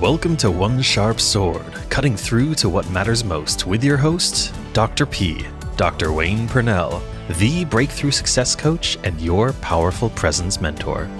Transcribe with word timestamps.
Welcome 0.00 0.36
to 0.36 0.50
One 0.52 0.80
Sharp 0.80 1.18
Sword, 1.18 1.72
cutting 1.90 2.16
through 2.16 2.54
to 2.56 2.68
what 2.68 2.88
matters 2.88 3.24
most 3.24 3.66
with 3.66 3.82
your 3.82 3.96
host, 3.96 4.54
Dr. 4.72 5.04
P, 5.06 5.44
Dr. 5.76 6.12
Wayne 6.12 6.46
Purnell, 6.46 7.02
the 7.38 7.64
breakthrough 7.64 8.12
success 8.12 8.54
coach 8.54 8.96
and 9.02 9.20
your 9.20 9.54
powerful 9.54 10.10
presence 10.10 10.60
mentor. 10.60 11.10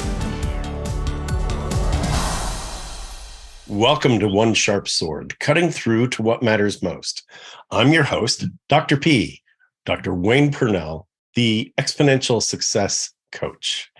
Welcome 3.66 4.20
to 4.20 4.28
One 4.28 4.54
Sharp 4.54 4.86
Sword, 4.86 5.36
cutting 5.40 5.70
through 5.70 6.10
to 6.10 6.22
what 6.22 6.44
matters 6.44 6.80
most. 6.80 7.24
I'm 7.72 7.92
your 7.92 8.04
host, 8.04 8.44
Dr. 8.68 8.96
P, 8.96 9.42
Dr. 9.86 10.14
Wayne 10.14 10.52
Purnell, 10.52 11.08
the 11.34 11.72
exponential 11.80 12.40
success 12.40 13.10
coach 13.32 13.90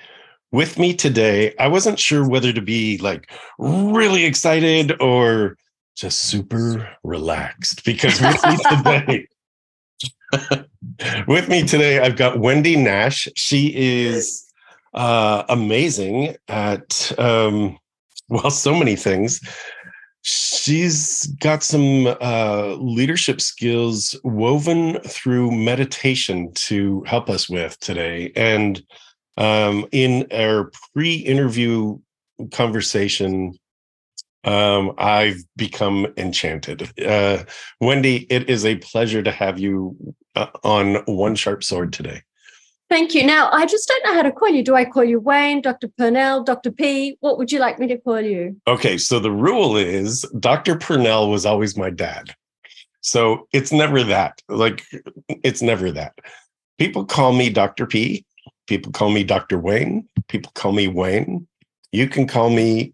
with 0.53 0.79
me 0.79 0.95
today. 0.95 1.55
I 1.59 1.69
wasn't 1.69 1.99
sure 1.99 2.29
whether 2.29 2.53
to 2.53 2.63
be 2.63 2.99
like 2.99 3.31
really 3.59 4.25
excited 4.25 5.01
or 5.01 5.57
just 5.97 6.21
super 6.21 6.89
relaxed 7.03 7.85
because 7.85 8.21
with 8.21 8.45
me 8.45 8.57
today, 8.71 9.29
with 11.27 11.49
me 11.49 11.67
today, 11.67 12.01
I've 12.01 12.17
got 12.17 12.39
Wendy 12.39 12.77
Nash. 12.77 13.29
She 13.35 13.73
is 13.75 14.45
uh, 14.95 15.45
amazing 15.49 16.37
at, 16.49 17.13
um, 17.19 17.79
well, 18.29 18.51
so 18.51 18.75
many 18.75 18.97
things. 18.97 19.41
She's 20.23 21.27
got 21.41 21.63
some 21.63 22.07
uh, 22.21 22.75
leadership 22.79 23.41
skills 23.41 24.19
woven 24.25 25.01
through 25.01 25.53
meditation 25.53 26.53
to 26.55 27.03
help 27.07 27.31
us 27.31 27.49
with 27.49 27.79
today. 27.81 28.33
And 28.37 28.83
um, 29.39 29.87
in 29.93 30.27
our 30.33 30.71
pre-interview 30.93 31.99
conversation, 32.53 33.55
um, 34.45 34.93
I've 34.99 35.43
become 35.57 36.09
enchanted. 36.17 36.91
Uh, 37.01 37.45
Wendy, 37.81 38.27
it 38.31 38.51
is 38.51 38.67
a 38.67 38.77
pleasure 38.77 39.23
to 39.23 39.31
have 39.31 39.59
you 39.59 39.97
uh, 40.35 40.49
on 40.65 40.97
One 41.07 41.37
Sharp 41.37 41.63
Sword 41.63 41.93
today. 41.93 42.23
Thank 42.91 43.15
you. 43.15 43.25
Now, 43.25 43.51
I 43.53 43.67
just 43.67 43.87
don't 43.87 44.05
know 44.05 44.15
how 44.15 44.23
to 44.23 44.33
call 44.33 44.49
you. 44.49 44.65
Do 44.65 44.75
I 44.75 44.85
call 44.85 45.05
you 45.05 45.21
Wayne, 45.21 45.61
Dr. 45.61 45.89
Purnell, 45.89 46.43
Dr. 46.43 46.73
P? 46.73 47.17
What 47.21 47.39
would 47.39 47.53
you 47.53 47.59
like 47.59 47.79
me 47.79 47.87
to 47.87 47.99
call 47.99 48.21
you? 48.21 48.57
Okay, 48.67 48.97
so 48.97 49.21
the 49.21 49.31
rule 49.31 49.77
is 49.77 50.23
Dr. 50.41 50.77
Purnell 50.77 51.31
was 51.31 51.45
always 51.45 51.77
my 51.77 51.91
dad. 51.91 52.35
So 53.03 53.47
it's 53.53 53.73
never 53.73 54.03
that. 54.05 54.41
Like, 54.49 54.85
it's 55.45 55.63
never 55.63 55.93
that. 55.93 56.19
People 56.79 57.05
call 57.05 57.33
me 57.35 57.51
Dr. 57.51 57.87
P 57.87 58.25
People 58.69 58.93
call 58.93 59.11
me 59.11 59.25
Dr. 59.25 59.59
Wayne. 59.59 60.07
People 60.29 60.53
call 60.55 60.73
me 60.73 60.89
Wayne. 60.89 61.49
You 61.91 62.07
can 62.07 62.27
call 62.27 62.51
me 62.51 62.93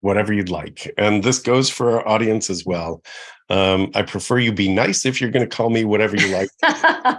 whatever 0.00 0.32
you'd 0.32 0.50
like. 0.50 0.92
And 0.98 1.22
this 1.22 1.38
goes 1.38 1.70
for 1.70 1.92
our 1.92 2.06
audience 2.06 2.50
as 2.50 2.66
well. 2.66 3.02
Um, 3.48 3.90
I 3.94 4.02
prefer 4.02 4.38
you 4.38 4.52
be 4.52 4.68
nice 4.68 5.06
if 5.06 5.20
you're 5.20 5.30
going 5.30 5.48
to 5.48 5.56
call 5.56 5.70
me 5.70 5.84
whatever 5.84 6.16
you 6.16 6.28
like. 6.28 6.50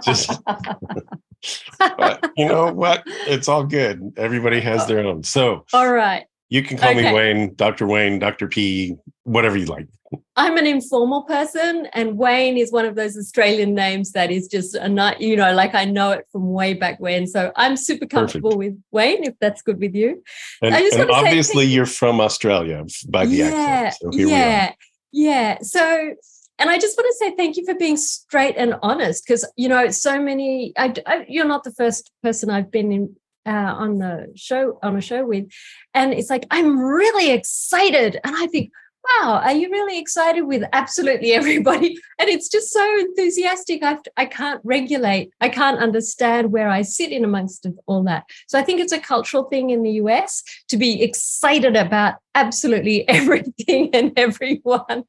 Just, 0.04 0.38
but 1.78 2.30
you 2.36 2.46
know 2.46 2.72
what? 2.72 3.02
It's 3.06 3.48
all 3.48 3.64
good. 3.64 4.12
Everybody 4.16 4.60
has 4.60 4.86
their 4.86 5.00
own. 5.00 5.22
So, 5.22 5.64
all 5.72 5.90
right. 5.92 6.26
You 6.50 6.62
can 6.62 6.76
call 6.76 6.90
okay. 6.90 7.04
me 7.04 7.12
Wayne, 7.12 7.54
Dr. 7.54 7.86
Wayne, 7.86 8.18
Dr. 8.18 8.48
P, 8.48 8.96
whatever 9.22 9.56
you 9.56 9.66
like. 9.66 9.88
I'm 10.36 10.56
an 10.56 10.66
informal 10.66 11.22
person, 11.22 11.86
and 11.92 12.16
Wayne 12.18 12.56
is 12.56 12.72
one 12.72 12.84
of 12.84 12.94
those 12.96 13.16
Australian 13.16 13.74
names 13.74 14.12
that 14.12 14.30
is 14.30 14.48
just 14.48 14.74
a 14.74 14.88
night, 14.88 15.20
you 15.20 15.36
know, 15.36 15.54
like 15.54 15.74
I 15.74 15.84
know 15.84 16.10
it 16.10 16.26
from 16.32 16.52
way 16.52 16.74
back 16.74 17.00
when. 17.00 17.26
So 17.26 17.52
I'm 17.56 17.76
super 17.76 18.06
comfortable 18.06 18.56
Perfect. 18.56 18.74
with 18.74 18.82
Wayne, 18.90 19.24
if 19.24 19.34
that's 19.40 19.62
good 19.62 19.78
with 19.80 19.94
you. 19.94 20.22
And, 20.62 20.74
and 20.74 21.10
obviously, 21.10 21.64
say, 21.66 21.70
you're 21.70 21.86
from 21.86 22.20
Australia 22.20 22.84
by 23.08 23.26
the 23.26 23.36
yeah, 23.36 23.46
accent. 23.46 24.14
So 24.14 24.18
yeah, 24.18 24.72
yeah. 25.12 25.58
So, 25.62 26.14
and 26.58 26.70
I 26.70 26.78
just 26.78 26.96
want 26.96 27.06
to 27.08 27.16
say 27.18 27.34
thank 27.36 27.56
you 27.56 27.64
for 27.64 27.74
being 27.74 27.96
straight 27.96 28.56
and 28.56 28.76
honest, 28.82 29.24
because 29.26 29.46
you 29.56 29.68
know, 29.68 29.90
so 29.90 30.20
many. 30.20 30.72
I, 30.76 30.94
I, 31.06 31.26
you're 31.28 31.46
not 31.46 31.64
the 31.64 31.72
first 31.72 32.10
person 32.22 32.50
I've 32.50 32.70
been 32.70 32.92
in 32.92 33.16
uh, 33.46 33.50
on 33.50 33.98
the 33.98 34.32
show 34.34 34.78
on 34.82 34.96
a 34.96 35.00
show 35.00 35.24
with, 35.24 35.50
and 35.92 36.12
it's 36.12 36.30
like 36.30 36.46
I'm 36.50 36.78
really 36.78 37.30
excited, 37.30 38.18
and 38.24 38.34
I 38.36 38.46
think 38.46 38.70
wow, 39.04 39.40
are 39.44 39.52
you 39.52 39.70
really 39.70 39.98
excited 39.98 40.42
with 40.42 40.62
absolutely 40.72 41.32
everybody? 41.32 41.98
And 42.20 42.28
it's 42.28 42.48
just 42.48 42.72
so 42.72 42.98
enthusiastic. 43.00 43.82
I, 43.82 43.98
I 44.16 44.26
can't 44.26 44.60
regulate, 44.62 45.30
I 45.40 45.48
can't 45.48 45.80
understand 45.80 46.52
where 46.52 46.68
I 46.68 46.82
sit 46.82 47.10
in 47.10 47.24
amongst 47.24 47.66
all 47.86 48.04
that. 48.04 48.22
So 48.46 48.56
I 48.56 48.62
think 48.62 48.80
it's 48.80 48.92
a 48.92 49.00
cultural 49.00 49.44
thing 49.44 49.70
in 49.70 49.82
the 49.82 49.90
US 50.02 50.44
to 50.68 50.76
be 50.76 51.02
excited 51.02 51.74
about 51.74 52.14
absolutely 52.36 53.06
everything 53.08 53.90
and 53.92 54.12
everyone. 54.16 55.04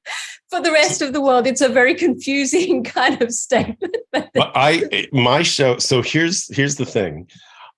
For 0.50 0.61
the 0.61 0.72
rest 0.72 1.03
of 1.03 1.13
the 1.13 1.22
world, 1.22 1.45
it's 1.45 1.61
a 1.61 1.69
very 1.69 1.94
confusing 1.94 2.84
kind 2.97 3.22
of 3.22 3.31
statement. 3.31 3.97
But 4.11 4.31
I, 4.35 5.07
my 5.11 5.44
show, 5.44 5.78
so 5.78 6.01
here's 6.01 6.53
here's 6.55 6.75
the 6.75 6.85
thing. 6.88 7.29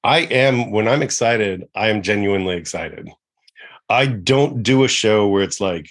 I 0.03 0.19
am 0.19 0.71
when 0.71 0.87
I'm 0.87 1.01
excited, 1.01 1.67
I 1.75 1.89
am 1.89 2.01
genuinely 2.01 2.55
excited. 2.55 3.09
I 3.89 4.05
don't 4.07 4.63
do 4.63 4.83
a 4.83 4.87
show 4.87 5.27
where 5.27 5.43
it's 5.43 5.61
like, 5.61 5.89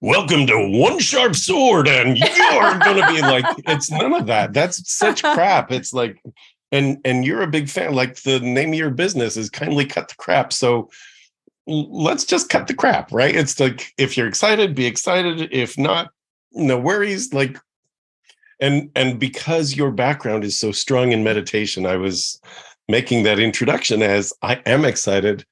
welcome 0.00 0.46
to 0.46 0.68
One 0.78 0.98
Sharp 0.98 1.34
Sword, 1.34 1.88
and 1.88 2.16
you're 2.18 2.78
going 2.78 3.00
to 3.00 3.12
be 3.12 3.20
like, 3.20 3.44
it's 3.66 3.90
none 3.90 4.12
of 4.12 4.26
that. 4.26 4.52
That's 4.52 4.90
such 4.92 5.22
crap. 5.22 5.72
It's 5.72 5.92
like, 5.92 6.22
and 6.72 6.98
and 7.04 7.24
you're 7.24 7.42
a 7.42 7.46
big 7.46 7.68
fan. 7.68 7.94
Like 7.94 8.22
the 8.22 8.40
name 8.40 8.70
of 8.70 8.78
your 8.78 8.90
business 8.90 9.36
is 9.36 9.48
kindly 9.48 9.86
cut 9.86 10.08
the 10.08 10.14
crap. 10.16 10.52
So 10.52 10.90
let's 11.66 12.24
just 12.24 12.48
cut 12.48 12.66
the 12.66 12.74
crap, 12.74 13.12
right? 13.12 13.34
It's 13.34 13.60
like 13.60 13.92
if 13.96 14.16
you're 14.16 14.26
excited, 14.26 14.74
be 14.74 14.86
excited. 14.86 15.48
If 15.52 15.78
not, 15.78 16.10
no 16.52 16.78
worries. 16.78 17.32
Like, 17.32 17.58
and 18.60 18.90
and 18.96 19.20
because 19.20 19.76
your 19.76 19.92
background 19.92 20.44
is 20.44 20.58
so 20.58 20.72
strong 20.72 21.12
in 21.12 21.22
meditation, 21.22 21.86
I 21.86 21.96
was 21.96 22.40
making 22.88 23.22
that 23.22 23.38
introduction 23.38 24.02
as 24.02 24.32
I 24.42 24.60
am 24.66 24.84
excited 24.84 25.46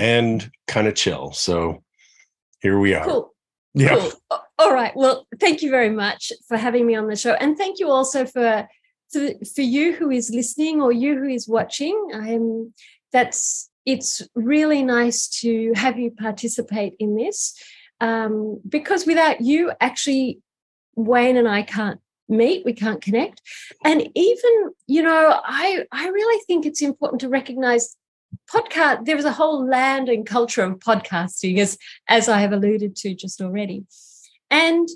and 0.00 0.50
kind 0.66 0.86
of 0.86 0.94
chill. 0.94 1.32
So 1.32 1.82
here 2.60 2.78
we 2.78 2.94
are. 2.94 3.04
Cool. 3.04 3.34
Yeah. 3.74 3.96
Cool. 3.98 4.40
All 4.58 4.72
right. 4.72 4.92
Well, 4.96 5.26
thank 5.38 5.62
you 5.62 5.70
very 5.70 5.90
much 5.90 6.32
for 6.48 6.56
having 6.56 6.86
me 6.86 6.94
on 6.94 7.06
the 7.06 7.16
show. 7.16 7.34
And 7.34 7.56
thank 7.56 7.78
you 7.78 7.90
also 7.90 8.24
for 8.24 8.66
for, 9.12 9.28
for 9.54 9.62
you 9.62 9.92
who 9.92 10.10
is 10.10 10.30
listening 10.30 10.80
or 10.80 10.92
you 10.92 11.18
who 11.18 11.28
is 11.28 11.46
watching. 11.48 12.10
I'm 12.14 12.72
that's 13.12 13.68
it's 13.84 14.22
really 14.34 14.82
nice 14.82 15.28
to 15.40 15.72
have 15.74 15.98
you 15.98 16.10
participate 16.12 16.94
in 16.98 17.16
this. 17.16 17.54
Um, 18.00 18.60
because 18.66 19.04
without 19.04 19.42
you, 19.42 19.72
actually, 19.80 20.40
Wayne 20.96 21.36
and 21.36 21.48
I 21.48 21.62
can't 21.62 22.00
meet 22.30 22.64
we 22.64 22.72
can't 22.72 23.02
connect 23.02 23.42
and 23.84 24.08
even 24.14 24.70
you 24.86 25.02
know 25.02 25.40
i 25.44 25.84
i 25.90 26.08
really 26.08 26.40
think 26.46 26.64
it's 26.64 26.80
important 26.80 27.20
to 27.20 27.28
recognize 27.28 27.96
podcast 28.52 29.04
there 29.04 29.16
is 29.16 29.24
a 29.24 29.32
whole 29.32 29.66
land 29.66 30.08
and 30.08 30.26
culture 30.26 30.62
of 30.62 30.78
podcasting 30.78 31.58
as 31.58 31.78
as 32.08 32.28
i 32.28 32.38
have 32.40 32.52
alluded 32.52 32.96
to 32.96 33.14
just 33.14 33.40
already. 33.40 33.84
And 34.50 34.88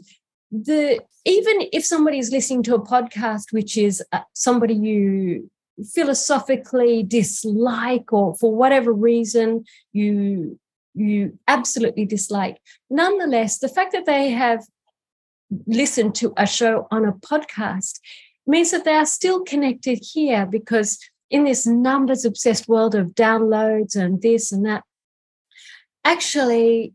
the 0.51 1.01
even 1.25 1.69
if 1.73 1.85
somebody 1.85 2.19
is 2.19 2.31
listening 2.31 2.63
to 2.65 2.75
a 2.75 2.87
podcast 2.87 3.53
which 3.53 3.77
is 3.77 4.03
uh, 4.13 4.21
somebody 4.35 4.75
you 4.75 5.51
philosophically 5.93 7.03
dislike 7.03 8.13
or 8.13 8.37
for 8.37 8.55
whatever 8.55 8.93
reason 8.93 9.65
you 9.93 10.59
you 10.95 11.37
absolutely 11.49 12.05
dislike 12.05 12.59
nonetheless 12.89 13.59
the 13.59 13.69
fact 13.69 13.91
that 13.91 14.07
they 14.07 14.31
have 14.31 14.65
listened 15.67 16.15
to 16.15 16.33
a 16.37 16.47
show 16.47 16.87
on 16.93 17.05
a 17.05 17.13
podcast 17.13 17.99
means 18.47 18.71
that 18.71 18.85
they 18.85 18.95
are 18.95 19.07
still 19.07 19.43
connected 19.43 19.99
here 20.13 20.47
because 20.47 20.99
in 21.35 21.43
this 21.43 21.67
numbers 21.67 22.25
obsessed 22.25 22.69
world 22.69 22.95
of 22.95 23.09
downloads 23.09 23.97
and 23.97 24.23
this 24.23 24.53
and 24.53 24.65
that, 24.65 24.85
actually, 26.05 26.95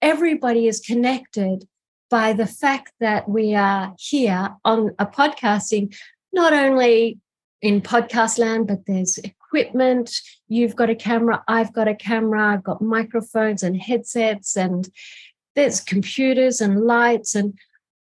everybody 0.00 0.66
is 0.66 0.80
connected 0.80 1.68
by 2.08 2.32
the 2.32 2.46
fact 2.46 2.92
that 2.98 3.28
we 3.28 3.54
are 3.54 3.94
here 3.98 4.56
on 4.64 4.94
a 4.98 5.04
podcasting, 5.04 5.94
not 6.32 6.54
only 6.54 7.18
in 7.60 7.82
podcast 7.82 8.38
land, 8.38 8.66
but 8.66 8.86
there's 8.86 9.18
equipment. 9.18 10.18
You've 10.48 10.74
got 10.74 10.88
a 10.88 10.94
camera, 10.94 11.44
I've 11.46 11.74
got 11.74 11.88
a 11.88 11.94
camera, 11.94 12.54
I've 12.54 12.64
got 12.64 12.80
microphones 12.80 13.62
and 13.62 13.76
headsets, 13.76 14.56
and 14.56 14.88
there's 15.56 15.82
computers 15.82 16.62
and 16.62 16.86
lights. 16.86 17.34
And 17.34 17.52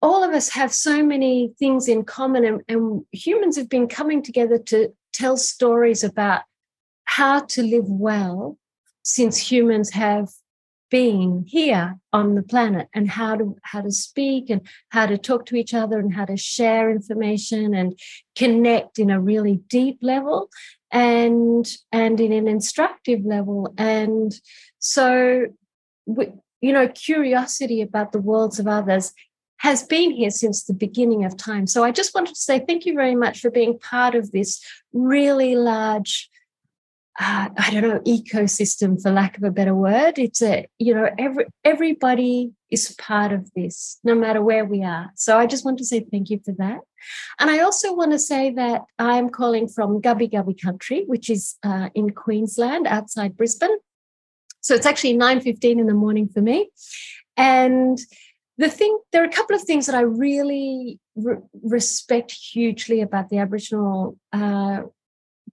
all 0.00 0.24
of 0.24 0.32
us 0.32 0.48
have 0.48 0.74
so 0.74 1.04
many 1.04 1.52
things 1.60 1.86
in 1.86 2.02
common, 2.02 2.44
and, 2.44 2.62
and 2.66 3.06
humans 3.12 3.54
have 3.54 3.68
been 3.68 3.86
coming 3.86 4.24
together 4.24 4.58
to 4.58 4.92
tell 5.12 5.36
stories 5.36 6.02
about 6.04 6.42
how 7.04 7.40
to 7.40 7.62
live 7.62 7.88
well 7.88 8.58
since 9.02 9.50
humans 9.50 9.90
have 9.90 10.28
been 10.90 11.44
here 11.48 11.98
on 12.12 12.34
the 12.34 12.42
planet 12.42 12.86
and 12.94 13.10
how 13.10 13.34
to 13.34 13.56
how 13.62 13.80
to 13.80 13.90
speak 13.90 14.50
and 14.50 14.60
how 14.90 15.06
to 15.06 15.16
talk 15.16 15.46
to 15.46 15.56
each 15.56 15.72
other 15.72 15.98
and 15.98 16.12
how 16.12 16.26
to 16.26 16.36
share 16.36 16.90
information 16.90 17.74
and 17.74 17.98
connect 18.36 18.98
in 18.98 19.08
a 19.10 19.18
really 19.18 19.56
deep 19.68 19.98
level 20.02 20.50
and 20.90 21.66
and 21.90 22.20
in 22.20 22.30
an 22.32 22.46
instructive 22.46 23.24
level. 23.24 23.72
And 23.78 24.34
so 24.78 25.46
you 26.06 26.72
know, 26.72 26.88
curiosity 26.88 27.82
about 27.82 28.12
the 28.12 28.20
worlds 28.20 28.58
of 28.58 28.68
others 28.68 29.12
has 29.62 29.84
been 29.84 30.10
here 30.10 30.30
since 30.30 30.64
the 30.64 30.74
beginning 30.74 31.24
of 31.24 31.36
time. 31.36 31.68
So 31.68 31.84
I 31.84 31.92
just 31.92 32.16
wanted 32.16 32.34
to 32.34 32.40
say 32.40 32.64
thank 32.66 32.84
you 32.84 32.94
very 32.94 33.14
much 33.14 33.38
for 33.38 33.48
being 33.48 33.78
part 33.78 34.16
of 34.16 34.32
this 34.32 34.60
really 34.92 35.54
large, 35.54 36.28
uh, 37.20 37.48
I 37.56 37.70
don't 37.70 37.82
know, 37.82 38.00
ecosystem, 38.00 39.00
for 39.00 39.12
lack 39.12 39.36
of 39.36 39.44
a 39.44 39.52
better 39.52 39.74
word. 39.74 40.18
It's 40.18 40.42
a, 40.42 40.66
you 40.80 40.94
know, 40.94 41.08
every 41.16 41.44
everybody 41.64 42.50
is 42.72 42.92
part 42.98 43.32
of 43.32 43.52
this, 43.54 44.00
no 44.02 44.16
matter 44.16 44.42
where 44.42 44.64
we 44.64 44.82
are. 44.82 45.12
So 45.14 45.38
I 45.38 45.46
just 45.46 45.64
want 45.64 45.78
to 45.78 45.84
say 45.84 46.00
thank 46.10 46.28
you 46.30 46.40
for 46.44 46.54
that. 46.58 46.80
And 47.38 47.48
I 47.48 47.60
also 47.60 47.94
want 47.94 48.10
to 48.10 48.18
say 48.18 48.50
that 48.50 48.82
I'm 48.98 49.28
calling 49.28 49.68
from 49.68 50.02
Gubbi 50.02 50.28
Gubbi 50.28 50.60
country, 50.60 51.04
which 51.06 51.30
is 51.30 51.54
uh, 51.62 51.88
in 51.94 52.10
Queensland, 52.10 52.88
outside 52.88 53.36
Brisbane. 53.36 53.78
So 54.60 54.74
it's 54.74 54.86
actually 54.86 55.16
9.15 55.16 55.78
in 55.78 55.86
the 55.86 55.94
morning 55.94 56.28
for 56.28 56.40
me. 56.40 56.70
And 57.36 57.98
the 58.58 58.68
thing 58.68 58.98
there 59.12 59.22
are 59.22 59.26
a 59.26 59.32
couple 59.32 59.56
of 59.56 59.62
things 59.62 59.86
that 59.86 59.94
i 59.94 60.00
really 60.00 60.98
re- 61.16 61.38
respect 61.62 62.32
hugely 62.32 63.00
about 63.00 63.28
the 63.30 63.38
aboriginal 63.38 64.16
uh, 64.32 64.82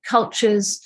cultures 0.03 0.81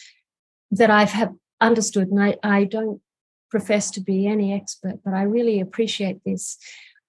that 0.71 0.89
i've 0.89 1.11
have 1.11 1.33
understood 1.61 2.09
and 2.09 2.21
I, 2.21 2.35
I 2.43 2.65
don't 2.65 3.01
profess 3.49 3.91
to 3.91 4.01
be 4.01 4.27
any 4.27 4.53
expert 4.53 4.99
but 5.05 5.13
i 5.13 5.21
really 5.21 5.59
appreciate 5.59 6.19
this. 6.25 6.57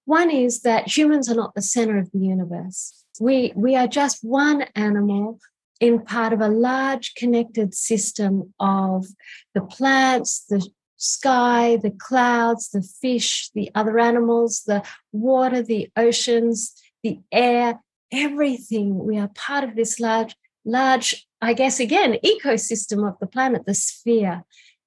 One 0.05 0.31
is 0.31 0.61
that 0.63 0.97
humans 0.97 1.31
are 1.31 1.35
not 1.35 1.55
the 1.55 1.63
center 1.63 1.99
of 1.99 2.11
the 2.13 2.19
universe. 2.19 3.05
We 3.21 3.53
we 3.57 3.75
are 3.77 3.87
just 3.87 4.19
one 4.23 4.63
animal 4.75 5.39
in 5.81 6.01
part 6.01 6.33
of 6.33 6.41
a 6.41 6.49
large 6.49 7.15
connected 7.15 7.75
system 7.75 8.55
of 8.61 9.07
the 9.55 9.63
plants 9.63 10.45
the 10.49 10.67
sky, 11.05 11.77
the 11.77 11.91
clouds, 11.91 12.71
the 12.71 12.83
fish, 12.83 13.51
the 13.55 13.71
other 13.75 13.99
animals, 13.99 14.63
the 14.67 14.83
water, 15.13 15.63
the 15.63 15.89
oceans, 15.97 16.75
the 17.03 17.21
air, 17.31 17.81
everything. 18.11 18.99
We 19.05 19.19
are 19.19 19.31
part 19.35 19.65
of 19.65 19.77
this 19.77 20.01
large, 20.01 20.35
large, 20.65 21.27
I 21.43 21.53
guess, 21.53 21.79
again, 21.79 22.17
ecosystem 22.25 23.07
of 23.07 23.19
the 23.21 23.27
planet, 23.27 23.67
the 23.67 23.75
sphere. 23.75 24.45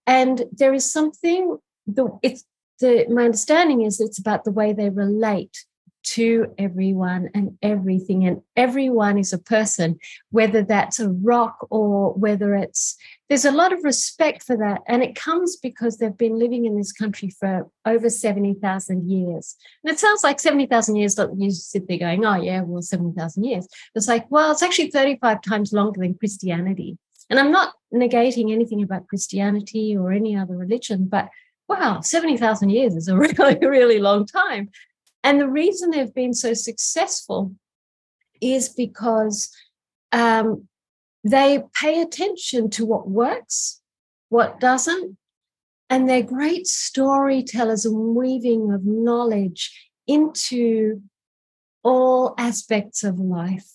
And 0.08 0.46
there 0.52 0.74
is 0.74 0.92
something, 0.92 1.58
the, 1.86 2.18
it's, 2.24 2.44
the, 2.80 3.06
my 3.10 3.26
understanding 3.26 3.84
is 3.84 4.00
it's 4.00 4.20
about 4.20 4.44
the 4.44 4.52
way 4.52 4.74
they 4.74 4.90
relate 4.90 5.66
to 6.04 6.54
everyone 6.58 7.30
and 7.36 7.58
everything. 7.62 8.26
And 8.26 8.42
everyone 8.56 9.18
is 9.18 9.34
a 9.34 9.38
person, 9.38 10.00
whether 10.32 10.64
that's 10.64 11.00
a 11.00 11.10
rock 11.10 11.68
or 11.70 12.14
whether 12.14 12.56
it's, 12.56 12.98
there's 13.30 13.46
a 13.46 13.52
lot 13.52 13.74
of 13.74 13.84
respect 13.84 14.44
for 14.44 14.56
that. 14.58 14.82
And 14.88 15.04
it 15.04 15.16
comes 15.16 15.58
because 15.58 15.98
they've 15.98 16.18
been 16.18 16.40
living 16.40 16.66
in 16.66 16.78
this 16.78 16.94
country 16.94 17.30
for 17.30 17.70
over 17.86 18.10
70,000 18.10 19.10
years. 19.10 19.56
And 19.84 19.94
it 19.94 20.00
sounds 20.00 20.24
like 20.24 20.40
70,000 20.40 20.96
years, 20.96 21.20
you 21.36 21.52
sit 21.52 21.88
there 21.88 21.98
going, 21.98 22.26
oh, 22.26 22.36
yeah, 22.36 22.62
well, 22.62 22.82
70,000 22.82 23.44
years. 23.44 23.68
It's 23.96 24.08
like, 24.08 24.26
well, 24.30 24.52
it's 24.52 24.64
actually 24.64 24.92
35 24.92 25.42
times 25.42 25.74
longer 25.74 26.00
than 26.00 26.16
Christianity. 26.16 26.98
And 27.30 27.40
I'm 27.40 27.52
not 27.52 27.74
negating 27.94 28.52
anything 28.52 28.82
about 28.82 29.08
Christianity 29.08 29.98
or 29.98 30.14
any 30.14 30.38
other 30.38 30.56
religion, 30.56 31.08
but 31.08 31.30
wow, 31.68 32.00
70,000 32.00 32.70
years 32.70 32.96
is 32.96 33.10
a 33.10 33.18
really, 33.18 33.58
really 33.60 34.00
long 34.00 34.26
time. 34.26 34.70
And 35.24 35.42
the 35.42 35.50
reason 35.50 35.90
they've 35.90 36.14
been 36.14 36.34
so 36.34 36.54
successful 36.54 37.54
is 38.40 38.70
because 38.70 39.54
um, 40.14 40.68
they 41.32 41.64
pay 41.80 42.02
attention 42.02 42.70
to 42.72 42.86
what 42.86 43.10
works, 43.10 43.82
what 44.30 44.60
doesn't, 44.60 45.18
and 45.90 46.10
they're 46.10 46.24
great 46.24 46.68
storytellers 46.68 47.86
and 47.86 48.16
weaving 48.16 48.72
of 48.72 48.86
knowledge 48.86 49.90
into 50.06 51.02
all 51.84 52.34
aspects 52.38 53.04
of 53.04 53.20
life. 53.20 53.68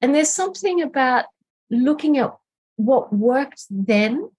And 0.00 0.14
there's 0.14 0.30
something 0.30 0.82
about 0.82 1.24
looking 1.70 2.18
at 2.18 2.34
what 2.76 3.12
worked 3.12 3.64
then, 3.70 4.30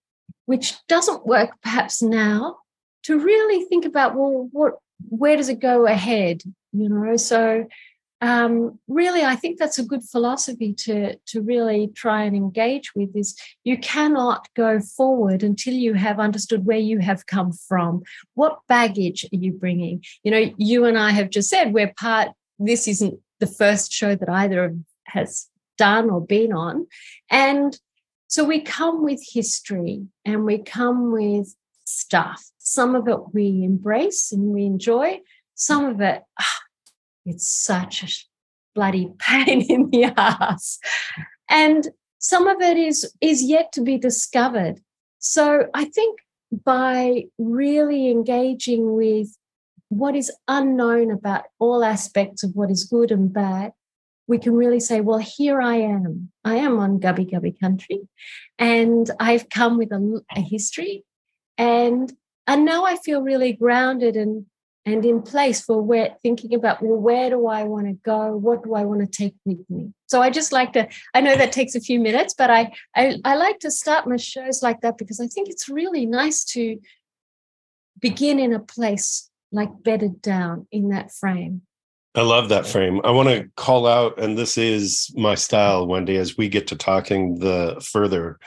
which 0.46 0.76
doesn't 0.88 1.26
work 1.26 1.52
perhaps 1.64 2.02
now, 2.02 2.58
to 3.04 3.20
really 3.20 3.66
think 3.66 3.86
about, 3.86 4.16
well, 4.16 4.50
what 4.52 4.76
where 5.10 5.38
does 5.38 5.50
it 5.50 5.60
go 5.60 5.86
ahead? 5.86 6.42
You 6.74 6.90
know, 6.90 7.18
so 7.18 7.68
um, 8.20 8.80
really, 8.88 9.24
I 9.24 9.36
think 9.36 9.60
that's 9.60 9.78
a 9.78 9.86
good 9.86 10.04
philosophy 10.04 10.74
to 10.74 11.16
to 11.28 11.42
really 11.42 11.90
try 11.96 12.24
and 12.24 12.36
engage 12.36 12.96
with. 12.96 13.16
Is 13.16 13.36
you 13.64 13.78
cannot 13.78 14.48
go 14.56 14.80
forward 14.80 15.44
until 15.44 15.74
you 15.74 15.94
have 15.94 16.20
understood 16.20 16.66
where 16.66 16.80
you 16.80 17.00
have 17.00 17.28
come 17.28 17.52
from. 17.52 18.02
What 18.34 18.60
baggage 18.68 19.24
are 19.26 19.38
you 19.38 19.52
bringing? 19.52 20.04
You 20.24 20.32
know, 20.32 20.54
you 20.58 20.86
and 20.86 20.98
I 20.98 21.12
have 21.12 21.30
just 21.30 21.50
said 21.50 21.74
we're 21.74 21.94
part. 21.96 22.30
This 22.58 22.88
isn't 22.88 23.20
the 23.40 23.48
first 23.48 23.92
show 23.92 24.16
that 24.16 24.30
either 24.30 24.64
of 24.64 24.78
has 25.06 25.48
done 25.78 26.10
or 26.10 26.26
been 26.26 26.54
on, 26.54 26.88
and 27.30 27.80
so 28.28 28.44
we 28.44 28.62
come 28.62 29.04
with 29.04 29.24
history 29.32 30.08
and 30.26 30.44
we 30.44 30.58
come 30.58 31.12
with 31.12 31.56
stuff. 31.86 32.44
Some 32.58 32.96
of 32.96 33.08
it 33.08 33.34
we 33.34 33.64
embrace 33.64 34.32
and 34.32 34.54
we 34.54 34.66
enjoy. 34.66 35.22
Some 35.56 35.86
of 35.86 36.02
it, 36.02 36.24
oh, 36.40 36.58
it's 37.28 37.48
such 37.48 38.04
a 38.04 38.08
bloody 38.76 39.12
pain 39.20 39.62
in 39.62 39.90
the 39.90 40.06
ass. 40.06 40.80
And 41.50 41.88
some 42.20 42.48
of 42.48 42.62
it 42.62 42.78
is, 42.78 43.12
is 43.22 43.44
yet 43.44 43.72
to 43.74 43.82
be 43.82 43.98
discovered. 43.98 44.80
So 45.20 45.68
I 45.74 45.86
think 45.86 46.20
by 46.52 47.26
really 47.38 48.10
engaging 48.10 48.96
with 48.96 49.28
what 49.90 50.16
is 50.16 50.32
unknown 50.48 51.12
about 51.12 51.46
all 51.60 51.84
aspects 51.84 52.44
of 52.44 52.52
what 52.56 52.72
is 52.72 52.84
good 52.84 53.12
and 53.12 53.32
bad, 53.32 53.74
we 54.28 54.38
can 54.38 54.54
really 54.54 54.82
say, 54.82 55.00
well, 55.00 55.20
here 55.20 55.62
I 55.62 55.76
am. 55.76 56.32
I 56.44 56.56
am 56.56 56.80
on 56.80 57.00
Gubbi 57.00 57.32
Gubbi 57.32 57.58
country, 57.58 58.02
and 58.60 59.10
I've 59.22 59.50
come 59.50 59.78
with 59.78 59.92
a, 59.94 60.22
a 60.36 60.42
history 60.42 61.06
and 61.58 62.14
and 62.46 62.64
now 62.64 62.86
I 62.86 62.96
feel 62.98 63.22
really 63.22 63.52
grounded 63.52 64.16
and 64.16 64.46
and 64.88 65.04
in 65.04 65.22
place 65.22 65.62
for 65.62 65.82
where 65.82 66.16
thinking 66.24 66.54
about 66.54 66.82
well 66.82 66.98
where 66.98 67.30
do 67.30 67.46
I 67.48 67.64
want 67.64 67.88
to 67.88 67.94
go 67.94 68.36
what 68.36 68.64
do 68.64 68.74
I 68.74 68.86
want 68.86 69.02
to 69.02 69.08
take 69.08 69.36
with 69.46 69.60
me 69.70 69.94
so 70.08 70.22
I 70.22 70.30
just 70.30 70.52
like 70.52 70.74
to 70.74 70.88
I 71.14 71.22
know 71.22 71.36
that 71.36 71.52
takes 71.52 71.76
a 71.76 71.82
few 71.82 72.00
minutes 72.00 72.34
but 72.34 72.50
I, 72.50 72.72
I 72.96 73.18
I 73.26 73.36
like 73.36 73.60
to 73.60 73.72
start 73.72 74.08
my 74.08 74.16
shows 74.16 74.64
like 74.64 74.82
that 74.82 74.98
because 74.98 75.20
I 75.20 75.28
think 75.28 75.50
it's 75.50 75.68
really 75.68 76.06
nice 76.06 76.44
to 76.56 76.80
begin 78.00 78.40
in 78.40 78.54
a 78.54 78.60
place 78.60 79.30
like 79.52 79.84
bedded 79.84 80.22
down 80.22 80.68
in 80.72 80.90
that 80.90 81.12
frame 81.12 81.62
I 82.16 82.22
love 82.22 82.50
that 82.50 82.66
frame. 82.66 83.00
I 83.04 83.12
want 83.12 83.30
to 83.30 83.48
call 83.58 83.86
out, 83.86 84.20
and 84.20 84.36
this 84.36 84.58
is 84.58 85.14
my 85.16 85.36
style, 85.36 85.86
Wendy, 85.86 86.18
as 86.18 86.36
we 86.36 86.50
get 86.50 86.66
to 86.70 86.76
talking 86.76 87.38
the 87.38 87.80
further 87.94 88.40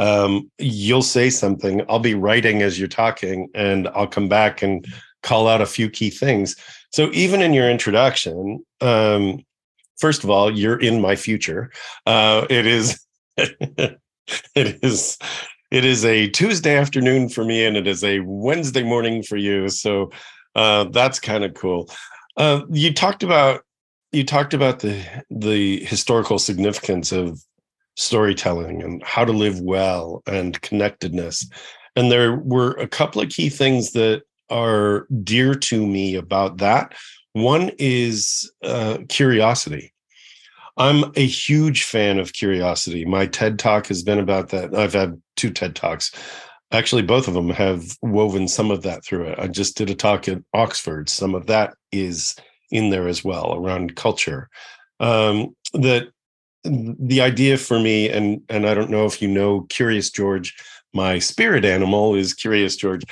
um, 0.00 0.50
you'll 0.58 1.02
say 1.02 1.28
something. 1.28 1.82
I'll 1.86 1.98
be 1.98 2.14
writing 2.14 2.62
as 2.62 2.78
you're 2.78 2.88
talking, 2.88 3.50
and 3.54 3.86
I'll 3.88 4.06
come 4.06 4.28
back 4.28 4.62
and 4.62 4.86
call 5.22 5.48
out 5.48 5.60
a 5.60 5.66
few 5.66 5.90
key 5.90 6.10
things. 6.10 6.56
So 6.92 7.10
even 7.12 7.42
in 7.42 7.52
your 7.52 7.70
introduction, 7.70 8.64
um, 8.80 9.44
first 9.98 10.24
of 10.24 10.30
all, 10.30 10.50
you're 10.50 10.80
in 10.80 11.00
my 11.00 11.16
future. 11.16 11.70
Uh, 12.06 12.46
it 12.50 12.66
is, 12.66 13.04
it 13.36 13.98
is, 14.54 15.18
it 15.70 15.84
is 15.84 16.04
a 16.04 16.28
Tuesday 16.28 16.76
afternoon 16.76 17.28
for 17.28 17.44
me, 17.44 17.64
and 17.64 17.76
it 17.76 17.86
is 17.86 18.02
a 18.02 18.20
Wednesday 18.20 18.82
morning 18.82 19.22
for 19.22 19.36
you. 19.36 19.68
So 19.68 20.10
uh, 20.54 20.84
that's 20.84 21.20
kind 21.20 21.44
of 21.44 21.54
cool. 21.54 21.90
Uh, 22.36 22.62
you 22.70 22.92
talked 22.92 23.22
about 23.22 23.62
you 24.12 24.24
talked 24.24 24.54
about 24.54 24.80
the 24.80 25.04
the 25.30 25.84
historical 25.84 26.38
significance 26.38 27.12
of 27.12 27.40
storytelling 27.96 28.82
and 28.82 29.02
how 29.04 29.24
to 29.24 29.32
live 29.32 29.60
well 29.60 30.22
and 30.26 30.60
connectedness. 30.62 31.48
And 31.96 32.10
there 32.10 32.36
were 32.36 32.72
a 32.72 32.88
couple 32.88 33.20
of 33.20 33.28
key 33.28 33.48
things 33.48 33.92
that 33.92 34.22
are 34.50 35.06
dear 35.22 35.54
to 35.54 35.86
me 35.86 36.14
about 36.14 36.58
that. 36.58 36.94
One 37.32 37.70
is 37.78 38.50
uh, 38.62 38.98
curiosity. 39.08 39.92
I'm 40.76 41.12
a 41.16 41.26
huge 41.26 41.84
fan 41.84 42.18
of 42.18 42.32
curiosity. 42.32 43.04
My 43.04 43.26
TED 43.26 43.58
talk 43.58 43.86
has 43.88 44.02
been 44.02 44.18
about 44.18 44.48
that. 44.48 44.74
I've 44.74 44.94
had 44.94 45.20
two 45.36 45.50
TED 45.50 45.76
talks. 45.76 46.10
Actually, 46.72 47.02
both 47.02 47.28
of 47.28 47.34
them 47.34 47.50
have 47.50 47.98
woven 48.00 48.48
some 48.48 48.70
of 48.70 48.82
that 48.82 49.04
through 49.04 49.24
it. 49.24 49.38
I 49.38 49.48
just 49.48 49.76
did 49.76 49.90
a 49.90 49.94
talk 49.94 50.28
at 50.28 50.42
Oxford. 50.54 51.08
Some 51.08 51.34
of 51.34 51.46
that 51.46 51.74
is 51.92 52.36
in 52.70 52.90
there 52.90 53.08
as 53.08 53.24
well 53.24 53.54
around 53.54 53.96
culture. 53.96 54.48
Um, 55.00 55.54
that 55.74 56.08
the 56.64 57.20
idea 57.20 57.56
for 57.56 57.80
me, 57.80 58.08
and 58.08 58.42
and 58.48 58.68
I 58.68 58.74
don't 58.74 58.90
know 58.90 59.06
if 59.06 59.20
you 59.20 59.28
know 59.28 59.62
Curious 59.62 60.10
George, 60.10 60.54
my 60.92 61.18
spirit 61.18 61.64
animal 61.64 62.14
is 62.14 62.34
Curious 62.34 62.76
George, 62.76 63.04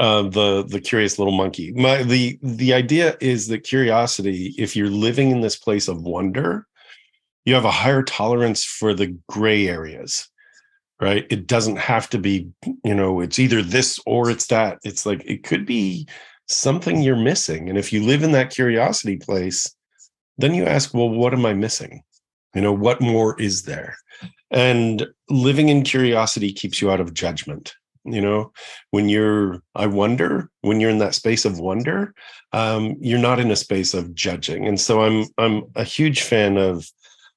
uh, 0.00 0.22
the 0.22 0.64
the 0.64 0.80
curious 0.80 1.18
little 1.18 1.36
monkey. 1.36 1.72
My 1.72 2.02
the 2.02 2.38
the 2.42 2.74
idea 2.74 3.16
is 3.20 3.46
that 3.48 3.60
curiosity, 3.60 4.54
if 4.58 4.74
you're 4.74 4.90
living 4.90 5.30
in 5.30 5.40
this 5.40 5.56
place 5.56 5.86
of 5.86 6.02
wonder, 6.02 6.66
you 7.44 7.54
have 7.54 7.64
a 7.64 7.70
higher 7.70 8.02
tolerance 8.02 8.64
for 8.64 8.94
the 8.94 9.16
gray 9.28 9.68
areas 9.68 10.26
right 11.00 11.26
it 11.30 11.46
doesn't 11.46 11.78
have 11.78 12.10
to 12.10 12.18
be 12.18 12.46
you 12.84 12.94
know 12.94 13.20
it's 13.20 13.38
either 13.38 13.62
this 13.62 13.98
or 14.04 14.28
it's 14.30 14.48
that 14.48 14.78
it's 14.84 15.06
like 15.06 15.22
it 15.24 15.42
could 15.42 15.64
be 15.64 16.06
something 16.50 17.00
you're 17.00 17.16
missing. 17.16 17.68
And 17.68 17.78
if 17.78 17.92
you 17.92 18.02
live 18.02 18.22
in 18.22 18.32
that 18.32 18.50
curiosity 18.50 19.16
place, 19.16 19.72
then 20.38 20.54
you 20.54 20.64
ask, 20.64 20.92
well, 20.92 21.08
what 21.08 21.32
am 21.32 21.46
I 21.46 21.54
missing? 21.54 22.02
You 22.54 22.60
know, 22.60 22.72
what 22.72 23.00
more 23.00 23.40
is 23.40 23.62
there? 23.62 23.96
And 24.50 25.06
living 25.28 25.68
in 25.68 25.82
curiosity 25.82 26.52
keeps 26.52 26.82
you 26.82 26.90
out 26.90 27.00
of 27.00 27.14
judgment. 27.14 27.74
You 28.04 28.20
know, 28.20 28.52
when 28.90 29.08
you're, 29.08 29.62
I 29.74 29.86
wonder, 29.86 30.50
when 30.62 30.80
you're 30.80 30.90
in 30.90 30.98
that 30.98 31.14
space 31.14 31.44
of 31.44 31.60
wonder, 31.60 32.14
um, 32.52 32.96
you're 33.00 33.18
not 33.18 33.38
in 33.38 33.50
a 33.50 33.56
space 33.56 33.92
of 33.92 34.14
judging. 34.14 34.66
And 34.66 34.80
so 34.80 35.02
I'm, 35.02 35.26
I'm 35.36 35.64
a 35.76 35.84
huge 35.84 36.22
fan 36.22 36.56
of 36.56 36.90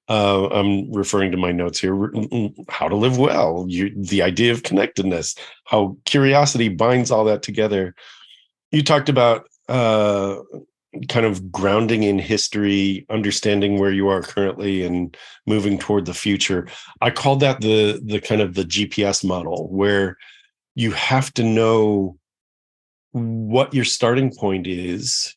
uh, 0.09 0.47
I'm 0.47 0.91
referring 0.91 1.31
to 1.31 1.37
my 1.37 1.51
notes 1.51 1.79
here. 1.79 2.11
How 2.69 2.87
to 2.87 2.95
live 2.95 3.17
well, 3.17 3.65
you, 3.67 3.93
the 3.95 4.21
idea 4.21 4.51
of 4.51 4.63
connectedness, 4.63 5.35
how 5.65 5.97
curiosity 6.05 6.69
binds 6.69 7.09
all 7.09 7.23
that 7.25 7.41
together. 7.41 7.95
You 8.71 8.83
talked 8.83 9.07
about 9.07 9.47
uh, 9.69 10.39
kind 11.07 11.25
of 11.25 11.51
grounding 11.51 12.03
in 12.03 12.19
history, 12.19 13.05
understanding 13.09 13.79
where 13.79 13.91
you 13.91 14.09
are 14.09 14.21
currently, 14.21 14.85
and 14.85 15.15
moving 15.47 15.79
toward 15.79 16.05
the 16.05 16.13
future. 16.13 16.67
I 17.01 17.09
called 17.09 17.39
that 17.39 17.61
the 17.61 18.01
the 18.03 18.19
kind 18.19 18.41
of 18.41 18.55
the 18.55 18.65
GPS 18.65 19.23
model, 19.23 19.69
where 19.69 20.17
you 20.75 20.91
have 20.91 21.33
to 21.35 21.43
know 21.43 22.17
what 23.11 23.73
your 23.73 23.85
starting 23.85 24.33
point 24.35 24.67
is 24.67 25.35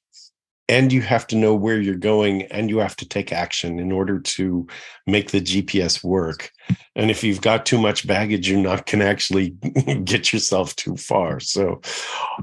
and 0.69 0.93
you 0.93 1.00
have 1.00 1.26
to 1.28 1.37
know 1.37 1.55
where 1.55 1.81
you're 1.81 1.95
going 1.95 2.43
and 2.45 2.69
you 2.69 2.78
have 2.78 2.97
to 2.97 3.09
take 3.09 3.33
action 3.33 3.78
in 3.78 3.93
order 3.93 4.19
to 4.19 4.66
make 5.07 5.31
the 5.31 5.40
GPS 5.40 6.02
work. 6.02 6.50
And 6.97 7.09
if 7.09 7.23
you've 7.23 7.40
got 7.40 7.66
too 7.66 7.78
much 7.78 8.07
baggage, 8.07 8.50
you're 8.50 8.59
not 8.59 8.87
going 8.87 8.99
to 8.99 9.07
actually 9.07 9.50
get 10.05 10.33
yourself 10.33 10.75
too 10.75 10.97
far. 10.97 11.38
So 11.38 11.81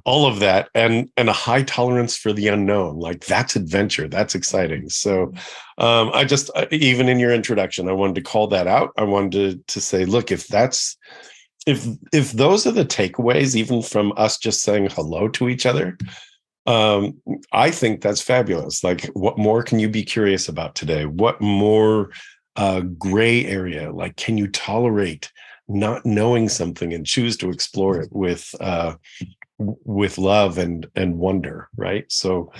all 0.05 0.25
of 0.25 0.39
that 0.39 0.69
and 0.73 1.09
and 1.17 1.27
a 1.27 1.33
high 1.33 1.63
tolerance 1.63 2.15
for 2.15 2.31
the 2.31 2.47
unknown, 2.47 2.97
like 2.97 3.25
that's 3.25 3.57
adventure, 3.57 4.07
that's 4.07 4.35
exciting. 4.35 4.89
So 4.89 5.33
um, 5.77 6.11
I 6.13 6.23
just 6.23 6.49
even 6.71 7.09
in 7.09 7.19
your 7.19 7.33
introduction, 7.33 7.89
I 7.89 7.93
wanted 7.93 8.15
to 8.15 8.21
call 8.21 8.47
that 8.47 8.67
out. 8.67 8.91
I 8.97 9.03
wanted 9.03 9.31
to, 9.67 9.73
to 9.73 9.81
say, 9.81 10.05
look, 10.05 10.31
if 10.31 10.47
that's 10.47 10.97
if 11.65 11.85
if 12.11 12.31
those 12.33 12.67
are 12.67 12.71
the 12.71 12.85
takeaways, 12.85 13.55
even 13.55 13.81
from 13.81 14.13
us 14.17 14.37
just 14.37 14.61
saying 14.61 14.89
hello 14.91 15.27
to 15.29 15.49
each 15.49 15.65
other, 15.65 15.97
um, 16.65 17.21
I 17.51 17.71
think 17.71 18.01
that's 18.01 18.21
fabulous. 18.21 18.83
Like, 18.83 19.05
what 19.13 19.37
more 19.37 19.63
can 19.63 19.79
you 19.79 19.89
be 19.89 20.03
curious 20.03 20.49
about 20.49 20.75
today? 20.75 21.05
What 21.05 21.41
more 21.41 22.11
uh, 22.55 22.81
gray 22.81 23.45
area? 23.45 23.91
Like, 23.91 24.15
can 24.17 24.37
you 24.37 24.47
tolerate 24.47 25.31
not 25.67 26.05
knowing 26.05 26.49
something 26.49 26.93
and 26.93 27.05
choose 27.05 27.37
to 27.37 27.49
explore 27.49 28.01
it 28.01 28.09
with 28.11 28.53
uh, 28.59 28.95
with 29.57 30.17
love 30.17 30.57
and 30.57 30.87
and 30.95 31.17
wonder? 31.17 31.69
Right. 31.75 32.05
So, 32.11 32.51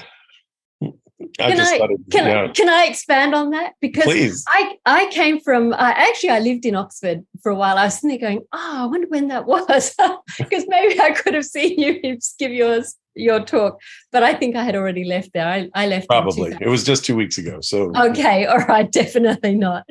I 1.40 1.52
can 1.52 1.60
I, 1.60 1.78
can, 2.12 2.28
yeah. 2.28 2.44
I, 2.44 2.48
can 2.50 2.70
I 2.70 2.86
expand 2.86 3.36
on 3.36 3.52
that? 3.52 3.74
Because 3.82 4.06
Please. 4.06 4.44
I, 4.48 4.78
I 4.86 5.08
came 5.12 5.40
from, 5.40 5.74
uh, 5.74 5.78
actually, 5.80 6.30
I 6.30 6.40
lived 6.40 6.66
in 6.66 6.76
Oxford 6.76 7.26
for 7.42 7.52
a 7.52 7.56
while. 7.56 7.78
I 7.78 7.86
was 7.86 7.96
sitting 7.96 8.10
there 8.10 8.30
going, 8.30 8.42
oh, 8.52 8.84
I 8.84 8.86
wonder 8.86 9.08
when 9.08 9.28
that 9.30 9.46
was. 9.46 9.96
because 10.38 10.66
maybe 10.68 11.00
I 11.00 11.12
could 11.12 11.34
have 11.34 11.46
seen 11.46 11.80
you 11.80 12.18
give 12.40 12.52
yours 12.52 12.96
your 13.16 13.40
talk, 13.40 13.80
but 14.12 14.24
I 14.24 14.34
think 14.34 14.56
I 14.56 14.64
had 14.64 14.76
already 14.76 15.04
left 15.04 15.34
there. 15.34 15.48
I, 15.48 15.70
I 15.76 15.88
left 15.88 16.08
probably. 16.08 16.56
It 16.60 16.68
was 16.68 16.84
just 16.84 17.06
two 17.06 17.16
weeks 17.16 17.38
ago. 17.38 17.60
So 17.62 17.92
okay, 17.96 18.46
all 18.48 18.60
right, 18.60 18.92
definitely 18.92 19.56
not. 19.56 19.86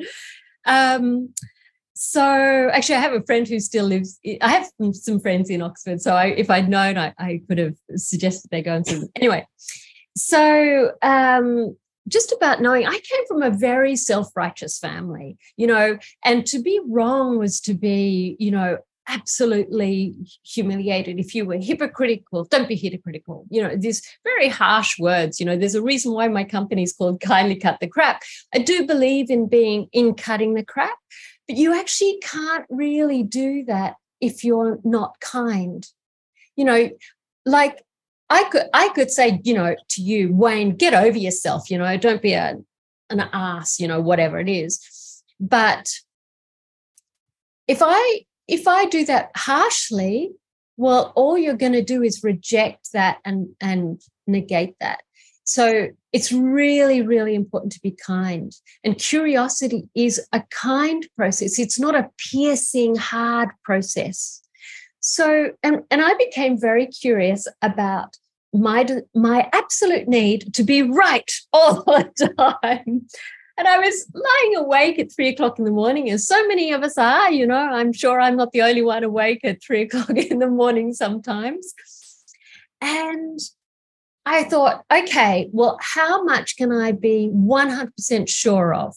Um, 0.65 1.33
so 1.95 2.21
actually, 2.73 2.95
I 2.95 2.99
have 2.99 3.13
a 3.13 3.23
friend 3.23 3.47
who 3.47 3.59
still 3.59 3.85
lives. 3.85 4.19
I 4.41 4.49
have 4.49 4.69
some 4.93 5.19
friends 5.19 5.49
in 5.49 5.61
Oxford. 5.61 6.01
So 6.01 6.13
I, 6.13 6.27
if 6.27 6.49
I'd 6.49 6.67
known, 6.67 6.97
I, 6.97 7.13
I 7.17 7.41
could 7.47 7.57
have 7.57 7.75
suggested 7.95 8.49
they 8.51 8.61
go 8.61 8.75
and 8.75 8.85
see. 8.85 8.95
Them. 8.95 9.09
Anyway, 9.15 9.47
so 10.15 10.91
um, 11.01 11.75
just 12.07 12.31
about 12.31 12.61
knowing 12.61 12.85
I 12.85 12.91
came 12.91 13.25
from 13.27 13.41
a 13.41 13.49
very 13.49 13.95
self 13.95 14.29
righteous 14.35 14.77
family, 14.77 15.37
you 15.57 15.67
know, 15.67 15.97
and 16.23 16.45
to 16.47 16.61
be 16.61 16.79
wrong 16.87 17.37
was 17.37 17.59
to 17.61 17.73
be, 17.73 18.35
you 18.39 18.51
know, 18.51 18.77
absolutely 19.07 20.15
humiliated. 20.43 21.19
If 21.19 21.35
you 21.35 21.45
were 21.45 21.57
hypocritical 21.57 22.45
don't 22.45 22.69
be 22.69 22.75
hypocritical 22.75 23.45
you 23.49 23.61
know 23.61 23.75
these 23.75 24.01
very 24.23 24.47
harsh 24.47 24.97
words 24.97 25.41
you 25.41 25.45
know 25.45 25.57
there's 25.57 25.75
a 25.75 25.81
reason 25.81 26.13
why 26.13 26.29
my 26.29 26.45
company 26.45 26.83
is 26.83 26.93
called 26.93 27.19
kindly 27.19 27.55
cut 27.55 27.79
the 27.81 27.87
crap. 27.87 28.21
I 28.53 28.59
do 28.59 28.87
believe 28.87 29.29
in 29.29 29.47
being 29.49 29.87
in 29.91 30.13
cutting 30.13 30.53
the 30.53 30.63
crap 30.63 30.97
but 31.47 31.57
you 31.57 31.77
actually 31.77 32.17
can't 32.23 32.65
really 32.69 33.23
do 33.23 33.65
that 33.65 33.95
if 34.21 34.45
you're 34.45 34.79
not 34.85 35.19
kind. 35.19 35.85
You 36.55 36.65
know 36.65 36.89
like 37.45 37.83
i 38.33 38.43
could 38.49 38.63
i 38.73 38.89
could 38.89 39.11
say 39.11 39.39
you 39.43 39.53
know 39.53 39.75
to 39.89 40.01
you 40.01 40.33
wayne 40.33 40.75
get 40.75 40.93
over 40.93 41.17
yourself 41.17 41.69
you 41.69 41.77
know 41.77 41.97
don't 41.97 42.21
be 42.21 42.33
a 42.33 42.55
an 43.09 43.19
ass 43.33 43.79
you 43.79 43.87
know 43.87 44.01
whatever 44.01 44.39
it 44.39 44.49
is 44.49 44.79
but 45.39 45.87
if 47.67 47.79
i 47.81 48.25
if 48.47 48.67
I 48.67 48.85
do 48.85 49.05
that 49.05 49.31
harshly, 49.35 50.31
well, 50.77 51.13
all 51.15 51.37
you're 51.37 51.55
going 51.55 51.73
to 51.73 51.83
do 51.83 52.01
is 52.01 52.23
reject 52.23 52.91
that 52.93 53.19
and, 53.25 53.49
and 53.61 54.01
negate 54.27 54.75
that. 54.79 55.01
So 55.45 55.89
it's 56.13 56.31
really, 56.31 57.01
really 57.01 57.35
important 57.35 57.73
to 57.73 57.81
be 57.81 57.91
kind. 57.91 58.51
And 58.83 58.97
curiosity 58.97 59.89
is 59.93 60.25
a 60.31 60.43
kind 60.51 61.05
process, 61.17 61.59
it's 61.59 61.79
not 61.79 61.95
a 61.95 62.09
piercing, 62.17 62.95
hard 62.95 63.49
process. 63.63 64.41
So, 65.01 65.51
and, 65.63 65.83
and 65.91 66.01
I 66.01 66.13
became 66.13 66.59
very 66.59 66.87
curious 66.87 67.45
about 67.61 68.15
my, 68.53 68.87
my 69.15 69.49
absolute 69.51 70.07
need 70.07 70.53
to 70.53 70.63
be 70.63 70.81
right 70.81 71.31
all 71.51 71.83
the 71.83 72.33
time. 72.39 73.07
And 73.57 73.67
I 73.67 73.77
was 73.77 74.07
lying 74.13 74.55
awake 74.55 74.97
at 74.97 75.11
three 75.11 75.29
o'clock 75.29 75.59
in 75.59 75.65
the 75.65 75.71
morning, 75.71 76.09
as 76.09 76.27
so 76.27 76.47
many 76.47 76.71
of 76.71 76.83
us 76.83 76.97
are. 76.97 77.31
You 77.31 77.45
know, 77.45 77.55
I'm 77.55 77.93
sure 77.93 78.19
I'm 78.19 78.35
not 78.35 78.51
the 78.51 78.63
only 78.63 78.81
one 78.81 79.03
awake 79.03 79.41
at 79.43 79.61
three 79.61 79.81
o'clock 79.83 80.11
in 80.11 80.39
the 80.39 80.47
morning 80.47 80.93
sometimes. 80.93 81.73
And 82.81 83.39
I 84.25 84.43
thought, 84.45 84.83
okay, 84.91 85.49
well, 85.51 85.77
how 85.81 86.23
much 86.23 86.57
can 86.57 86.71
I 86.71 86.93
be 86.93 87.29
100% 87.33 88.29
sure 88.29 88.73
of? 88.73 88.95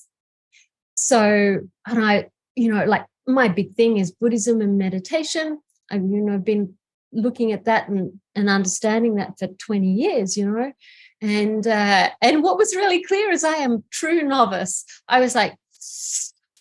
So, 0.95 1.61
and 1.87 2.05
I, 2.05 2.29
you 2.55 2.73
know, 2.73 2.85
like 2.85 3.05
my 3.27 3.49
big 3.49 3.75
thing 3.75 3.99
is 3.99 4.13
Buddhism 4.13 4.61
and 4.61 4.79
meditation. 4.79 5.61
I've, 5.91 6.03
you 6.03 6.21
know, 6.21 6.39
been 6.39 6.75
looking 7.13 7.53
at 7.53 7.65
that 7.65 7.89
and, 7.89 8.21
and 8.35 8.49
understanding 8.49 9.17
that 9.17 9.39
for 9.39 9.49
20 9.49 9.87
years, 9.87 10.37
you 10.37 10.51
know 10.51 10.73
and 11.21 11.67
uh, 11.67 12.11
and 12.21 12.43
what 12.43 12.59
was 12.59 12.77
really 12.77 13.03
clear 13.03 13.31
is 13.31 13.45
I 13.45 13.57
am 13.57 13.85
true 13.91 14.23
novice. 14.23 14.85
I 15.09 15.21
was 15.21 15.35
like, 15.35 15.57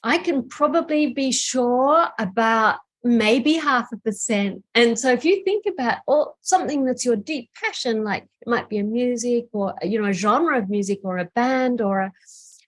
I 0.03 0.17
can 0.17 0.47
probably 0.47 1.13
be 1.13 1.31
sure 1.31 2.07
about 2.17 2.77
maybe 3.03 3.53
half 3.53 3.91
a 3.91 3.97
percent. 3.97 4.63
And 4.73 4.97
so 4.97 5.11
if 5.11 5.25
you 5.25 5.43
think 5.43 5.65
about 5.65 6.35
something 6.41 6.85
that's 6.85 7.05
your 7.05 7.15
deep 7.15 7.49
passion, 7.61 8.03
like 8.03 8.23
it 8.41 8.47
might 8.47 8.69
be 8.69 8.77
a 8.77 8.83
music 8.83 9.47
or 9.51 9.75
you 9.81 10.01
know 10.01 10.09
a 10.09 10.13
genre 10.13 10.57
of 10.57 10.69
music 10.69 10.99
or 11.03 11.17
a 11.17 11.25
band 11.25 11.81
or 11.81 11.99
a 11.99 12.11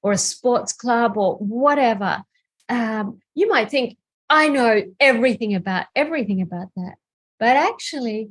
or 0.04 0.12
a 0.12 0.18
sports 0.18 0.74
club 0.74 1.18
or 1.18 1.36
whatever, 1.38 2.24
um, 2.70 3.22
you 3.34 3.48
might 3.48 3.72
think 3.72 3.98
I 4.30 4.50
know 4.50 4.84
everything 5.00 5.56
about 5.56 5.86
everything 5.96 6.42
about 6.42 6.68
that. 6.76 6.96
But 7.40 7.56
actually, 7.56 8.30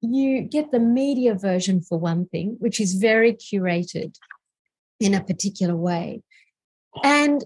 you 0.00 0.42
get 0.42 0.70
the 0.70 0.80
media 0.80 1.34
version 1.34 1.80
for 1.80 1.98
one 1.98 2.26
thing, 2.26 2.56
which 2.60 2.80
is 2.80 2.94
very 2.94 3.32
curated 3.32 4.14
in 5.00 5.14
a 5.14 5.22
particular 5.22 5.76
way. 5.76 6.22
And 7.02 7.44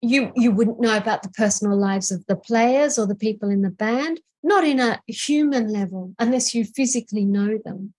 you 0.00 0.32
you 0.36 0.50
wouldn't 0.50 0.80
know 0.80 0.96
about 0.96 1.22
the 1.22 1.30
personal 1.30 1.76
lives 1.78 2.10
of 2.10 2.24
the 2.26 2.36
players 2.36 2.98
or 2.98 3.06
the 3.06 3.14
people 3.14 3.50
in 3.50 3.62
the 3.62 3.70
band, 3.70 4.20
not 4.42 4.64
in 4.64 4.80
a 4.80 5.00
human 5.06 5.72
level, 5.72 6.14
unless 6.18 6.54
you 6.54 6.64
physically 6.64 7.24
know 7.24 7.58
them. 7.64 7.94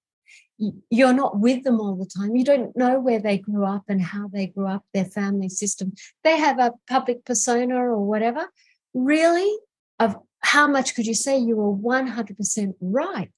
You're 0.89 1.13
not 1.13 1.39
with 1.39 1.63
them 1.63 1.81
all 1.81 1.95
the 1.95 2.05
time. 2.05 2.35
You 2.35 2.45
don't 2.45 2.77
know 2.77 2.99
where 2.99 3.19
they 3.19 3.37
grew 3.39 3.65
up 3.65 3.83
and 3.89 4.01
how 4.01 4.29
they 4.29 4.47
grew 4.47 4.67
up, 4.67 4.85
their 4.93 5.05
family 5.05 5.49
system. 5.49 5.93
They 6.23 6.37
have 6.37 6.59
a 6.59 6.71
public 6.87 7.25
persona 7.25 7.75
or 7.75 7.99
whatever. 7.99 8.47
Really, 8.93 9.53
of 9.99 10.15
how 10.45 10.67
much 10.67 10.93
could 10.93 11.07
you 11.07 11.15
say 11.15 11.39
you 11.39 11.57
were 11.57 11.73
100% 11.73 12.75
right? 12.79 13.31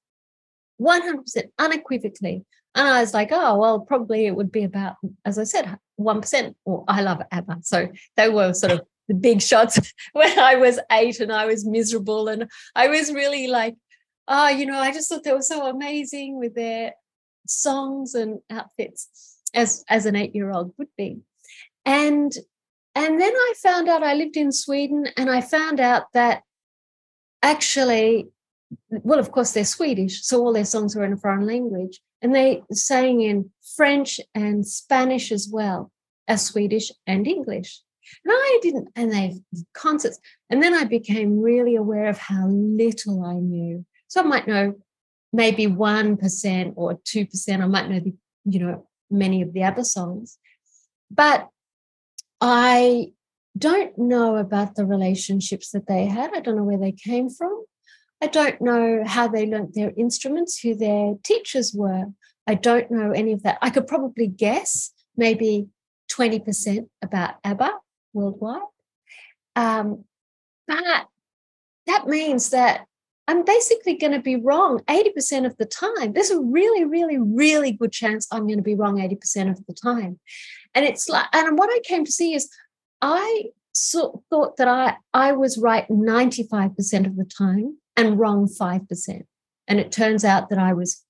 100% 0.81 1.43
unequivocally. 1.57 2.43
And 2.75 2.87
I 2.87 2.99
was 2.99 3.13
like, 3.13 3.29
oh, 3.31 3.57
well, 3.57 3.79
probably 3.79 4.25
it 4.25 4.35
would 4.35 4.51
be 4.51 4.65
about, 4.65 4.97
as 5.23 5.39
I 5.39 5.45
said, 5.45 5.77
1%. 5.97 6.55
Or 6.65 6.83
I 6.89 7.01
love 7.01 7.21
ABBA. 7.31 7.59
So 7.61 7.87
they 8.17 8.27
were 8.27 8.53
sort 8.53 8.73
of 8.73 8.81
the 9.07 9.13
big 9.13 9.41
shots 9.41 9.93
when 10.13 10.37
I 10.37 10.55
was 10.55 10.79
eight 10.91 11.21
and 11.21 11.31
I 11.31 11.45
was 11.45 11.65
miserable. 11.65 12.27
And 12.27 12.51
I 12.75 12.89
was 12.89 13.13
really 13.13 13.47
like, 13.47 13.77
oh, 14.27 14.49
you 14.49 14.65
know, 14.65 14.77
I 14.77 14.91
just 14.91 15.07
thought 15.07 15.23
they 15.23 15.31
were 15.31 15.41
so 15.41 15.65
amazing 15.67 16.37
with 16.37 16.55
their 16.55 16.91
songs 17.47 18.15
and 18.15 18.39
outfits 18.49 19.37
as, 19.53 19.85
as 19.87 20.05
an 20.05 20.17
eight 20.17 20.35
year 20.35 20.51
old 20.51 20.73
would 20.77 20.89
be. 20.97 21.21
And 21.85 22.33
and 22.95 23.21
then 23.21 23.31
I 23.31 23.53
found 23.61 23.87
out 23.87 24.01
I 24.01 24.15
lived 24.15 24.37
in 24.37 24.51
Sweden 24.51 25.07
and 25.17 25.29
I 25.29 25.39
found 25.39 25.79
out 25.79 26.05
that 26.13 26.41
actually 27.41 28.29
well, 28.89 29.19
of 29.19 29.31
course, 29.31 29.51
they're 29.51 29.65
Swedish, 29.65 30.23
so 30.23 30.41
all 30.41 30.53
their 30.53 30.65
songs 30.65 30.95
are 30.95 31.03
in 31.03 31.13
a 31.13 31.17
foreign 31.17 31.45
language. 31.45 32.01
And 32.21 32.33
they 32.33 32.63
sang 32.71 33.21
in 33.21 33.51
French 33.75 34.19
and 34.33 34.65
Spanish 34.65 35.31
as 35.31 35.49
well 35.51 35.91
as 36.27 36.45
Swedish 36.45 36.91
and 37.05 37.27
English. 37.27 37.81
And 38.25 38.33
I 38.33 38.59
didn't, 38.61 38.89
and 38.95 39.11
they 39.11 39.27
have 39.27 39.37
concerts. 39.73 40.19
And 40.49 40.63
then 40.63 40.73
I 40.73 40.85
became 40.85 41.39
really 41.41 41.75
aware 41.75 42.07
of 42.07 42.17
how 42.17 42.47
little 42.47 43.23
I 43.23 43.35
knew. 43.35 43.85
So 44.07 44.21
I 44.21 44.23
might 44.23 44.47
know 44.47 44.75
maybe 45.31 45.67
1% 45.67 46.73
or 46.75 46.95
2%. 46.95 47.61
I 47.61 47.67
might 47.67 47.89
know 47.89 47.99
the, 47.99 48.13
you 48.45 48.59
know, 48.59 48.87
many 49.11 49.41
of 49.41 49.53
the 49.53 49.63
other 49.63 49.83
songs. 49.83 50.37
But 51.11 51.49
I 52.41 53.11
don't 53.57 53.97
know 53.97 54.37
about 54.37 54.75
the 54.75 54.85
relationships 54.85 55.71
that 55.71 55.87
they 55.87 56.05
had. 56.05 56.31
I 56.33 56.39
don't 56.39 56.55
know 56.55 56.63
where 56.63 56.77
they 56.77 56.91
came 56.91 57.29
from. 57.29 57.65
I 58.21 58.27
don't 58.27 58.59
know 58.61 59.03
how 59.05 59.27
they 59.27 59.45
learnt 59.45 59.75
their 59.75 59.93
instruments, 59.95 60.59
who 60.59 60.75
their 60.75 61.15
teachers 61.23 61.73
were. 61.73 62.05
I 62.47 62.55
don't 62.55 62.89
know 62.89 63.11
any 63.11 63.33
of 63.33 63.43
that. 63.43 63.59
I 63.61 63.69
could 63.69 63.87
probably 63.87 64.27
guess 64.27 64.91
maybe 65.15 65.67
20% 66.11 66.87
about 67.01 67.35
ABBA 67.43 67.71
worldwide. 68.13 68.61
Um, 69.55 70.05
but 70.67 71.07
that 71.85 72.07
means 72.07 72.49
that 72.51 72.85
I'm 73.27 73.43
basically 73.43 73.95
going 73.95 74.13
to 74.13 74.19
be 74.19 74.37
wrong 74.37 74.81
80% 74.87 75.45
of 75.45 75.57
the 75.57 75.65
time. 75.65 76.13
There's 76.13 76.31
a 76.31 76.39
really, 76.39 76.85
really, 76.85 77.17
really 77.17 77.73
good 77.73 77.91
chance 77.91 78.27
I'm 78.31 78.47
going 78.47 78.57
to 78.57 78.63
be 78.63 78.75
wrong 78.75 78.97
80% 78.97 79.51
of 79.51 79.65
the 79.65 79.73
time. 79.73 80.19
And 80.73 80.85
it's 80.85 81.09
like, 81.09 81.25
and 81.33 81.57
what 81.57 81.69
I 81.69 81.79
came 81.83 82.05
to 82.05 82.11
see 82.11 82.33
is 82.33 82.49
I 83.01 83.45
so, 83.73 84.23
thought 84.29 84.57
that 84.57 84.67
I, 84.67 84.97
I 85.13 85.33
was 85.33 85.57
right 85.57 85.87
95% 85.87 87.05
of 87.05 87.15
the 87.15 87.25
time 87.25 87.77
and 87.95 88.19
wrong 88.19 88.47
5%. 88.47 89.21
And 89.67 89.79
it 89.79 89.91
turns 89.91 90.25
out 90.25 90.49
that 90.49 90.59
I 90.59 90.73
was, 90.73 91.03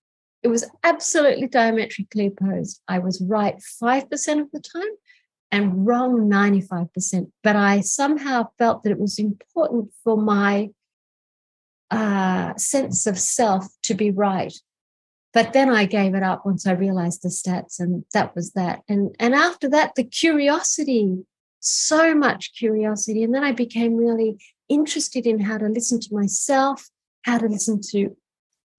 it 0.44 0.50
was 0.50 0.70
absolutely 0.84 1.48
diametrically 1.48 2.28
opposed. 2.28 2.82
I 2.88 3.00
was 3.00 3.22
right 3.22 3.56
5% 3.82 4.42
of 4.42 4.52
the 4.52 4.60
time 4.62 4.92
and 5.52 5.88
wrong 5.88 6.30
95%. 6.30 7.32
But 7.44 7.56
I 7.56 7.82
somehow 7.82 8.50
felt 8.58 8.84
that 8.84 8.92
it 8.92 9.00
was 9.00 9.20
important 9.20 9.92
for 10.04 10.18
my 10.18 10.70
uh, 11.90 12.56
sense 12.58 13.08
of 13.08 13.18
self 13.18 13.68
to 13.84 13.94
be 13.94 14.12
right. 14.12 14.54
But 15.34 15.54
then 15.54 15.70
I 15.70 15.86
gave 15.86 16.16
it 16.16 16.24
up 16.24 16.46
once 16.46 16.66
I 16.66 16.72
realized 16.72 17.22
the 17.22 17.30
stats, 17.30 17.80
and 17.80 18.04
that 18.14 18.36
was 18.36 18.54
that. 18.54 18.82
And, 18.90 19.16
and 19.20 19.36
after 19.36 19.70
that, 19.70 19.94
the 19.96 20.04
curiosity, 20.04 21.26
so 21.70 22.16
much 22.16 22.54
curiosity. 22.58 23.24
And 23.24 23.34
then 23.34 23.44
I 23.44 23.52
became 23.52 23.96
really 23.96 24.38
interested 24.70 25.26
in 25.26 25.40
how 25.40 25.58
to 25.58 25.68
listen 25.68 26.00
to 26.00 26.14
myself, 26.14 26.90
how 27.24 27.38
to 27.38 27.48
listen 27.48 27.82
to 27.92 28.16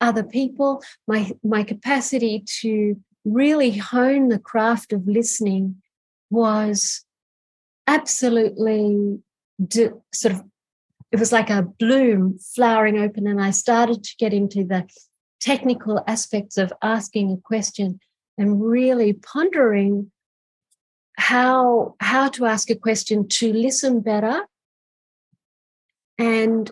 other 0.00 0.22
people, 0.22 0.82
my, 1.06 1.32
my 1.42 1.62
capacity 1.62 2.44
to 2.60 2.96
really 3.24 3.76
hone 3.76 4.28
the 4.28 4.38
craft 4.38 4.92
of 4.92 5.06
listening 5.06 5.76
was 6.30 7.04
absolutely 7.86 9.18
sort 10.12 10.34
of 10.34 10.44
it 11.10 11.18
was 11.18 11.32
like 11.32 11.48
a 11.48 11.62
bloom 11.62 12.38
flowering 12.38 12.98
open 12.98 13.26
and 13.26 13.40
i 13.40 13.50
started 13.50 14.04
to 14.04 14.14
get 14.18 14.32
into 14.32 14.62
the 14.62 14.86
technical 15.40 16.02
aspects 16.06 16.58
of 16.58 16.72
asking 16.82 17.32
a 17.32 17.36
question 17.36 17.98
and 18.36 18.62
really 18.62 19.14
pondering 19.14 20.10
how 21.28 21.94
how 22.00 22.28
to 22.28 22.46
ask 22.46 22.70
a 22.70 22.74
question 22.86 23.28
to 23.28 23.52
listen 23.52 24.00
better 24.00 24.36
and 26.18 26.70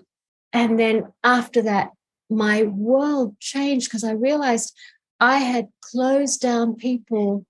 and 0.53 0.79
then 0.79 1.13
after 1.23 1.63
that 1.63 1.91
my 2.31 2.63
world 2.63 3.39
changed 3.39 3.87
because 3.89 4.05
i 4.05 4.13
realized 4.13 4.75
i 5.21 5.39
had 5.39 5.69
closed 5.83 6.41
down 6.41 6.75
people 6.75 7.45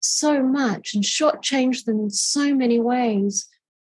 so 0.00 0.42
much 0.42 0.94
and 0.94 1.04
shortchanged 1.04 1.84
them 1.84 2.00
in 2.00 2.10
so 2.10 2.54
many 2.54 2.80
ways. 2.80 3.48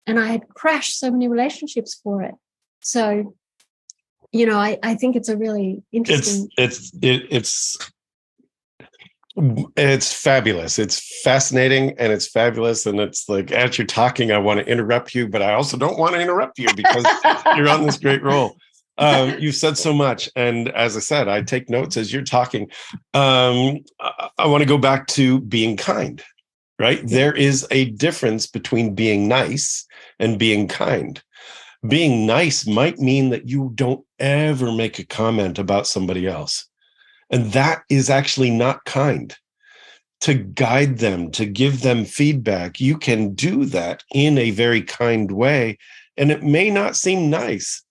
And 0.06 0.20
I 0.20 0.28
had 0.28 0.50
crashed 0.50 1.00
so 1.00 1.10
many 1.10 1.28
relationships 1.28 2.00
for 2.04 2.22
it. 2.22 2.36
So, 2.82 3.36
you 4.32 4.46
know, 4.46 4.58
I, 4.58 4.78
I 4.84 4.96
think 4.96 5.16
it's 5.16 5.30
a 5.30 5.38
really 5.38 5.84
interesting. 5.92 6.50
It's 6.58 6.92
it's 6.92 6.98
it, 7.02 7.28
it's 7.30 7.93
it's 9.36 10.14
fabulous. 10.14 10.78
It's 10.78 11.22
fascinating 11.24 11.96
and 11.98 12.14
it's 12.14 12.28
fabulous. 12.28 12.86
And 12.86 13.00
it's 13.00 13.28
like 13.28 13.52
as 13.52 13.78
you're 13.78 13.88
talking, 13.88 14.32
I 14.32 14.38
want 14.38 14.60
to 14.60 14.66
interrupt 14.66 15.16
you, 15.16 15.28
but 15.28 15.42
I 15.42 15.54
also 15.54 15.78
don't 15.78 15.98
want 15.98 16.14
to 16.14 16.22
interrupt 16.22 16.60
you 16.60 16.68
because 16.76 17.06
you're 17.56 17.70
on 17.70 17.86
this 17.86 17.98
great 17.98 18.22
roll 18.24 18.58
um, 18.98 19.38
you've 19.40 19.56
said 19.56 19.78
so 19.78 19.94
much, 19.94 20.30
and 20.36 20.70
as 20.70 20.96
I 20.96 21.00
said, 21.00 21.28
I 21.28 21.42
take 21.42 21.70
notes 21.70 21.98
as 21.98 22.14
you're 22.14 22.22
talking. 22.22 22.70
Um, 23.14 23.80
I, 24.00 24.30
I 24.38 24.48
want 24.48 24.62
to 24.62 24.68
go 24.68 24.78
back 24.78 25.08
to 25.08 25.42
being 25.42 25.78
kind. 25.78 26.22
Right, 26.80 27.08
there 27.08 27.34
is 27.34 27.68
a 27.70 27.86
difference 27.92 28.48
between 28.48 28.96
being 28.96 29.28
nice 29.28 29.86
and 30.20 30.40
being 30.40 30.68
kind. 30.68 31.22
Being 31.88 32.26
nice 32.26 32.66
might 32.66 32.98
mean 32.98 33.30
that 33.30 33.48
you 33.48 33.72
don't 33.76 34.04
ever 34.20 34.72
make 34.72 34.98
a 34.98 35.06
comment 35.06 35.60
about 35.60 35.88
somebody 35.88 36.28
else, 36.28 36.68
and 37.30 37.52
that 37.54 37.84
is 37.90 38.10
actually 38.10 38.52
not 38.52 38.86
kind 38.86 39.36
to 40.22 40.36
guide 40.36 41.00
them, 41.00 41.30
to 41.32 41.46
give 41.46 41.82
them 41.82 42.06
feedback. 42.06 42.80
You 42.80 42.98
can 42.98 43.34
do 43.34 43.66
that 43.66 44.04
in 44.14 44.38
a 44.38 44.52
very 44.52 44.82
kind 44.82 45.30
way. 45.32 45.78
And 46.16 46.32
it 46.32 46.44
may 46.44 46.70
not 46.70 46.96
seem 46.96 47.30
nice, 47.30 47.84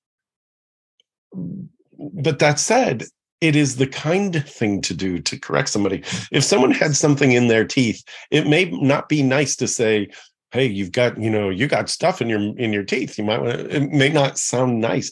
but 1.35 2.38
that 2.38 2.59
said, 2.59 3.05
it 3.42 3.55
is 3.55 3.77
the 3.77 3.87
kind 3.87 4.49
thing 4.49 4.81
to 4.83 4.95
do 4.95 5.18
to 5.18 5.38
correct 5.38 5.68
somebody. 5.68 6.03
If 6.31 6.45
someone 6.45 6.71
had 6.71 6.97
something 6.97 7.33
in 7.33 7.49
their 7.49 7.66
teeth, 7.66 8.03
it 8.31 8.47
may 8.47 8.66
not 8.71 9.09
be 9.09 9.23
nice 9.23 9.57
to 9.57 9.66
say, 9.66 10.09
"Hey, 10.53 10.66
you've 10.66 10.92
got 10.92 11.21
you 11.21 11.29
know 11.29 11.51
you 11.51 11.66
got 11.66 11.90
stuff 11.90 12.23
in 12.23 12.29
your 12.29 12.40
in 12.57 12.73
your 12.73 12.85
teeth." 12.85 13.18
You 13.18 13.25
might 13.25 13.42
want 13.42 13.59
to. 13.59 13.77
It 13.77 13.90
may 13.90 14.11
not 14.11 14.38
sound 14.38 14.81
nice, 14.81 15.11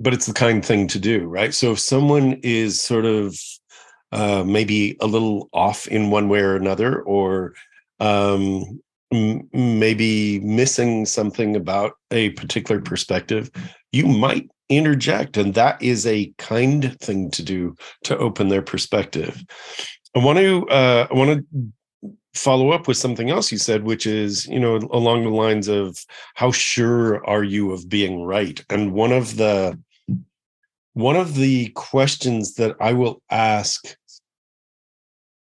but 0.00 0.12
it's 0.12 0.26
the 0.26 0.32
kind 0.32 0.64
thing 0.64 0.86
to 0.88 0.98
do, 0.98 1.26
right? 1.26 1.54
So 1.54 1.72
if 1.72 1.80
someone 1.80 2.40
is 2.42 2.82
sort 2.82 3.04
of 3.04 3.38
uh, 4.12 4.44
maybe 4.44 4.96
a 5.00 5.06
little 5.06 5.48
off 5.52 5.86
in 5.88 6.10
one 6.10 6.28
way 6.28 6.40
or 6.40 6.56
another, 6.56 7.02
or 7.02 7.54
um, 8.00 8.80
maybe 9.10 10.40
missing 10.40 11.06
something 11.06 11.56
about 11.56 11.92
a 12.10 12.30
particular 12.30 12.80
perspective, 12.80 13.50
you 13.92 14.06
might 14.06 14.48
interject 14.68 15.36
and 15.36 15.54
that 15.54 15.80
is 15.82 16.06
a 16.06 16.32
kind 16.38 16.98
thing 17.00 17.30
to 17.30 17.42
do 17.42 17.74
to 18.02 18.16
open 18.16 18.48
their 18.48 18.62
perspective 18.62 19.44
i 20.16 20.18
want 20.18 20.38
to 20.38 20.66
uh, 20.68 21.06
i 21.10 21.14
want 21.14 21.30
to 21.30 21.72
follow 22.34 22.70
up 22.70 22.88
with 22.88 22.96
something 22.96 23.30
else 23.30 23.52
you 23.52 23.58
said 23.58 23.84
which 23.84 24.06
is 24.06 24.46
you 24.46 24.58
know 24.58 24.76
along 24.92 25.22
the 25.22 25.30
lines 25.30 25.68
of 25.68 26.04
how 26.34 26.50
sure 26.50 27.24
are 27.26 27.44
you 27.44 27.72
of 27.72 27.88
being 27.88 28.22
right? 28.22 28.64
And 28.70 28.92
one 28.92 29.12
of 29.12 29.36
the 29.36 29.78
one 30.94 31.16
of 31.16 31.34
the 31.34 31.68
questions 31.70 32.54
that 32.54 32.76
i 32.80 32.92
will 32.92 33.20
ask 33.30 33.96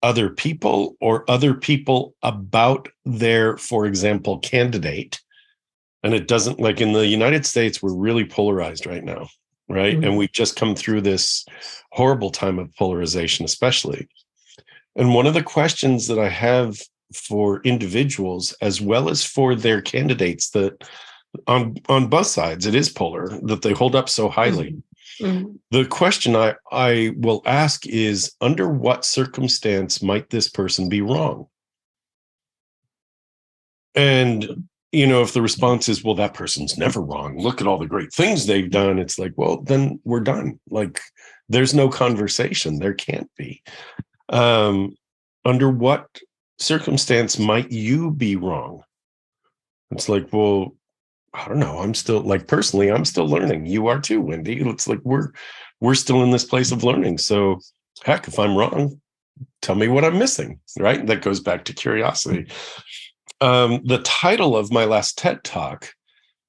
other 0.02 0.30
people 0.30 0.96
or 1.00 1.30
other 1.30 1.54
people 1.54 2.14
about 2.22 2.88
their 3.04 3.56
for 3.58 3.86
example 3.86 4.38
candidate 4.38 5.20
and 6.02 6.14
it 6.14 6.26
doesn't 6.26 6.58
like 6.58 6.80
in 6.80 6.92
the 6.92 7.06
united 7.06 7.46
states 7.46 7.82
we're 7.82 7.94
really 7.94 8.24
polarized 8.24 8.86
right 8.86 9.04
now 9.04 9.28
right? 9.68 9.94
Mm-hmm. 9.94 10.04
and 10.04 10.16
we've 10.16 10.32
just 10.32 10.56
come 10.56 10.74
through 10.74 11.02
this 11.02 11.46
horrible 11.92 12.30
time 12.30 12.58
of 12.58 12.74
polarization 12.76 13.44
especially 13.44 14.08
and 14.96 15.14
one 15.14 15.26
of 15.26 15.34
the 15.34 15.42
questions 15.42 16.06
that 16.06 16.18
i 16.18 16.28
have 16.28 16.76
for 17.14 17.60
individuals 17.62 18.54
as 18.62 18.80
well 18.80 19.08
as 19.08 19.24
for 19.24 19.54
their 19.54 19.80
candidates 19.82 20.50
that 20.50 20.84
on 21.46 21.76
on 21.88 22.08
both 22.08 22.26
sides 22.26 22.66
it 22.66 22.74
is 22.74 22.88
polar 22.88 23.28
that 23.42 23.62
they 23.62 23.72
hold 23.72 23.94
up 23.94 24.08
so 24.08 24.28
highly 24.28 24.82
mm-hmm. 25.20 25.26
mm-hmm. 25.26 25.52
the 25.70 25.84
question 25.86 26.34
i 26.36 26.54
i 26.70 27.12
will 27.16 27.42
ask 27.46 27.86
is 27.86 28.34
under 28.40 28.68
what 28.68 29.04
circumstance 29.04 30.02
might 30.02 30.30
this 30.30 30.48
person 30.48 30.88
be 30.88 31.00
wrong 31.00 31.46
and 33.94 34.64
you 34.92 35.06
know, 35.06 35.22
if 35.22 35.32
the 35.32 35.42
response 35.42 35.88
is, 35.88 36.04
well, 36.04 36.14
that 36.16 36.34
person's 36.34 36.76
never 36.76 37.00
wrong, 37.00 37.38
look 37.38 37.60
at 37.60 37.66
all 37.66 37.78
the 37.78 37.86
great 37.86 38.12
things 38.12 38.46
they've 38.46 38.70
done, 38.70 38.98
it's 38.98 39.18
like, 39.18 39.32
well, 39.36 39.62
then 39.62 39.98
we're 40.04 40.20
done. 40.20 40.60
Like, 40.68 41.00
there's 41.48 41.74
no 41.74 41.88
conversation. 41.88 42.78
There 42.78 42.92
can't 42.92 43.30
be. 43.36 43.62
Um, 44.32 44.96
under 45.44 45.70
what 45.70 46.06
circumstance 46.58 47.38
might 47.38 47.70
you 47.70 48.10
be 48.10 48.36
wrong? 48.36 48.82
It's 49.90 50.08
like, 50.08 50.32
well, 50.32 50.74
I 51.34 51.46
don't 51.48 51.58
know. 51.58 51.78
I'm 51.78 51.94
still 51.94 52.20
like 52.20 52.46
personally, 52.46 52.90
I'm 52.90 53.04
still 53.04 53.26
learning. 53.26 53.66
You 53.66 53.86
are 53.88 54.00
too, 54.00 54.20
Wendy. 54.20 54.60
It's 54.60 54.88
like 54.88 55.00
we're 55.04 55.28
we're 55.80 55.94
still 55.94 56.22
in 56.22 56.30
this 56.30 56.44
place 56.44 56.72
of 56.72 56.84
learning. 56.84 57.18
So 57.18 57.58
heck, 58.02 58.28
if 58.28 58.38
I'm 58.38 58.56
wrong, 58.56 59.00
tell 59.60 59.74
me 59.74 59.88
what 59.88 60.04
I'm 60.04 60.18
missing. 60.18 60.60
Right. 60.78 61.06
That 61.06 61.22
goes 61.22 61.40
back 61.40 61.64
to 61.66 61.72
curiosity 61.72 62.48
um, 63.42 63.80
the 63.84 63.98
title 63.98 64.56
of 64.56 64.72
my 64.72 64.84
last 64.84 65.18
TED 65.18 65.42
talk 65.42 65.92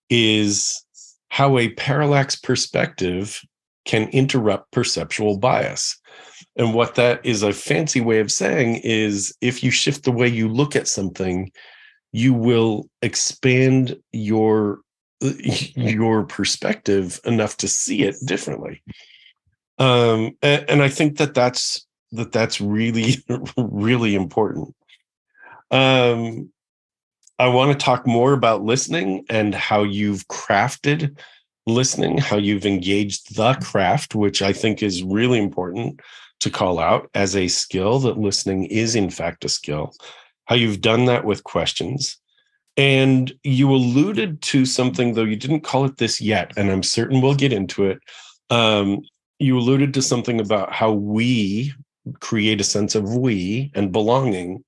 is 0.09 0.85
how 1.29 1.57
a 1.57 1.69
parallax 1.73 2.35
perspective 2.35 3.41
can 3.83 4.07
interrupt 4.09 4.71
perceptual 4.71 5.37
bias. 5.37 5.99
And 6.55 6.73
what 6.73 6.95
that 6.95 7.25
is 7.25 7.41
a 7.41 7.53
fancy 7.53 8.01
way 8.01 8.19
of 8.19 8.31
saying 8.31 8.81
is 8.83 9.35
if 9.41 9.63
you 9.63 9.71
shift 9.71 10.03
the 10.03 10.11
way 10.11 10.27
you 10.27 10.47
look 10.47 10.75
at 10.75 10.87
something, 10.87 11.51
you 12.11 12.33
will 12.33 12.87
expand 13.01 13.97
your 14.11 14.79
your 15.21 16.23
perspective 16.23 17.19
enough 17.25 17.57
to 17.57 17.67
see 17.67 18.03
it 18.03 18.15
differently. 18.25 18.83
Um, 19.79 20.37
and, 20.41 20.69
and 20.69 20.83
I 20.83 20.89
think 20.89 21.17
that 21.17 21.33
that's 21.33 21.85
that 22.11 22.31
that's 22.31 22.61
really 22.61 23.23
really 23.57 24.13
important. 24.13 24.75
Um, 25.71 26.51
I 27.39 27.47
want 27.47 27.71
to 27.71 27.83
talk 27.83 28.05
more 28.05 28.33
about 28.33 28.63
listening 28.63 29.25
and 29.27 29.55
how 29.55 29.83
you've 29.83 30.27
crafted 30.27 31.17
listening, 31.65 32.17
how 32.19 32.37
you've 32.37 32.65
engaged 32.65 33.35
the 33.35 33.55
craft, 33.55 34.13
which 34.13 34.41
I 34.41 34.53
think 34.53 34.83
is 34.83 35.01
really 35.01 35.39
important 35.39 35.99
to 36.39 36.49
call 36.49 36.79
out 36.79 37.09
as 37.13 37.35
a 37.35 37.47
skill 37.47 37.99
that 37.99 38.17
listening 38.17 38.65
is, 38.65 38.95
in 38.95 39.09
fact, 39.09 39.45
a 39.45 39.49
skill, 39.49 39.93
how 40.45 40.55
you've 40.55 40.81
done 40.81 41.05
that 41.05 41.25
with 41.25 41.43
questions. 41.43 42.17
And 42.75 43.31
you 43.43 43.71
alluded 43.71 44.41
to 44.43 44.65
something, 44.65 45.13
though 45.13 45.23
you 45.23 45.35
didn't 45.35 45.61
call 45.61 45.85
it 45.85 45.97
this 45.97 46.19
yet, 46.19 46.51
and 46.57 46.71
I'm 46.71 46.83
certain 46.83 47.21
we'll 47.21 47.35
get 47.35 47.53
into 47.53 47.85
it. 47.85 47.99
Um, 48.49 49.03
you 49.39 49.57
alluded 49.57 49.93
to 49.93 50.01
something 50.01 50.39
about 50.39 50.73
how 50.73 50.91
we 50.91 51.73
create 52.19 52.59
a 52.59 52.65
sense 52.65 52.95
of 52.95 53.15
we 53.15 53.71
and 53.75 53.91
belonging 53.91 54.63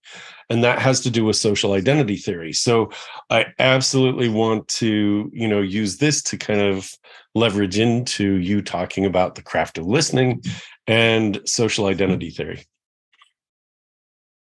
and 0.49 0.63
that 0.63 0.79
has 0.79 1.01
to 1.01 1.09
do 1.09 1.25
with 1.25 1.35
social 1.35 1.73
identity 1.73 2.15
theory 2.15 2.53
so 2.53 2.89
i 3.29 3.45
absolutely 3.59 4.29
want 4.29 4.65
to 4.69 5.29
you 5.33 5.47
know 5.47 5.61
use 5.61 5.97
this 5.97 6.21
to 6.21 6.37
kind 6.37 6.61
of 6.61 6.89
leverage 7.33 7.77
into 7.77 8.35
you 8.35 8.61
talking 8.61 9.05
about 9.05 9.35
the 9.35 9.41
craft 9.41 9.77
of 9.77 9.85
listening 9.85 10.41
and 10.87 11.41
social 11.45 11.85
mm-hmm. 11.85 11.93
identity 11.93 12.29
theory. 12.29 12.65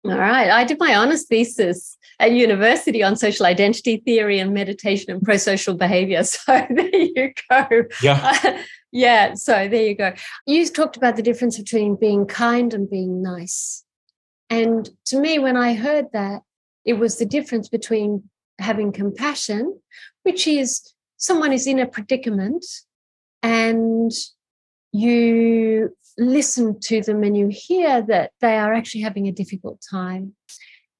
All 0.03 0.17
right 0.17 0.51
i 0.51 0.65
did 0.65 0.79
my 0.79 0.95
honors 0.95 1.27
thesis 1.27 1.99
at 2.19 2.33
university 2.33 3.03
on 3.03 3.17
social 3.17 3.45
identity 3.45 3.99
theory 3.99 4.39
and 4.39 4.55
meditation 4.55 5.11
and 5.11 5.23
pro-social 5.23 5.75
behavior. 5.75 6.23
So 6.25 6.67
there 6.71 6.97
you 6.97 7.33
go. 7.51 7.85
Yeah. 8.03 8.63
Yeah 8.93 9.35
so 9.35 9.69
there 9.69 9.87
you 9.87 9.95
go. 9.95 10.15
You 10.47 10.67
talked 10.67 10.97
about 10.97 11.17
the 11.17 11.23
difference 11.23 11.57
between 11.59 11.97
being 11.97 12.27
kind 12.27 12.75
and 12.75 12.91
being 12.91 13.23
nice. 13.23 13.85
And 14.49 14.91
to 15.07 15.21
me, 15.21 15.39
when 15.39 15.57
I 15.57 15.75
heard 15.75 16.07
that, 16.13 16.43
it 16.85 16.95
was 16.95 17.19
the 17.19 17.25
difference 17.25 17.69
between 17.69 18.25
having 18.59 18.91
compassion, 18.91 19.81
which 20.25 20.49
is 20.49 20.93
someone 21.19 21.53
is 21.53 21.69
in 21.69 21.79
a 21.79 21.87
predicament 21.87 22.65
and 23.43 24.11
you 24.93 25.97
listen 26.21 26.79
to 26.79 27.01
them 27.03 27.23
and 27.23 27.37
you 27.37 27.49
hear 27.51 28.03
that 28.03 28.31
they 28.41 28.57
are 28.57 28.75
actually 28.75 29.01
having 29.01 29.27
a 29.27 29.33
difficult 29.33 29.83
time 29.91 30.35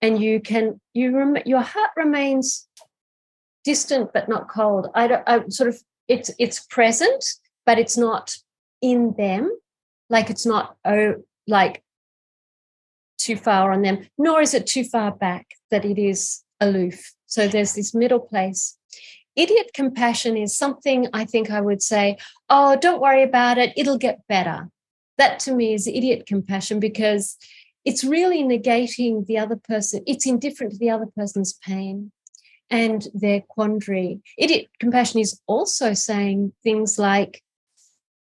and 0.03 0.21
you 0.21 0.41
can 0.41 0.81
you 0.95 1.17
rem- 1.17 1.43
your 1.45 1.61
heart 1.61 1.91
remains 1.97 2.67
distant 3.65 4.11
but 4.15 4.29
not 4.29 4.49
cold 4.49 4.89
i 4.95 5.07
don't 5.07 5.23
I 5.27 5.47
sort 5.49 5.69
of 5.69 5.81
it's 6.09 6.31
it's 6.39 6.61
present 6.61 7.25
but 7.67 7.79
it's 7.79 7.99
not 7.99 8.35
in 8.81 9.15
them 9.19 9.55
like 10.09 10.31
it's 10.31 10.47
not 10.47 10.77
oh 10.85 11.17
like 11.47 11.83
too 13.21 13.37
far 13.37 13.73
on 13.73 13.83
them, 13.83 14.09
nor 14.19 14.41
is 14.41 14.55
it 14.55 14.67
too 14.67 14.85
far 14.85 15.13
back 15.13 15.47
that 15.71 15.85
it 15.85 15.99
is 15.99 16.43
aloof. 16.61 17.13
So 17.27 17.47
there's 17.47 17.75
this 17.75 17.95
middle 17.95 18.19
place. 18.19 18.77
Idiot 19.37 19.71
compassion 19.75 20.37
is 20.37 20.57
something 20.57 21.07
I 21.13 21.25
think 21.25 21.51
I 21.51 21.61
would 21.61 21.83
say, 21.83 22.17
oh, 22.49 22.77
don't 22.77 23.01
worry 23.01 23.23
about 23.23 23.59
it, 23.59 23.73
it'll 23.77 23.99
get 23.99 24.27
better. 24.29 24.69
That 25.21 25.39
to 25.41 25.55
me 25.55 25.75
is 25.75 25.87
idiot 25.87 26.25
compassion 26.27 26.81
because 26.81 27.37
it's 27.85 28.03
really 28.03 28.43
negating 28.43 29.27
the 29.27 29.37
other 29.37 29.57
person, 29.57 30.03
it's 30.07 30.27
indifferent 30.27 30.73
to 30.73 30.79
the 30.79 30.89
other 30.89 31.09
person's 31.15 31.53
pain 31.53 32.11
and 32.71 33.07
their 33.13 33.43
quandary. 33.43 34.21
Idiot 34.39 34.69
compassion 34.79 35.21
is 35.21 35.39
also 35.47 35.93
saying 35.93 36.55
things 36.65 36.99
like, 36.99 37.43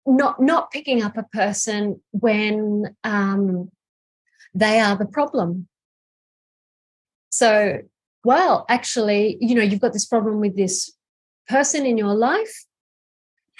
not 0.06 0.40
not 0.40 0.70
picking 0.70 1.02
up 1.02 1.16
a 1.18 1.24
person 1.24 2.00
when 2.12 2.96
um, 3.04 3.70
they 4.54 4.80
are 4.80 4.96
the 4.96 5.10
problem. 5.18 5.68
So, 7.28 7.80
well, 8.24 8.64
actually, 8.70 9.36
you 9.40 9.54
know, 9.54 9.62
you've 9.62 9.80
got 9.80 9.92
this 9.92 10.06
problem 10.06 10.40
with 10.40 10.56
this 10.56 10.92
person 11.46 11.84
in 11.84 11.98
your 11.98 12.14
life. 12.14 12.64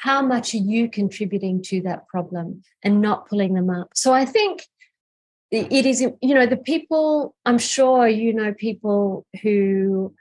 How 0.06 0.22
much 0.22 0.54
are 0.54 0.58
you 0.58 0.88
contributing 0.88 1.62
to 1.62 1.80
that 1.82 2.06
problem 2.06 2.62
and 2.84 3.00
not 3.00 3.28
pulling 3.28 3.54
them 3.54 3.70
up? 3.70 3.88
So 3.94 4.12
I 4.12 4.24
think 4.24 4.62
it 5.50 5.84
is, 5.84 6.00
you 6.00 6.34
know, 6.36 6.46
the 6.46 6.56
people, 6.56 7.34
I'm 7.44 7.58
sure 7.58 8.06
you 8.06 8.32
know 8.32 8.54
people 8.54 9.26
who 9.42 10.14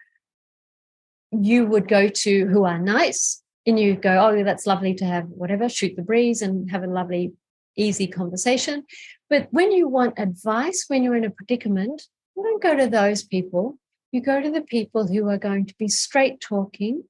you 1.31 1.67
would 1.67 1.87
go 1.87 2.07
to 2.07 2.47
who 2.47 2.65
are 2.65 2.79
nice 2.79 3.43
and 3.67 3.79
you 3.79 3.93
go, 3.93 4.13
oh, 4.25 4.43
that's 4.43 4.65
lovely 4.65 4.95
to 4.95 5.05
have 5.05 5.25
whatever, 5.25 5.69
shoot 5.69 5.95
the 5.95 6.01
breeze 6.01 6.41
and 6.41 6.71
have 6.71 6.81
a 6.81 6.87
lovely, 6.87 7.33
easy 7.75 8.07
conversation. 8.07 8.85
But 9.29 9.49
when 9.51 9.71
you 9.71 9.87
want 9.87 10.17
advice, 10.17 10.85
when 10.87 11.03
you're 11.03 11.15
in 11.15 11.25
a 11.25 11.29
predicament, 11.29 12.01
you 12.35 12.41
don't 12.41 12.63
go 12.63 12.75
to 12.75 12.87
those 12.87 13.21
people. 13.23 13.77
You 14.11 14.21
go 14.21 14.41
to 14.41 14.49
the 14.49 14.61
people 14.61 15.05
who 15.05 15.29
are 15.29 15.37
going 15.37 15.67
to 15.67 15.75
be 15.77 15.89
straight 15.89 16.41
talking, 16.41 17.03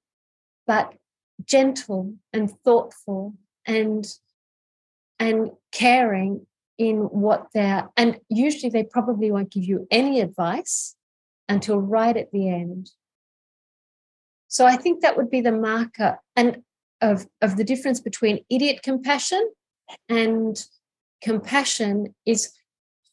but 0.67 0.93
gentle 1.43 2.15
and 2.33 2.51
thoughtful 2.63 3.35
and 3.65 4.05
and 5.19 5.51
caring 5.71 6.45
in 6.77 6.97
what 6.97 7.47
they're 7.53 7.89
and 7.95 8.19
usually 8.29 8.69
they 8.69 8.83
probably 8.83 9.31
won't 9.31 9.51
give 9.51 9.63
you 9.63 9.87
any 9.91 10.19
advice 10.19 10.95
until 11.47 11.79
right 11.79 12.17
at 12.17 12.31
the 12.31 12.49
end. 12.49 12.91
So 14.47 14.65
i 14.65 14.75
think 14.75 15.01
that 15.01 15.17
would 15.17 15.29
be 15.29 15.41
the 15.41 15.51
marker 15.51 16.19
and 16.35 16.61
of 17.01 17.27
of 17.41 17.57
the 17.57 17.63
difference 17.63 17.99
between 17.99 18.45
idiot 18.49 18.81
compassion 18.83 19.51
and 20.09 20.63
compassion 21.21 22.15
is 22.25 22.51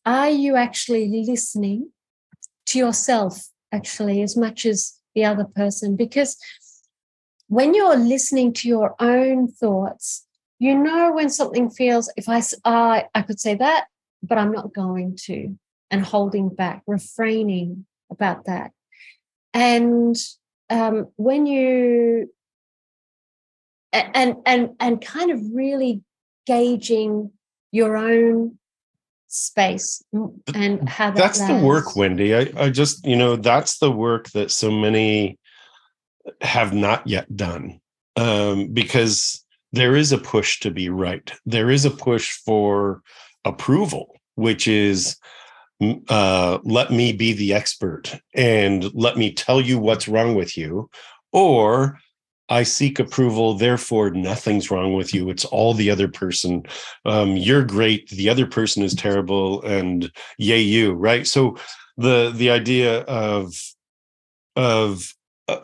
are 0.04 0.30
you 0.30 0.56
actually 0.56 1.24
listening 1.26 1.90
to 2.66 2.78
yourself 2.78 3.48
actually 3.70 4.22
as 4.22 4.37
much 4.37 4.66
as 4.66 4.98
the 5.14 5.24
other 5.24 5.44
person? 5.44 5.96
Because 5.96 6.37
when 7.48 7.74
you're 7.74 7.96
listening 7.96 8.52
to 8.52 8.68
your 8.68 8.94
own 8.98 9.48
thoughts 9.48 10.26
you 10.59 10.74
know 10.74 11.12
when 11.12 11.28
something 11.28 11.68
feels 11.70 12.12
if 12.16 12.28
i 12.28 12.40
uh, 12.64 13.02
i 13.14 13.22
could 13.22 13.40
say 13.40 13.55
that 13.55 13.87
but 14.22 14.38
i'm 14.38 14.52
not 14.52 14.72
going 14.72 15.16
to 15.16 15.57
and 15.90 16.05
holding 16.05 16.48
back 16.48 16.83
refraining 16.87 17.85
about 18.11 18.44
that 18.44 18.70
and 19.55 20.16
um, 20.70 21.09
when 21.16 21.46
you 21.46 22.31
and 23.92 24.37
and 24.46 24.70
and 24.81 25.00
kind 25.05 25.31
of 25.31 25.40
really 25.52 26.02
gauging 26.46 27.31
your 27.72 27.96
own 27.96 28.59
space 29.28 30.02
and 30.55 30.88
how 30.88 31.11
that 31.11 31.16
that's 31.16 31.40
lands. 31.40 31.61
the 31.61 31.66
work 31.66 31.96
wendy 31.96 32.35
I, 32.35 32.50
I 32.57 32.70
just 32.70 33.07
you 33.07 33.16
know 33.16 33.37
that's 33.37 33.78
the 33.78 33.90
work 33.90 34.31
that 34.31 34.50
so 34.50 34.70
many 34.70 35.38
have 36.40 36.72
not 36.72 37.06
yet 37.06 37.35
done 37.37 37.80
um, 38.16 38.68
because 38.68 39.44
there 39.72 39.96
is 39.96 40.12
a 40.12 40.18
push 40.18 40.61
to 40.61 40.70
be 40.70 40.88
right 40.88 41.32
there 41.46 41.70
is 41.70 41.85
a 41.85 41.90
push 41.90 42.32
for 42.44 43.02
approval 43.44 44.16
which 44.35 44.68
is 44.68 45.16
uh, 46.08 46.58
let 46.62 46.92
me 46.92 47.12
be 47.12 47.32
the 47.32 47.52
expert 47.52 48.20
and 48.35 48.92
let 48.94 49.16
me 49.16 49.32
tell 49.32 49.61
you 49.61 49.78
what's 49.78 50.06
wrong 50.08 50.35
with 50.35 50.56
you 50.56 50.88
or 51.32 51.98
I 52.52 52.64
seek 52.64 52.98
approval, 52.98 53.54
therefore 53.54 54.11
nothing's 54.11 54.70
wrong 54.70 54.92
with 54.92 55.14
you. 55.14 55.30
It's 55.30 55.46
all 55.46 55.72
the 55.72 55.88
other 55.88 56.06
person. 56.06 56.64
Um, 57.06 57.35
you're 57.35 57.64
great. 57.64 58.11
The 58.11 58.28
other 58.28 58.46
person 58.46 58.82
is 58.82 58.94
terrible, 58.94 59.62
and 59.62 60.12
yay 60.37 60.61
you, 60.61 60.92
right? 60.92 61.26
So 61.26 61.56
the 61.96 62.30
the 62.35 62.50
idea 62.50 63.00
of 63.04 63.54
of 64.54 65.14
uh, 65.48 65.61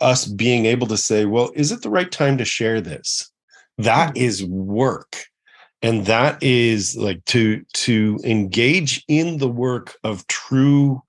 us 0.00 0.26
being 0.26 0.66
able 0.66 0.86
to 0.88 0.96
say, 0.96 1.24
well, 1.24 1.50
is 1.54 1.72
it 1.72 1.82
the 1.82 1.90
right 1.90 2.10
time 2.10 2.38
to 2.38 2.44
share 2.44 2.80
this? 2.80 3.30
That 3.78 4.14
mm-hmm. 4.14 4.24
is 4.24 4.44
work 4.44 5.26
and 5.84 6.06
that 6.06 6.42
is 6.42 6.96
like 6.96 7.22
to 7.26 7.62
to 7.74 8.18
engage 8.24 9.04
in 9.06 9.36
the 9.36 9.48
work 9.48 9.96
of 10.02 10.26
true 10.28 11.02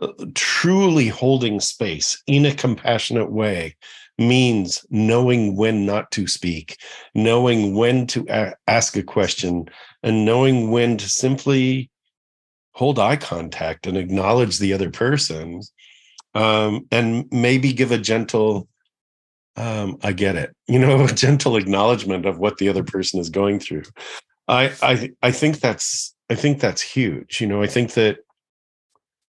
uh, 0.00 0.08
truly 0.34 1.08
holding 1.08 1.60
space 1.60 2.20
in 2.26 2.46
a 2.46 2.54
compassionate 2.54 3.30
way 3.30 3.76
means 4.16 4.86
knowing 4.88 5.54
when 5.54 5.84
not 5.84 6.10
to 6.12 6.26
speak, 6.26 6.78
knowing 7.14 7.74
when 7.74 8.06
to 8.06 8.24
a- 8.30 8.54
ask 8.66 8.96
a 8.96 9.02
question, 9.02 9.66
and 10.02 10.24
knowing 10.24 10.70
when 10.70 10.96
to 10.96 11.08
simply 11.08 11.90
hold 12.72 12.98
eye 12.98 13.16
contact 13.16 13.86
and 13.86 13.98
acknowledge 13.98 14.58
the 14.58 14.72
other 14.72 14.90
person, 14.90 15.60
um, 16.34 16.86
and 16.90 17.26
maybe 17.30 17.72
give 17.72 17.92
a 17.92 17.98
gentle 17.98 18.68
um, 19.56 19.98
I 20.02 20.12
get 20.12 20.36
it. 20.36 20.54
You 20.68 20.78
know, 20.78 21.04
a 21.04 21.12
gentle 21.12 21.56
acknowledgement 21.56 22.26
of 22.26 22.38
what 22.38 22.58
the 22.58 22.68
other 22.68 22.84
person 22.84 23.20
is 23.20 23.30
going 23.30 23.60
through. 23.60 23.84
I 24.48 24.72
I 24.82 25.10
I 25.22 25.32
think 25.32 25.60
that's 25.60 26.14
I 26.28 26.34
think 26.34 26.60
that's 26.60 26.82
huge. 26.82 27.40
You 27.40 27.46
know, 27.46 27.62
I 27.62 27.66
think 27.66 27.94
that 27.94 28.18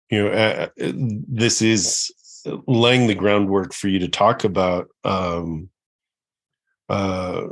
you 0.10 0.24
know 0.24 0.32
uh, 0.32 0.68
uh 0.82 0.92
this 1.28 1.62
is 1.62 2.12
laying 2.68 3.08
the 3.08 3.16
groundwork 3.16 3.74
for 3.74 3.88
you 3.88 4.00
to 4.00 4.08
talk 4.08 4.44
about 4.44 4.90
um, 5.04 5.70
uh, 6.90 7.48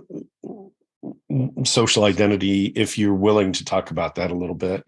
social 1.64 2.04
identity 2.04 2.66
if 2.76 2.98
you're 2.98 3.14
willing 3.14 3.54
to 3.54 3.66
talk 3.66 3.92
about 3.92 4.16
that 4.16 4.32
a 4.32 4.36
little 4.36 4.56
bit. 4.56 4.84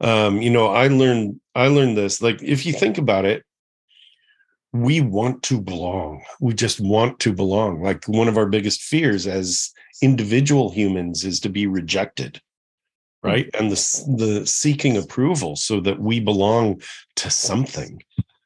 Um, 0.00 0.40
you 0.40 0.50
know, 0.50 0.68
I 0.68 0.88
learned 0.88 1.40
I 1.54 1.68
learned 1.68 1.96
this. 1.96 2.22
Like, 2.22 2.42
if 2.42 2.66
you 2.66 2.72
think 2.72 2.98
about 2.98 3.24
it, 3.24 3.44
we 4.72 5.00
want 5.00 5.42
to 5.44 5.60
belong. 5.60 6.22
We 6.40 6.54
just 6.54 6.80
want 6.80 7.18
to 7.20 7.32
belong. 7.32 7.82
Like 7.82 8.06
one 8.06 8.28
of 8.28 8.38
our 8.38 8.46
biggest 8.46 8.82
fears 8.82 9.26
as 9.26 9.70
individual 10.00 10.70
humans 10.70 11.24
is 11.24 11.40
to 11.40 11.48
be 11.48 11.66
rejected, 11.66 12.40
right? 13.22 13.50
And 13.58 13.70
the 13.70 14.14
the 14.16 14.46
seeking 14.46 14.96
approval 14.96 15.56
so 15.56 15.80
that 15.80 16.00
we 16.00 16.20
belong 16.20 16.82
to 17.16 17.30
something. 17.30 18.02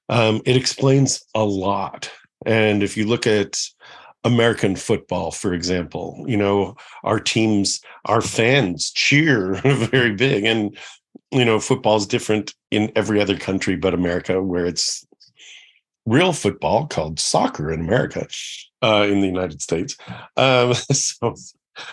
Um, 0.09 0.43
it 0.45 0.57
explains 0.57 1.25
a 1.35 1.45
lot. 1.45 2.11
And 2.45 2.83
if 2.83 2.97
you 2.97 3.07
look 3.07 3.27
at 3.27 3.59
American 4.25 4.75
football, 4.75 5.31
for 5.31 5.55
example, 5.55 6.25
you 6.27 6.37
know, 6.37 6.77
our 7.05 7.21
teams, 7.21 7.81
our 8.05 8.21
fans 8.21 8.91
cheer 8.91 9.55
very 9.65 10.13
big. 10.13 10.45
And, 10.45 10.77
you 11.31 11.45
know, 11.45 11.61
football 11.61 11.97
is 11.97 12.07
different 12.07 12.53
in 12.71 12.91
every 12.97 13.21
other 13.21 13.39
country 13.39 13.77
but 13.77 13.95
America, 13.95 14.43
where 14.43 14.67
it's 14.67 15.06
real 16.07 16.33
football 16.33 16.87
called 16.87 17.21
soccer 17.21 17.71
in 17.71 17.81
America, 17.81 18.27
uh, 18.83 19.07
in 19.09 19.21
the 19.21 19.27
United 19.27 19.61
States. 19.61 19.97
Um, 20.37 20.75
so, 20.93 21.35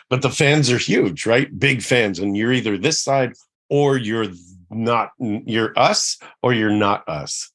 but 0.09 0.21
the 0.21 0.29
fans 0.29 0.71
are 0.71 0.77
huge, 0.77 1.25
right? 1.25 1.59
Big 1.59 1.81
fans, 1.81 2.19
and 2.19 2.37
you're 2.37 2.53
either 2.53 2.77
this 2.77 3.01
side 3.01 3.33
or 3.69 3.97
you're 3.97 4.27
not. 4.69 5.09
You're 5.19 5.77
us 5.77 6.17
or 6.41 6.53
you're 6.53 6.71
not 6.71 7.07
us, 7.09 7.51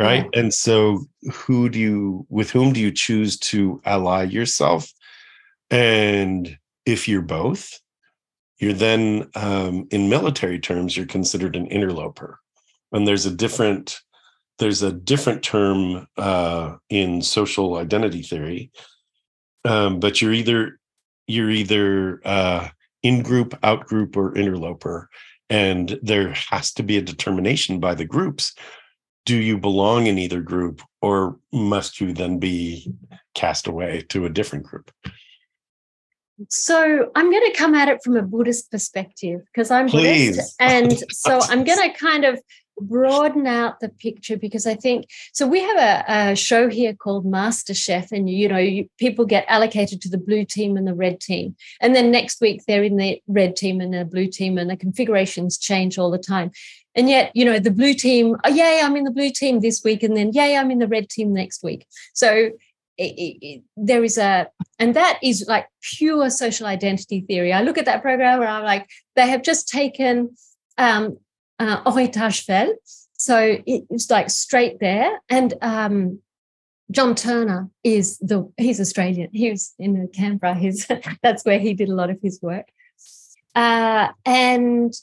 right? 0.00 0.26
Yeah. 0.32 0.40
And 0.40 0.54
so, 0.54 1.04
who 1.32 1.68
do 1.68 1.78
you 1.78 2.26
with 2.28 2.50
whom 2.50 2.72
do 2.72 2.80
you 2.80 2.90
choose 2.90 3.38
to 3.38 3.80
ally 3.84 4.24
yourself? 4.24 4.92
And 5.70 6.58
if 6.86 7.06
you're 7.06 7.22
both, 7.22 7.78
you're 8.58 8.72
then 8.72 9.30
um, 9.36 9.86
in 9.90 10.08
military 10.08 10.58
terms 10.58 10.96
you're 10.96 11.06
considered 11.06 11.54
an 11.54 11.66
interloper, 11.66 12.40
and 12.90 13.06
there's 13.06 13.26
a 13.26 13.30
different 13.30 14.00
there's 14.60 14.82
a 14.82 14.92
different 14.92 15.42
term 15.42 16.06
uh, 16.16 16.76
in 16.90 17.22
social 17.22 17.76
identity 17.76 18.22
theory, 18.22 18.70
um, 19.64 19.98
but 19.98 20.22
you're 20.22 20.34
either 20.34 20.78
you're 21.26 21.50
either 21.50 22.20
uh, 22.24 22.68
in 23.02 23.22
group, 23.22 23.58
out 23.62 23.86
group, 23.86 24.16
or 24.16 24.36
interloper, 24.36 25.08
and 25.48 25.98
there 26.02 26.32
has 26.50 26.72
to 26.74 26.82
be 26.82 26.98
a 26.98 27.02
determination 27.02 27.80
by 27.80 27.94
the 27.94 28.04
groups. 28.04 28.54
Do 29.26 29.36
you 29.36 29.58
belong 29.58 30.06
in 30.06 30.18
either 30.18 30.40
group, 30.40 30.82
or 31.00 31.38
must 31.52 32.00
you 32.00 32.12
then 32.12 32.38
be 32.38 32.92
cast 33.34 33.66
away 33.66 34.04
to 34.10 34.26
a 34.26 34.30
different 34.30 34.66
group? 34.66 34.90
So 36.48 37.10
I'm 37.14 37.30
going 37.30 37.50
to 37.50 37.56
come 37.56 37.74
at 37.74 37.88
it 37.88 38.00
from 38.02 38.16
a 38.16 38.22
Buddhist 38.22 38.70
perspective 38.70 39.42
because 39.46 39.70
I'm 39.70 39.88
Please. 39.88 40.36
Buddhist, 40.36 40.56
and 40.60 40.98
so 41.12 41.40
I'm 41.42 41.64
going 41.64 41.90
to 41.90 41.98
kind 41.98 42.24
of 42.24 42.40
broaden 42.80 43.46
out 43.46 43.80
the 43.80 43.88
picture 43.88 44.36
because 44.36 44.66
I 44.66 44.74
think 44.74 45.06
so. 45.32 45.46
We 45.46 45.60
have 45.60 45.76
a, 45.76 46.30
a 46.30 46.36
show 46.36 46.68
here 46.68 46.94
called 46.94 47.24
Master 47.24 47.74
Chef, 47.74 48.12
and 48.12 48.28
you 48.28 48.48
know, 48.48 48.58
you, 48.58 48.88
people 48.98 49.24
get 49.24 49.44
allocated 49.48 50.00
to 50.02 50.08
the 50.08 50.18
blue 50.18 50.44
team 50.44 50.76
and 50.76 50.86
the 50.86 50.94
red 50.94 51.20
team, 51.20 51.56
and 51.80 51.94
then 51.94 52.10
next 52.10 52.40
week 52.40 52.62
they're 52.66 52.84
in 52.84 52.96
the 52.96 53.22
red 53.26 53.56
team 53.56 53.80
and 53.80 53.92
the 53.92 54.04
blue 54.04 54.28
team, 54.28 54.58
and 54.58 54.70
the 54.70 54.76
configurations 54.76 55.58
change 55.58 55.98
all 55.98 56.10
the 56.10 56.18
time. 56.18 56.50
And 56.94 57.08
yet, 57.08 57.30
you 57.34 57.44
know, 57.44 57.60
the 57.60 57.70
blue 57.70 57.94
team, 57.94 58.36
oh, 58.44 58.50
yay, 58.50 58.80
I'm 58.82 58.96
in 58.96 59.04
the 59.04 59.12
blue 59.12 59.30
team 59.30 59.60
this 59.60 59.82
week, 59.84 60.02
and 60.02 60.16
then 60.16 60.32
yay, 60.32 60.56
I'm 60.56 60.70
in 60.70 60.80
the 60.80 60.88
red 60.88 61.08
team 61.08 61.32
next 61.32 61.62
week. 61.62 61.86
So 62.14 62.50
it, 63.00 63.38
it, 63.42 63.62
there 63.76 64.04
is 64.04 64.18
a, 64.18 64.48
and 64.78 64.94
that 64.94 65.18
is 65.22 65.46
like 65.48 65.66
pure 65.80 66.28
social 66.28 66.66
identity 66.66 67.22
theory. 67.22 67.52
I 67.52 67.62
look 67.62 67.78
at 67.78 67.86
that 67.86 68.02
program 68.02 68.40
and 68.40 68.50
I'm 68.50 68.64
like, 68.64 68.90
they 69.16 69.28
have 69.28 69.42
just 69.42 69.68
taken 69.68 70.36
um, 70.76 71.16
uh, 71.60 71.82
Henri. 71.86 72.74
So 73.12 73.58
it's 73.66 74.10
like 74.10 74.30
straight 74.30 74.80
there. 74.80 75.20
And 75.28 75.54
um, 75.60 76.20
John 76.90 77.14
Turner 77.14 77.68
is 77.84 78.18
the 78.18 78.50
he's 78.56 78.80
Australian. 78.80 79.28
He 79.32 79.50
was 79.50 79.74
in 79.78 80.08
Canberra. 80.08 80.54
He's 80.54 80.88
that's 81.22 81.44
where 81.44 81.58
he 81.58 81.74
did 81.74 81.90
a 81.90 81.94
lot 81.94 82.10
of 82.10 82.18
his 82.22 82.40
work. 82.42 82.68
Uh, 83.54 84.08
and 84.24 84.94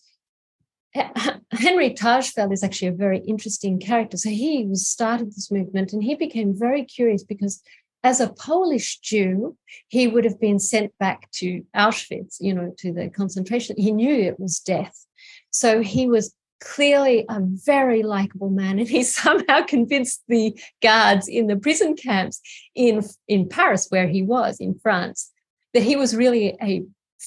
Henri 0.95 1.93
Tajfel 1.93 2.51
is 2.51 2.63
actually 2.63 2.87
a 2.89 2.93
very 2.93 3.19
interesting 3.19 3.79
character. 3.79 4.17
So 4.17 4.29
he 4.29 4.65
was 4.65 4.87
started 4.87 5.27
this 5.27 5.51
movement, 5.51 5.93
and 5.93 6.03
he 6.03 6.15
became 6.15 6.57
very 6.57 6.83
curious 6.83 7.23
because 7.23 7.61
as 8.03 8.19
a 8.19 8.29
Polish 8.33 8.99
Jew, 8.99 9.57
he 9.89 10.07
would 10.07 10.23
have 10.23 10.39
been 10.39 10.59
sent 10.59 10.97
back 10.97 11.29
to 11.33 11.63
Auschwitz, 11.75 12.37
you 12.39 12.53
know, 12.53 12.73
to 12.79 12.91
the 12.91 13.09
concentration. 13.09 13.75
He 13.77 13.91
knew 13.91 14.13
it 14.13 14.39
was 14.39 14.59
death. 14.59 15.05
So 15.51 15.81
he 15.81 16.07
was 16.07 16.33
clearly 16.59 17.25
a 17.29 17.39
very 17.41 18.03
likable 18.03 18.49
man 18.49 18.79
and 18.79 18.87
he 18.87 19.03
somehow 19.21 19.61
convinced 19.61 20.23
the 20.27 20.57
guards 20.81 21.27
in 21.27 21.47
the 21.47 21.55
prison 21.55 21.95
camps 21.95 22.39
in 22.75 23.03
in 23.27 23.47
Paris 23.47 23.87
where 23.89 24.07
he 24.07 24.21
was 24.21 24.59
in 24.59 24.77
France 24.79 25.31
that 25.73 25.83
he 25.83 25.95
was 25.95 26.15
really 26.15 26.57
a 26.61 26.83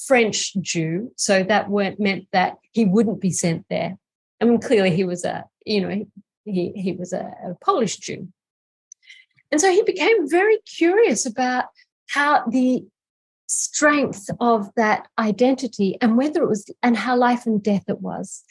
French 0.06 0.54
Jew 0.60 1.12
so 1.16 1.42
that 1.42 1.68
weren't 1.68 2.00
meant 2.00 2.26
that 2.32 2.56
he 2.72 2.84
wouldn't 2.84 3.20
be 3.20 3.30
sent 3.30 3.66
there. 3.68 3.96
I 4.40 4.44
mean 4.44 4.60
clearly 4.60 4.94
he 4.94 5.04
was 5.04 5.24
a 5.24 5.44
you 5.64 5.80
know 5.80 6.06
he 6.44 6.72
he 6.74 6.92
was 6.92 7.12
a, 7.12 7.32
a 7.44 7.54
Polish 7.64 7.96
Jew. 7.98 8.28
And 9.52 9.60
so 9.60 9.70
he 9.70 9.82
became 9.82 10.28
very 10.28 10.58
curious 10.78 11.26
about 11.26 11.64
how 12.08 12.44
the 12.46 12.84
strength 13.50 14.30
of 14.38 14.70
that 14.76 15.08
identity 15.18 15.98
and 16.00 16.16
whether 16.16 16.42
it 16.42 16.48
was 16.48 16.70
and 16.84 16.96
how 16.96 17.16
life 17.16 17.46
and 17.46 17.60
death 17.60 17.82
it 17.88 18.00
was 18.00 18.44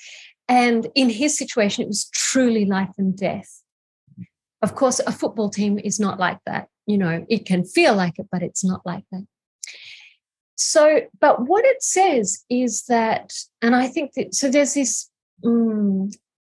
and 0.49 0.87
in 0.95 1.09
his 1.09 1.37
situation, 1.37 1.83
it 1.83 1.87
was 1.87 2.09
truly 2.09 2.65
life 2.65 2.95
and 2.97 3.15
death. 3.15 3.61
Of 4.63 4.73
course, 4.73 4.99
a 4.99 5.11
football 5.11 5.49
team 5.51 5.77
is 5.77 5.99
not 5.99 6.19
like 6.19 6.39
that. 6.47 6.67
You 6.87 6.97
know, 6.97 7.23
it 7.29 7.45
can 7.45 7.63
feel 7.63 7.95
like 7.95 8.17
it, 8.17 8.27
but 8.31 8.41
it's 8.41 8.65
not 8.65 8.81
like 8.83 9.05
that. 9.11 9.25
So, 10.55 11.01
but 11.21 11.47
what 11.47 11.63
it 11.65 11.83
says 11.83 12.43
is 12.49 12.83
that, 12.85 13.31
and 13.61 13.75
I 13.75 13.87
think 13.87 14.13
that, 14.15 14.33
so 14.33 14.49
there's 14.49 14.73
this 14.73 15.09
um, 15.45 16.09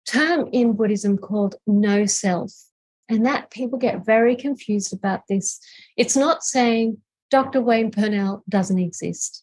term 0.07 0.51
in 0.53 0.75
Buddhism 0.75 1.17
called 1.17 1.57
no 1.67 2.05
self, 2.05 2.53
and 3.09 3.25
that 3.25 3.51
people 3.51 3.79
get 3.79 4.05
very 4.05 4.37
confused 4.37 4.93
about 4.93 5.23
this. 5.29 5.59
It's 5.97 6.17
not 6.17 6.45
saying 6.45 6.99
Dr. 7.31 7.63
Wayne 7.63 7.91
Purnell 7.91 8.45
doesn't 8.49 8.79
exist. 8.79 9.43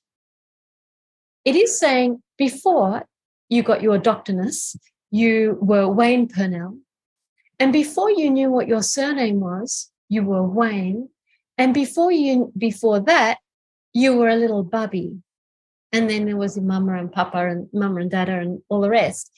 It 1.44 1.56
is 1.56 1.78
saying 1.78 2.22
before 2.38 3.04
you 3.50 3.64
got 3.64 3.82
your 3.82 4.00
doctorness, 4.00 4.76
you 5.12 5.58
were 5.62 5.88
Wayne 5.88 6.28
Purnell. 6.28 6.78
And 7.60 7.72
before 7.72 8.12
you 8.12 8.30
knew 8.30 8.50
what 8.52 8.68
your 8.68 8.82
surname 8.82 9.40
was, 9.40 9.92
you 10.10 10.24
were 10.24 10.44
Wayne. 10.44 11.10
And 11.58 11.74
before 11.74 12.12
you 12.12 12.52
before 12.58 13.00
that, 13.02 13.38
you 13.94 14.16
were 14.16 14.30
a 14.30 14.36
little 14.36 14.64
bubby. 14.64 15.18
And 15.92 16.10
then 16.10 16.26
there 16.26 16.38
was 16.38 16.58
your 16.58 16.66
mama 16.66 16.98
and 16.98 17.12
papa 17.12 17.48
and 17.48 17.70
mama 17.72 18.02
and 18.02 18.12
dada 18.12 18.40
and 18.40 18.62
all 18.70 18.82
the 18.82 18.90
rest. 18.90 19.32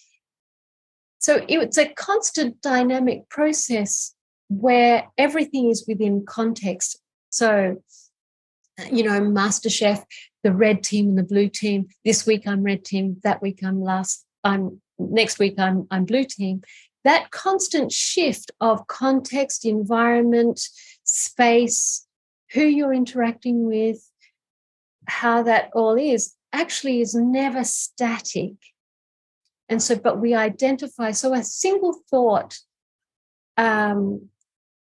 So 1.19 1.45
it's 1.49 1.77
a 1.77 1.91
constant 1.93 2.61
dynamic 2.61 3.27
process 3.29 4.15
where 4.47 5.07
everything 5.17 5.69
is 5.69 5.85
within 5.87 6.25
context. 6.25 7.01
So, 7.31 7.81
you 8.91 9.03
know, 9.03 9.19
Master 9.19 9.69
Chef, 9.69 10.05
the 10.45 10.53
red 10.53 10.83
team 10.83 11.09
and 11.09 11.17
the 11.17 11.23
blue 11.23 11.49
team. 11.49 11.87
This 12.05 12.27
week 12.27 12.47
I'm 12.47 12.61
red 12.61 12.85
team. 12.85 13.17
That 13.23 13.41
week 13.41 13.61
I'm 13.63 13.81
last. 13.81 14.23
I'm 14.43 14.79
next 14.99 15.39
week 15.39 15.55
I'm 15.57 15.87
I'm 15.89 16.05
blue 16.05 16.23
team. 16.23 16.61
That 17.03 17.31
constant 17.31 17.91
shift 17.91 18.51
of 18.61 18.85
context, 18.85 19.65
environment, 19.65 20.61
space, 21.03 22.05
who 22.53 22.61
you're 22.61 22.93
interacting 22.93 23.65
with, 23.65 24.07
how 25.07 25.41
that 25.43 25.71
all 25.73 25.95
is 25.95 26.35
actually 26.53 27.01
is 27.01 27.15
never 27.15 27.63
static. 27.63 28.53
And 29.67 29.81
so, 29.81 29.95
but 29.95 30.19
we 30.19 30.35
identify. 30.35 31.09
So 31.09 31.33
a 31.33 31.43
single 31.43 31.95
thought, 32.11 32.59
um, 33.57 34.29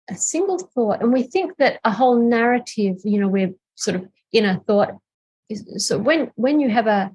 a 0.10 0.16
single 0.16 0.60
thought, 0.60 1.02
and 1.02 1.14
we 1.14 1.24
think 1.24 1.56
that 1.58 1.80
a 1.86 1.92
whole 1.92 2.22
narrative, 2.22 2.98
you 3.06 3.22
know, 3.22 3.30
we're 3.30 3.54
sort 3.76 3.96
of 3.96 4.10
in 4.34 4.44
a 4.44 4.60
thought 4.68 4.98
so 5.78 5.98
when 5.98 6.32
when 6.36 6.60
you 6.60 6.70
have 6.70 6.88
a 6.88 7.12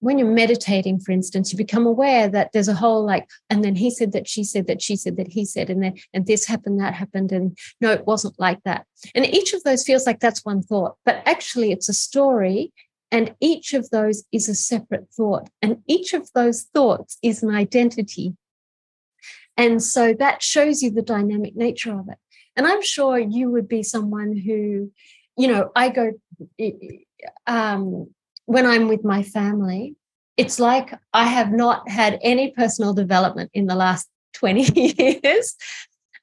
when 0.00 0.18
you're 0.18 0.28
meditating, 0.28 1.00
for 1.00 1.12
instance, 1.12 1.50
you 1.50 1.56
become 1.56 1.86
aware 1.86 2.28
that 2.28 2.50
there's 2.52 2.68
a 2.68 2.74
whole 2.74 3.04
like, 3.04 3.26
and 3.48 3.64
then 3.64 3.74
he 3.74 3.90
said 3.90 4.12
that 4.12 4.28
she 4.28 4.44
said 4.44 4.66
that 4.66 4.82
she 4.82 4.94
said 4.94 5.16
that 5.16 5.28
he 5.28 5.44
said, 5.44 5.70
and 5.70 5.82
then 5.82 5.94
and 6.12 6.26
this 6.26 6.44
happened, 6.44 6.80
that 6.80 6.94
happened, 6.94 7.32
and 7.32 7.56
no, 7.80 7.92
it 7.92 8.06
wasn't 8.06 8.38
like 8.38 8.62
that. 8.64 8.86
And 9.14 9.26
each 9.26 9.54
of 9.54 9.62
those 9.64 9.84
feels 9.84 10.06
like 10.06 10.20
that's 10.20 10.44
one 10.44 10.62
thought, 10.62 10.96
but 11.04 11.22
actually 11.26 11.72
it's 11.72 11.88
a 11.88 11.94
story, 11.94 12.72
and 13.10 13.34
each 13.40 13.72
of 13.72 13.88
those 13.90 14.24
is 14.32 14.48
a 14.48 14.54
separate 14.54 15.08
thought, 15.16 15.48
and 15.62 15.78
each 15.86 16.12
of 16.12 16.30
those 16.34 16.62
thoughts 16.74 17.18
is 17.22 17.42
an 17.42 17.54
identity. 17.54 18.36
And 19.56 19.82
so 19.82 20.12
that 20.18 20.42
shows 20.42 20.82
you 20.82 20.90
the 20.90 21.00
dynamic 21.00 21.56
nature 21.56 21.98
of 21.98 22.08
it. 22.10 22.18
And 22.56 22.66
I'm 22.66 22.82
sure 22.82 23.18
you 23.18 23.50
would 23.50 23.68
be 23.68 23.82
someone 23.82 24.36
who, 24.36 24.92
you 25.36 25.48
know, 25.48 25.70
I 25.76 25.88
go 25.90 26.12
um, 27.46 28.08
when 28.46 28.66
I'm 28.66 28.88
with 28.88 29.04
my 29.04 29.22
family, 29.22 29.96
it's 30.36 30.58
like 30.58 30.92
I 31.12 31.24
have 31.24 31.52
not 31.52 31.88
had 31.88 32.18
any 32.22 32.52
personal 32.52 32.94
development 32.94 33.50
in 33.54 33.66
the 33.66 33.74
last 33.74 34.08
20 34.34 34.92
years. 35.22 35.56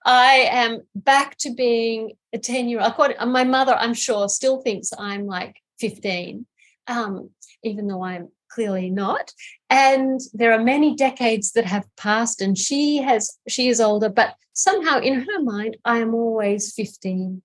I 0.05 0.47
am 0.51 0.81
back 0.93 1.37
to 1.39 1.53
being 1.53 2.13
a 2.33 2.37
10 2.37 2.67
year 2.69 2.81
old. 2.81 3.13
My 3.27 3.43
mother, 3.43 3.73
I'm 3.73 3.93
sure, 3.93 4.29
still 4.29 4.61
thinks 4.61 4.91
I'm 4.97 5.25
like 5.25 5.55
15, 5.79 6.45
um, 6.87 7.29
even 7.63 7.87
though 7.87 8.03
I'm 8.03 8.29
clearly 8.51 8.89
not. 8.89 9.31
And 9.69 10.19
there 10.33 10.53
are 10.53 10.63
many 10.63 10.95
decades 10.95 11.53
that 11.53 11.65
have 11.65 11.87
passed, 11.97 12.41
and 12.41 12.57
she 12.57 12.97
has 12.97 13.37
she 13.47 13.69
is 13.69 13.81
older, 13.81 14.09
but 14.09 14.35
somehow 14.53 14.99
in 14.99 15.21
her 15.21 15.41
mind, 15.41 15.77
I 15.85 15.99
am 15.99 16.13
always 16.13 16.73
15. 16.73 17.41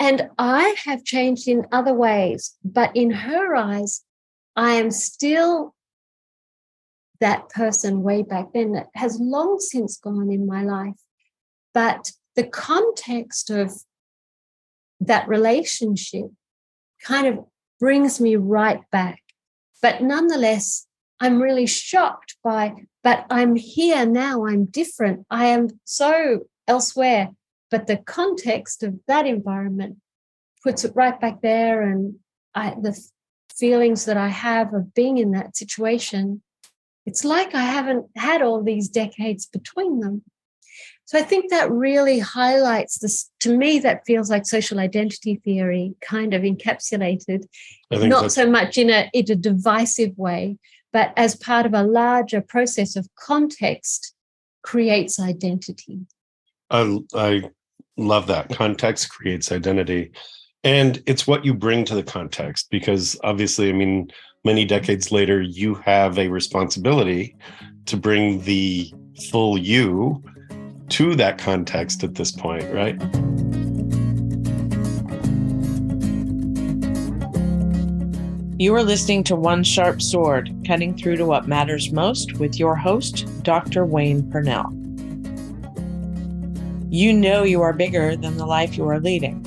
And 0.00 0.30
I 0.38 0.74
have 0.86 1.04
changed 1.04 1.46
in 1.46 1.66
other 1.70 1.92
ways, 1.92 2.56
but 2.64 2.96
in 2.96 3.10
her 3.10 3.54
eyes, 3.54 4.02
I 4.56 4.72
am 4.72 4.90
still 4.90 5.74
that 7.20 7.50
person 7.50 8.02
way 8.02 8.22
back 8.22 8.46
then 8.54 8.72
that 8.72 8.86
has 8.94 9.20
long 9.20 9.58
since 9.60 9.98
gone 9.98 10.32
in 10.32 10.46
my 10.46 10.62
life. 10.62 10.96
But 11.74 12.12
the 12.34 12.46
context 12.46 13.50
of 13.50 13.72
that 15.00 15.28
relationship 15.28 16.30
kind 17.04 17.26
of 17.26 17.44
brings 17.78 18.20
me 18.22 18.36
right 18.36 18.80
back. 18.90 19.20
But 19.82 20.02
nonetheless, 20.02 20.86
I'm 21.20 21.42
really 21.42 21.66
shocked 21.66 22.36
by, 22.42 22.72
but 23.04 23.26
I'm 23.28 23.54
here 23.54 24.06
now, 24.06 24.46
I'm 24.46 24.64
different, 24.64 25.26
I 25.30 25.46
am 25.46 25.68
so 25.84 26.46
elsewhere 26.66 27.30
but 27.70 27.86
the 27.86 27.96
context 27.96 28.82
of 28.82 28.98
that 29.06 29.26
environment 29.26 29.96
puts 30.62 30.84
it 30.84 30.92
right 30.94 31.20
back 31.20 31.40
there 31.40 31.82
and 31.82 32.16
I, 32.54 32.70
the 32.70 32.98
feelings 33.54 34.04
that 34.06 34.16
i 34.16 34.28
have 34.28 34.74
of 34.74 34.94
being 34.94 35.18
in 35.18 35.32
that 35.32 35.56
situation 35.56 36.42
it's 37.06 37.24
like 37.24 37.54
i 37.54 37.62
haven't 37.62 38.06
had 38.16 38.42
all 38.42 38.62
these 38.62 38.88
decades 38.88 39.46
between 39.46 40.00
them. 40.00 40.22
So 41.04 41.18
i 41.18 41.22
think 41.22 41.50
that 41.50 41.70
really 41.70 42.18
highlights 42.18 42.98
this 42.98 43.30
to 43.40 43.56
me 43.56 43.78
that 43.80 44.06
feels 44.06 44.30
like 44.30 44.46
social 44.46 44.78
identity 44.78 45.40
theory 45.44 45.94
kind 46.00 46.34
of 46.34 46.42
encapsulated 46.42 47.46
not 47.90 48.32
so 48.32 48.48
much 48.48 48.78
in 48.78 48.90
a 48.90 49.10
in 49.12 49.30
a 49.30 49.34
divisive 49.34 50.16
way 50.16 50.58
but 50.92 51.12
as 51.16 51.36
part 51.36 51.66
of 51.66 51.74
a 51.74 51.82
larger 51.82 52.40
process 52.40 52.96
of 52.96 53.08
context 53.14 54.14
creates 54.62 55.18
identity. 55.20 56.00
I, 56.68 56.98
I 57.14 57.50
Love 58.00 58.26
that. 58.28 58.48
Context 58.48 59.10
creates 59.10 59.52
identity. 59.52 60.10
And 60.64 61.02
it's 61.04 61.26
what 61.26 61.44
you 61.44 61.52
bring 61.52 61.84
to 61.84 61.94
the 61.94 62.02
context 62.02 62.68
because 62.70 63.14
obviously, 63.22 63.68
I 63.68 63.72
mean, 63.72 64.10
many 64.42 64.64
decades 64.64 65.12
later, 65.12 65.42
you 65.42 65.74
have 65.74 66.18
a 66.18 66.28
responsibility 66.28 67.36
to 67.84 67.98
bring 67.98 68.40
the 68.44 68.90
full 69.30 69.58
you 69.58 70.24
to 70.88 71.14
that 71.16 71.36
context 71.36 72.02
at 72.02 72.14
this 72.14 72.32
point, 72.32 72.64
right? 72.72 72.98
You 78.58 78.74
are 78.76 78.82
listening 78.82 79.24
to 79.24 79.36
One 79.36 79.62
Sharp 79.62 80.00
Sword, 80.00 80.50
cutting 80.66 80.96
through 80.96 81.16
to 81.16 81.26
what 81.26 81.48
matters 81.48 81.92
most 81.92 82.38
with 82.38 82.58
your 82.58 82.76
host, 82.76 83.26
Dr. 83.42 83.84
Wayne 83.84 84.30
Purnell 84.30 84.79
you 86.90 87.12
know 87.12 87.44
you 87.44 87.62
are 87.62 87.72
bigger 87.72 88.16
than 88.16 88.36
the 88.36 88.46
life 88.46 88.76
you 88.76 88.88
are 88.88 88.98
leading. 88.98 89.46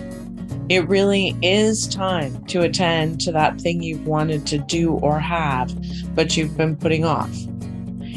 It 0.69 0.87
really 0.87 1.35
is 1.41 1.89
time 1.89 2.41
to 2.45 2.61
attend 2.61 3.19
to 3.21 3.33
that 3.33 3.59
thing 3.59 3.83
you've 3.83 4.07
wanted 4.07 4.47
to 4.47 4.59
do 4.59 4.93
or 4.93 5.19
have, 5.19 5.75
but 6.15 6.37
you've 6.37 6.55
been 6.55 6.77
putting 6.77 7.03
off. 7.03 7.35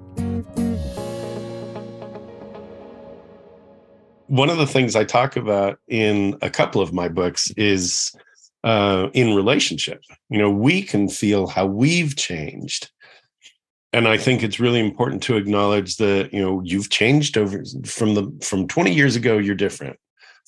One 4.26 4.50
of 4.50 4.58
the 4.58 4.66
things 4.66 4.94
I 4.94 5.04
talk 5.04 5.36
about 5.36 5.78
in 5.88 6.36
a 6.42 6.50
couple 6.50 6.82
of 6.82 6.92
my 6.92 7.08
books 7.08 7.50
is 7.56 8.14
uh, 8.62 9.08
in 9.14 9.34
relationship. 9.34 10.02
You 10.28 10.38
know, 10.38 10.50
we 10.50 10.82
can 10.82 11.08
feel 11.08 11.46
how 11.46 11.64
we've 11.66 12.14
changed 12.16 12.90
and 13.92 14.06
I 14.06 14.18
think 14.18 14.42
it's 14.42 14.60
really 14.60 14.80
important 14.80 15.22
to 15.24 15.36
acknowledge 15.36 15.96
that 15.96 16.32
you 16.32 16.40
know 16.40 16.60
you've 16.64 16.90
changed 16.90 17.38
over 17.38 17.64
from 17.84 18.14
the 18.14 18.30
from 18.42 18.68
20 18.68 18.92
years 18.92 19.16
ago 19.16 19.38
you're 19.38 19.54
different. 19.54 19.98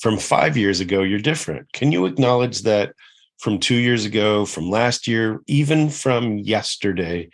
From 0.00 0.18
5 0.18 0.56
years 0.56 0.80
ago 0.80 1.02
you're 1.02 1.18
different. 1.18 1.72
Can 1.72 1.92
you 1.92 2.06
acknowledge 2.06 2.62
that 2.62 2.94
from 3.38 3.58
2 3.58 3.74
years 3.74 4.04
ago 4.04 4.44
from 4.44 4.70
last 4.70 5.06
year 5.06 5.40
even 5.46 5.90
from 5.90 6.38
yesterday 6.38 7.28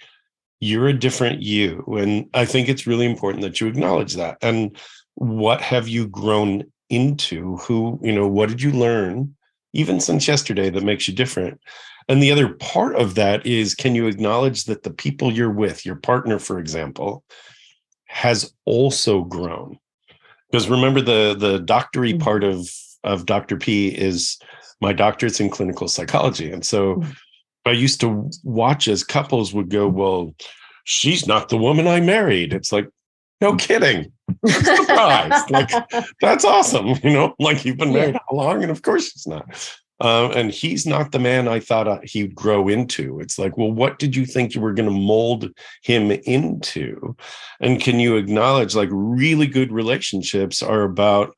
you're 0.61 0.88
a 0.88 0.99
different 0.99 1.42
you? 1.42 1.85
And 1.99 2.29
I 2.35 2.45
think 2.45 2.69
it's 2.69 2.87
really 2.87 3.07
important 3.07 3.42
that 3.42 3.61
you 3.61 3.66
acknowledge 3.66 4.14
that. 4.14 4.38
And 4.42 4.77
what 5.14 5.61
have 5.61 5.88
you 5.88 6.09
grown 6.09 6.64
into? 6.88 7.57
Who 7.59 7.99
you 8.03 8.12
know 8.12 8.29
what 8.29 8.49
did 8.49 8.62
you 8.62 8.73
learn 8.73 9.37
even 9.73 10.01
since 10.01 10.27
yesterday 10.29 10.71
that 10.71 10.85
makes 10.85 11.07
you 11.07 11.14
different 11.14 11.61
and 12.09 12.23
the 12.23 12.31
other 12.31 12.55
part 12.55 12.97
of 12.97 13.14
that 13.16 13.45
is 13.47 13.75
can 13.75 13.95
you 13.95 14.07
acknowledge 14.07 14.64
that 14.64 14.83
the 14.83 14.90
people 14.90 15.33
you're 15.33 15.51
with, 15.51 15.85
your 15.85 15.97
partner, 15.97 16.38
for 16.38 16.59
example, 16.59 17.25
has 18.07 18.53
also 18.64 19.23
grown? 19.23 19.79
Because 20.51 20.69
remember 20.69 21.01
the 21.01 21.35
the 21.37 21.59
doctory 21.59 22.12
mm-hmm. 22.12 22.23
part 22.23 22.45
of 22.45 22.71
of 23.05 23.27
Dr. 23.27 23.57
P 23.57 23.88
is 23.88 24.38
my 24.81 24.92
doctorate's 24.92 25.40
in 25.40 25.51
clinical 25.51 25.88
psychology. 25.88 26.51
And 26.51 26.64
so 26.64 26.97
mm-hmm. 26.97 27.11
I 27.64 27.73
used 27.73 28.01
to 28.01 28.31
watch 28.45 28.88
as 28.88 29.03
couples 29.03 29.53
would 29.53 29.71
go, 29.71 29.88
Well, 29.88 30.35
she's 30.85 31.27
not 31.27 31.49
the 31.49 31.59
woman 31.59 31.87
I 31.87 32.01
married. 32.01 32.53
It's 32.53 32.73
like, 32.73 32.88
no 33.40 33.57
kidding. 33.57 34.12
Surprise. 34.47 35.42
like, 35.51 35.71
that's 36.21 36.45
awesome. 36.45 36.88
You 37.03 37.12
know, 37.12 37.35
like 37.38 37.64
you've 37.64 37.77
been 37.77 37.92
married 37.92 38.14
yeah. 38.14 38.21
how 38.31 38.37
long? 38.37 38.62
And 38.62 38.71
of 38.71 38.83
course 38.83 39.11
she's 39.11 39.27
not. 39.27 39.45
Uh, 39.99 40.31
and 40.35 40.51
he's 40.51 40.87
not 40.87 41.13
the 41.13 41.19
man 41.19 41.49
I 41.49 41.59
thought 41.59 41.89
uh, 41.89 42.01
he'd 42.03 42.35
grow 42.35 42.69
into. 42.69 43.19
It's 43.19 43.38
like, 43.38 43.57
well, 43.57 43.73
what 43.73 43.99
did 43.99 44.15
you 44.15 44.27
think 44.27 44.55
you 44.55 44.61
were 44.61 44.75
going 44.75 44.88
to 44.88 44.94
mold 44.94 45.51
him 45.83 46.11
into? 46.11 47.17
And 47.61 47.81
can 47.81 47.99
you 47.99 48.17
acknowledge 48.17 48.75
like 48.75 48.90
really 48.92 49.47
good 49.47 49.73
relationships 49.73 50.63
are 50.63 50.83
about 50.83 51.35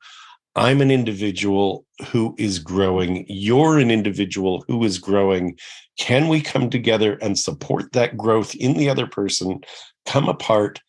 I'm 0.55 0.81
an 0.81 0.91
individual 0.91 1.85
who 2.07 2.35
is 2.37 2.59
growing, 2.59 3.25
you're 3.29 3.77
an 3.77 3.91
individual 3.91 4.65
who 4.67 4.83
is 4.83 4.97
growing. 4.97 5.57
Can 5.97 6.27
we 6.27 6.41
come 6.41 6.69
together 6.69 7.17
and 7.21 7.39
support 7.39 7.93
that 7.93 8.17
growth 8.17 8.55
in 8.55 8.73
the 8.73 8.89
other 8.89 9.07
person, 9.07 9.61
come 10.05 10.27
apart, 10.27 10.81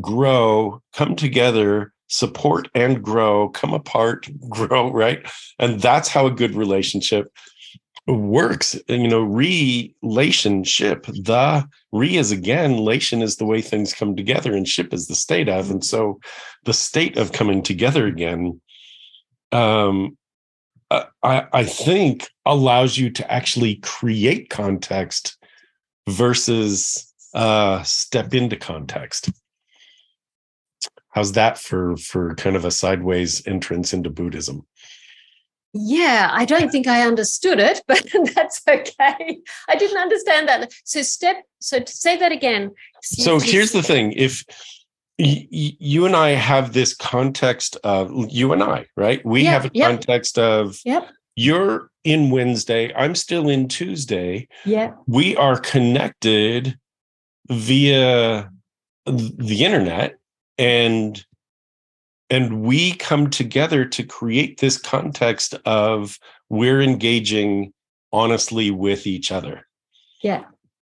grow, 0.00 0.80
come 0.94 1.16
together, 1.16 1.91
support 2.12 2.68
and 2.74 3.02
grow, 3.02 3.48
come 3.48 3.72
apart, 3.72 4.28
grow, 4.48 4.92
right? 4.92 5.26
And 5.58 5.80
that's 5.80 6.08
how 6.08 6.26
a 6.26 6.30
good 6.30 6.54
relationship 6.54 7.32
works. 8.06 8.78
You 8.88 9.08
know, 9.08 9.22
relationship, 9.22 11.06
the 11.06 11.66
re 11.90 12.16
is 12.16 12.30
again, 12.30 12.72
lation 12.74 13.22
is 13.22 13.36
the 13.36 13.46
way 13.46 13.62
things 13.62 13.94
come 13.94 14.14
together, 14.14 14.54
and 14.54 14.68
ship 14.68 14.92
is 14.92 15.06
the 15.06 15.14
state 15.14 15.48
of. 15.48 15.70
And 15.70 15.84
so 15.84 16.20
the 16.64 16.74
state 16.74 17.16
of 17.16 17.32
coming 17.32 17.62
together 17.62 18.06
again, 18.06 18.60
um, 19.50 20.16
uh, 20.90 21.04
I, 21.22 21.46
I 21.52 21.64
think 21.64 22.28
allows 22.44 22.98
you 22.98 23.10
to 23.10 23.32
actually 23.32 23.76
create 23.76 24.50
context 24.50 25.38
versus 26.08 27.10
uh, 27.34 27.82
step 27.84 28.34
into 28.34 28.56
context. 28.56 29.30
How's 31.12 31.32
that 31.32 31.58
for 31.58 31.96
for 31.96 32.34
kind 32.34 32.56
of 32.56 32.64
a 32.64 32.70
sideways 32.70 33.46
entrance 33.46 33.92
into 33.92 34.10
Buddhism? 34.10 34.66
Yeah, 35.74 36.28
I 36.32 36.44
don't 36.44 36.70
think 36.70 36.86
I 36.86 37.06
understood 37.06 37.58
it, 37.58 37.82
but 37.88 38.06
that's 38.34 38.60
okay. 38.68 39.38
I 39.68 39.76
didn't 39.76 39.98
understand 39.98 40.48
that. 40.48 40.72
So 40.84 41.02
step. 41.02 41.44
So 41.60 41.80
to 41.80 41.92
say 41.92 42.16
that 42.16 42.32
again. 42.32 42.72
So 43.02 43.38
here's 43.38 43.72
the 43.72 43.82
thing: 43.82 44.12
if 44.12 44.44
you 45.18 46.06
and 46.06 46.16
I 46.16 46.30
have 46.30 46.72
this 46.72 46.94
context 46.94 47.76
of 47.84 48.10
you 48.30 48.52
and 48.52 48.62
I, 48.62 48.86
right? 48.96 49.24
We 49.24 49.42
Yep, 49.42 49.52
have 49.52 49.64
a 49.66 49.70
yep. 49.74 49.90
context 49.90 50.38
of 50.38 50.78
Yep. 50.84 51.08
you're 51.36 51.90
in 52.04 52.30
Wednesday, 52.30 52.92
I'm 52.94 53.14
still 53.14 53.48
in 53.48 53.68
Tuesday. 53.68 54.48
Yeah. 54.64 54.94
We 55.06 55.36
are 55.36 55.58
connected 55.58 56.76
via 57.48 58.50
the 59.06 59.64
internet 59.64 60.16
and 60.58 61.24
and 62.30 62.62
we 62.62 62.94
come 62.94 63.28
together 63.28 63.84
to 63.84 64.02
create 64.02 64.58
this 64.58 64.78
context 64.78 65.54
of 65.66 66.18
we're 66.48 66.80
engaging 66.80 67.72
honestly 68.10 68.70
with 68.70 69.06
each 69.06 69.30
other. 69.30 69.66
Yeah. 70.22 70.44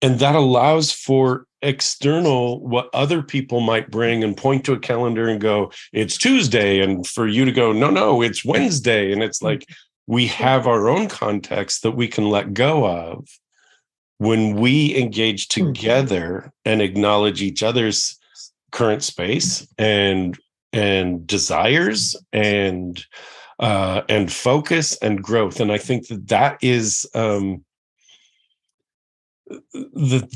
and 0.01 0.19
that 0.19 0.35
allows 0.35 0.91
for 0.91 1.47
external 1.61 2.59
what 2.59 2.89
other 2.93 3.23
people 3.23 3.61
might 3.61 3.89
bring 3.89 4.21
and 4.21 4.35
point 4.35 4.65
to 4.65 4.73
a 4.73 4.79
calendar 4.79 5.29
and 5.29 5.39
go 5.39 5.71
it's 5.93 6.17
tuesday 6.17 6.81
and 6.81 7.07
for 7.07 7.25
you 7.25 7.45
to 7.45 7.53
go 7.53 7.71
no 7.71 7.89
no 7.89 8.21
it's 8.21 8.43
wednesday. 8.43 9.13
And 9.13 9.23
it's 9.23 9.41
like 9.41 9.61
mm-hmm. 9.61 10.13
we 10.13 10.27
have 10.27 10.67
our 10.67 10.89
own 10.89 11.07
context 11.07 11.83
that 11.83 11.91
we 11.91 12.09
can 12.09 12.29
let 12.29 12.53
go 12.53 12.85
of 12.85 13.27
when 14.17 14.55
we 14.55 14.95
engage 14.97 15.47
mm-hmm. 15.47 15.71
together 15.71 16.51
and 16.65 16.81
acknowledge 16.81 17.41
each 17.41 17.63
other's 17.63 18.19
current 18.73 19.03
space 19.03 19.65
and 19.77 20.37
and 20.73 21.25
desires 21.27 22.15
and 22.33 23.05
uh 23.59 24.01
and 24.09 24.31
focus 24.31 24.97
and 24.97 25.23
growth. 25.23 25.59
And 25.59 25.71
i 25.71 25.77
think 25.77 26.07
that 26.07 26.27
that 26.27 26.57
is 26.61 27.07
um 27.13 27.63
the 29.71 30.27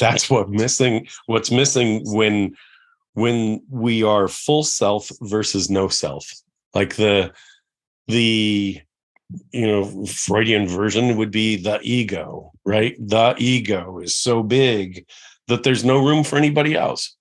that's 0.00 0.30
what 0.30 0.48
missing 0.48 1.06
what's 1.26 1.50
missing 1.50 2.02
when 2.04 2.54
when 3.14 3.60
we 3.68 4.02
are 4.04 4.28
full 4.28 4.62
self 4.62 5.10
versus 5.22 5.68
no 5.68 5.88
self. 5.88 6.30
Like 6.74 6.94
the 6.96 7.32
the 8.06 8.80
you 9.52 9.66
know 9.66 10.06
freudian 10.06 10.68
version 10.68 11.16
would 11.16 11.32
be 11.32 11.56
the 11.56 11.80
ego 11.82 12.52
right? 12.64 12.96
The 12.98 13.34
ego 13.38 13.98
is 13.98 14.14
so 14.14 14.42
big 14.42 15.06
that 15.48 15.62
there's 15.62 15.84
no 15.84 16.04
room 16.04 16.22
for 16.22 16.36
anybody 16.36 16.76
else 16.76 17.16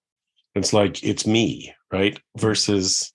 it's 0.58 0.74
like 0.74 1.04
it's 1.04 1.26
me 1.26 1.74
right 1.92 2.20
versus 2.38 3.14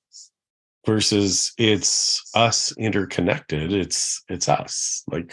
versus 0.86 1.52
it's 1.58 2.22
us 2.34 2.72
interconnected 2.78 3.72
it's 3.72 4.22
it's 4.28 4.48
us 4.48 5.02
like 5.08 5.32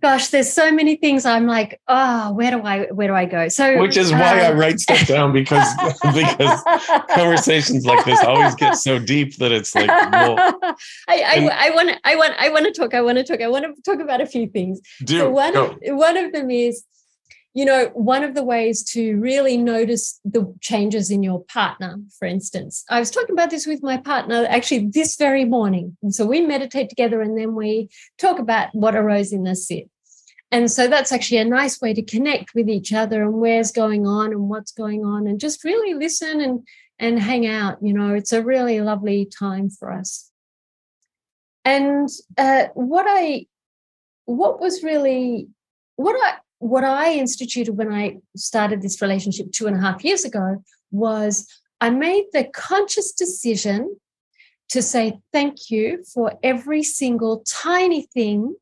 Gosh, 0.00 0.28
there's 0.28 0.50
so 0.50 0.72
many 0.72 0.96
things. 0.96 1.26
I'm 1.26 1.46
like, 1.46 1.78
oh, 1.88 2.32
where 2.32 2.50
do 2.50 2.62
I 2.62 2.86
where 2.86 3.06
do 3.06 3.14
I 3.14 3.26
go? 3.26 3.48
So 3.48 3.78
which 3.78 3.98
is 3.98 4.12
why 4.12 4.40
I 4.40 4.46
um, 4.46 4.58
write 4.58 4.80
stuff 4.80 5.06
down 5.06 5.34
because 5.34 5.68
because 6.14 6.62
conversations 7.14 7.84
like 7.84 8.02
this 8.06 8.22
always 8.24 8.54
get 8.54 8.76
so 8.78 8.98
deep 8.98 9.36
that 9.36 9.52
it's 9.52 9.74
like 9.74 9.88
well, 9.88 10.36
I, 11.06 11.08
I, 11.08 11.50
I 11.66 11.70
want 11.74 12.00
I 12.02 12.16
want 12.16 12.32
I 12.38 12.48
want 12.48 12.64
to 12.64 12.72
talk 12.72 12.94
I 12.94 13.02
want 13.02 13.18
to 13.18 13.24
talk 13.24 13.42
I 13.42 13.48
want 13.48 13.66
to 13.66 13.82
talk 13.82 14.00
about 14.00 14.22
a 14.22 14.26
few 14.26 14.46
things. 14.48 14.80
do 15.04 15.18
so 15.18 15.30
one 15.30 15.52
go. 15.52 15.76
one 15.82 16.16
of 16.16 16.32
them 16.32 16.50
is, 16.50 16.82
you 17.54 17.64
know, 17.64 17.90
one 17.94 18.24
of 18.24 18.34
the 18.34 18.42
ways 18.42 18.82
to 18.82 19.16
really 19.18 19.56
notice 19.56 20.20
the 20.24 20.52
changes 20.60 21.10
in 21.10 21.22
your 21.22 21.44
partner. 21.44 22.00
For 22.18 22.26
instance, 22.26 22.84
I 22.90 22.98
was 22.98 23.12
talking 23.12 23.32
about 23.32 23.50
this 23.50 23.66
with 23.66 23.82
my 23.82 23.96
partner 23.96 24.44
actually 24.48 24.88
this 24.88 25.16
very 25.16 25.44
morning. 25.44 25.96
And 26.02 26.12
so 26.12 26.26
we 26.26 26.40
meditate 26.40 26.88
together, 26.90 27.22
and 27.22 27.38
then 27.38 27.54
we 27.54 27.88
talk 28.18 28.38
about 28.40 28.74
what 28.74 28.96
arose 28.96 29.32
in 29.32 29.44
the 29.44 29.54
sit. 29.54 29.88
And 30.50 30.70
so 30.70 30.88
that's 30.88 31.12
actually 31.12 31.38
a 31.38 31.44
nice 31.44 31.80
way 31.80 31.94
to 31.94 32.02
connect 32.02 32.54
with 32.54 32.68
each 32.68 32.92
other 32.92 33.22
and 33.22 33.34
where's 33.34 33.72
going 33.72 34.06
on 34.06 34.32
and 34.32 34.48
what's 34.48 34.72
going 34.72 35.04
on, 35.04 35.26
and 35.26 35.40
just 35.40 35.64
really 35.64 35.94
listen 35.94 36.40
and 36.40 36.66
and 36.98 37.18
hang 37.18 37.46
out. 37.46 37.78
You 37.82 37.92
know, 37.92 38.14
it's 38.14 38.32
a 38.32 38.42
really 38.42 38.80
lovely 38.80 39.26
time 39.26 39.70
for 39.70 39.92
us. 39.92 40.30
And 41.64 42.08
uh, 42.36 42.66
what 42.74 43.06
I, 43.08 43.46
what 44.26 44.60
was 44.60 44.82
really, 44.82 45.48
what 45.96 46.14
I, 46.14 46.38
what 46.64 46.82
I 46.82 47.12
instituted 47.12 47.76
when 47.76 47.92
I 47.92 48.20
started 48.36 48.80
this 48.80 49.02
relationship 49.02 49.52
two 49.52 49.66
and 49.66 49.76
a 49.76 49.80
half 49.80 50.02
years 50.02 50.24
ago 50.24 50.64
was 50.90 51.46
I 51.78 51.90
made 51.90 52.24
the 52.32 52.44
conscious 52.44 53.12
decision 53.12 53.94
to 54.70 54.80
say 54.80 55.18
thank 55.30 55.70
you 55.70 56.02
for 56.14 56.38
every 56.42 56.82
single 56.82 57.44
tiny 57.46 58.06
thing 58.14 58.54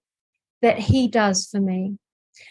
that 0.63 0.81
he 0.81 1.07
does 1.07 1.47
for 1.47 1.61
me. 1.61 1.97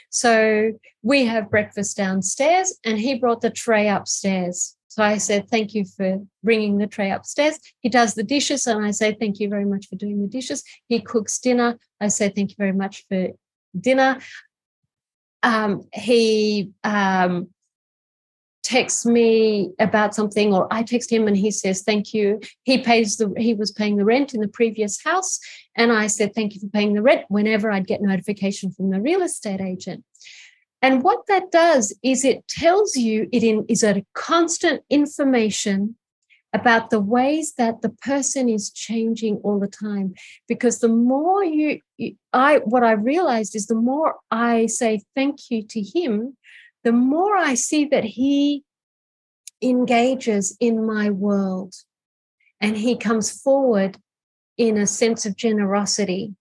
So 0.09 0.71
we 1.01 1.25
have 1.25 1.51
breakfast 1.51 1.97
downstairs, 1.97 2.79
and 2.85 2.97
he 2.97 3.15
brought 3.15 3.41
the 3.41 3.49
tray 3.49 3.89
upstairs. 3.89 4.77
So 4.87 5.03
I 5.03 5.17
said, 5.17 5.49
Thank 5.49 5.73
you 5.73 5.83
for 5.83 6.21
bringing 6.45 6.77
the 6.77 6.87
tray 6.87 7.11
upstairs. 7.11 7.59
He 7.81 7.89
does 7.89 8.13
the 8.13 8.23
dishes, 8.23 8.67
and 8.67 8.85
I 8.85 8.91
say, 8.91 9.17
Thank 9.19 9.41
you 9.41 9.49
very 9.49 9.65
much 9.65 9.89
for 9.89 9.97
doing 9.97 10.21
the 10.21 10.29
dishes. 10.29 10.63
He 10.87 11.01
cooks 11.01 11.39
dinner. 11.39 11.77
I 11.99 12.07
say, 12.07 12.29
Thank 12.29 12.51
you 12.51 12.55
very 12.57 12.71
much 12.71 13.03
for 13.09 13.27
dinner. 13.77 14.19
Um, 15.43 15.87
he 15.93 16.71
um, 16.83 17.49
texts 18.63 19.05
me 19.05 19.71
about 19.79 20.13
something, 20.15 20.53
or 20.53 20.67
I 20.71 20.83
text 20.83 21.11
him 21.11 21.27
and 21.27 21.35
he 21.35 21.51
says, 21.51 21.81
Thank 21.81 22.13
you. 22.13 22.39
He 22.63 22.77
pays 22.79 23.17
the, 23.17 23.33
he 23.37 23.53
was 23.53 23.71
paying 23.71 23.97
the 23.97 24.05
rent 24.05 24.33
in 24.33 24.41
the 24.41 24.47
previous 24.47 25.03
house. 25.03 25.39
And 25.75 25.91
I 25.91 26.07
said, 26.07 26.33
Thank 26.33 26.53
you 26.53 26.61
for 26.61 26.67
paying 26.67 26.93
the 26.93 27.01
rent 27.01 27.25
whenever 27.29 27.71
I'd 27.71 27.87
get 27.87 28.01
notification 28.01 28.71
from 28.71 28.89
the 28.91 29.01
real 29.01 29.21
estate 29.21 29.61
agent. 29.61 30.03
And 30.81 31.03
what 31.03 31.27
that 31.27 31.51
does 31.51 31.95
is 32.03 32.25
it 32.25 32.47
tells 32.47 32.95
you 32.95 33.29
it 33.31 33.43
in, 33.43 33.65
is 33.69 33.83
a 33.83 34.03
constant 34.13 34.83
information 34.89 35.95
about 36.53 36.89
the 36.89 36.99
ways 36.99 37.53
that 37.57 37.81
the 37.81 37.89
person 37.89 38.49
is 38.49 38.71
changing 38.71 39.37
all 39.37 39.59
the 39.59 39.67
time. 39.67 40.13
Because 40.47 40.79
the 40.79 40.89
more 40.89 41.43
you, 41.43 41.79
you- 41.97 42.15
I, 42.33 42.57
what 42.59 42.83
I 42.83 42.91
realized 42.93 43.55
is 43.55 43.67
the 43.67 43.75
more 43.75 44.15
I 44.29 44.65
say 44.65 45.01
thank 45.15 45.49
you 45.49 45.63
to 45.67 45.81
him, 45.81 46.37
the 46.83 46.91
more 46.91 47.35
I 47.37 47.53
see 47.53 47.85
that 47.85 48.03
he 48.03 48.63
engages 49.61 50.57
in 50.59 50.85
my 50.85 51.09
world 51.09 51.75
and 52.59 52.77
he 52.77 52.97
comes 52.97 53.31
forward 53.31 53.97
in 54.57 54.77
a 54.77 54.87
sense 54.87 55.25
of 55.25 55.35
generosity. 55.35 56.35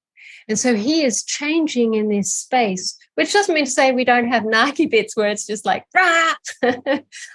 And 0.51 0.59
so 0.59 0.75
he 0.75 1.05
is 1.05 1.23
changing 1.23 1.95
in 1.95 2.09
this 2.09 2.35
space, 2.35 2.99
which 3.15 3.33
doesn't 3.33 3.55
mean 3.55 3.67
to 3.67 3.71
say 3.71 3.93
we 3.93 4.05
don't 4.05 4.27
have 4.27 4.43
narky 4.43 4.91
bits 4.91 5.17
where 5.17 5.29
it's 5.29 5.47
just 5.47 5.65
like, 5.65 5.85
rah. 5.95 6.35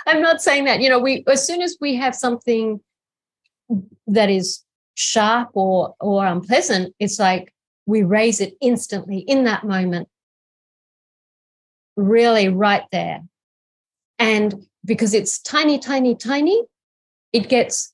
I'm 0.06 0.22
not 0.22 0.42
saying 0.42 0.66
that. 0.66 0.82
You 0.82 0.90
know, 0.90 1.00
we 1.00 1.24
as 1.30 1.48
soon 1.48 1.62
as 1.62 1.78
we 1.80 1.96
have 1.96 2.14
something 2.14 2.82
that 4.06 4.30
is 4.30 4.62
sharp 4.96 5.52
or 5.54 5.96
or 6.02 6.26
unpleasant, 6.26 6.94
it's 7.00 7.18
like 7.18 7.54
we 7.86 8.04
raise 8.04 8.42
it 8.42 8.58
instantly 8.60 9.20
in 9.20 9.46
that 9.46 9.64
moment. 9.64 10.10
Really 11.96 12.50
right 12.50 12.84
there. 12.92 13.22
And 14.20 14.68
because 14.84 15.14
it's 15.14 15.40
tiny, 15.40 15.80
tiny, 15.80 16.16
tiny, 16.16 16.64
it 17.32 17.48
gets 17.48 17.94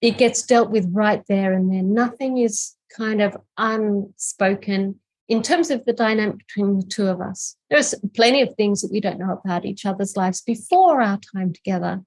it 0.00 0.18
gets 0.18 0.42
dealt 0.44 0.70
with 0.70 0.88
right 0.92 1.24
there 1.26 1.52
and 1.52 1.68
then. 1.72 1.92
Nothing 1.92 2.38
is 2.38 2.75
kind 2.96 3.20
of 3.20 3.36
unspoken 3.56 5.00
in 5.28 5.42
terms 5.42 5.70
of 5.70 5.84
the 5.84 5.92
dynamic 5.92 6.38
between 6.38 6.78
the 6.78 6.86
two 6.86 7.08
of 7.08 7.20
us. 7.20 7.56
There's 7.68 7.94
plenty 8.14 8.42
of 8.42 8.54
things 8.54 8.80
that 8.82 8.92
we 8.92 9.00
don't 9.00 9.18
know 9.18 9.40
about 9.44 9.64
each 9.64 9.84
other's 9.84 10.16
lives 10.16 10.40
before 10.40 11.00
our 11.00 11.18
time 11.34 11.52
together. 11.52 12.02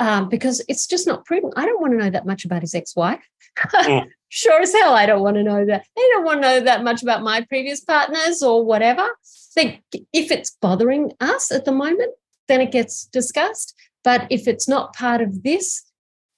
Um, 0.00 0.28
because 0.28 0.64
it's 0.68 0.88
just 0.88 1.06
not 1.06 1.24
prudent. 1.24 1.54
I 1.56 1.66
don't 1.66 1.80
want 1.80 1.92
to 1.92 1.98
know 1.98 2.10
that 2.10 2.26
much 2.26 2.44
about 2.44 2.62
his 2.62 2.74
ex-wife. 2.74 3.24
Mm. 3.58 4.08
sure 4.28 4.60
as 4.60 4.72
hell, 4.72 4.92
I 4.94 5.06
don't 5.06 5.22
want 5.22 5.36
to 5.36 5.44
know 5.44 5.64
that. 5.64 5.86
They 5.94 6.02
don't 6.10 6.24
want 6.24 6.42
to 6.42 6.48
know 6.48 6.60
that 6.60 6.82
much 6.82 7.02
about 7.02 7.22
my 7.22 7.42
previous 7.42 7.80
partners 7.80 8.42
or 8.42 8.64
whatever. 8.64 9.06
They, 9.54 9.82
if 10.12 10.32
it's 10.32 10.56
bothering 10.60 11.12
us 11.20 11.52
at 11.52 11.64
the 11.64 11.70
moment, 11.70 12.12
then 12.48 12.60
it 12.60 12.72
gets 12.72 13.04
discussed. 13.06 13.74
But 14.02 14.26
if 14.30 14.48
it's 14.48 14.68
not 14.68 14.96
part 14.96 15.20
of 15.20 15.44
this, 15.44 15.84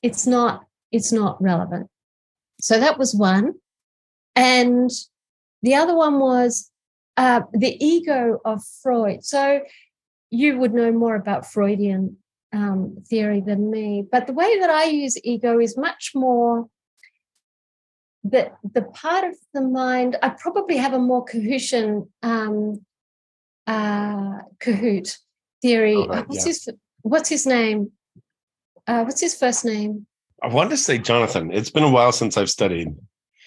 it's 0.03 0.27
not 0.27 0.65
it's 0.93 1.13
not 1.13 1.43
relevant. 1.43 1.89
So 2.61 2.79
that 2.79 2.99
was 2.99 3.15
one. 3.15 3.55
And 4.37 4.91
the 5.63 5.75
other 5.75 5.97
one 5.97 6.21
was 6.21 6.71
uh, 7.17 7.43
the 7.53 7.83
ego 7.85 8.39
of 8.45 8.63
Freud. 8.83 9.25
So 9.25 9.63
you 10.31 10.59
would 10.59 10.75
know 10.75 10.93
more 10.93 11.17
about 11.17 11.51
Freudian 11.51 12.19
um, 12.53 12.99
theory 13.09 13.41
than 13.41 13.71
me, 13.71 14.07
but 14.11 14.27
the 14.27 14.33
way 14.33 14.59
that 14.61 14.71
I 14.71 14.85
use 14.85 15.19
ego 15.25 15.59
is 15.59 15.77
much 15.77 16.13
more 16.15 16.69
the 18.23 18.51
the 18.75 18.83
part 18.83 19.25
of 19.25 19.37
the 19.55 19.61
mind 19.61 20.17
I 20.21 20.31
probably 20.31 20.77
have 20.79 20.93
a 20.93 20.99
more 20.99 21.25
Cahootian 21.25 22.09
um, 22.23 22.85
uh, 23.67 24.39
Cahoot 24.59 25.17
theory. 25.63 25.95
Oh, 25.95 26.07
right, 26.07 26.29
what's 26.29 26.45
yeah. 26.45 26.49
his 26.49 26.69
What's 27.07 27.29
his 27.29 27.47
name? 27.47 27.93
Uh, 28.89 29.05
what's 29.05 29.21
his 29.21 29.37
first 29.37 29.65
name? 29.65 30.09
I 30.43 30.49
wanted 30.49 30.71
to 30.71 30.77
say 30.77 30.99
Jonathan. 30.99 31.53
It's 31.53 31.71
been 31.71 31.85
a 31.85 31.91
while 31.91 32.11
since 32.11 32.37
I've 32.37 32.51
studied. 32.51 32.89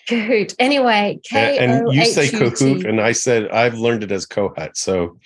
Cahoot. 0.08 0.56
Anyway, 0.60 1.20
K 1.24 1.58
And 1.58 1.94
you 1.94 2.06
say 2.06 2.28
Kahoot, 2.28 2.88
and 2.88 3.00
I 3.02 3.12
said 3.12 3.50
I've 3.50 3.76
learned 3.76 4.04
it 4.04 4.12
as 4.12 4.26
Kohut. 4.26 4.76
So 4.76 5.18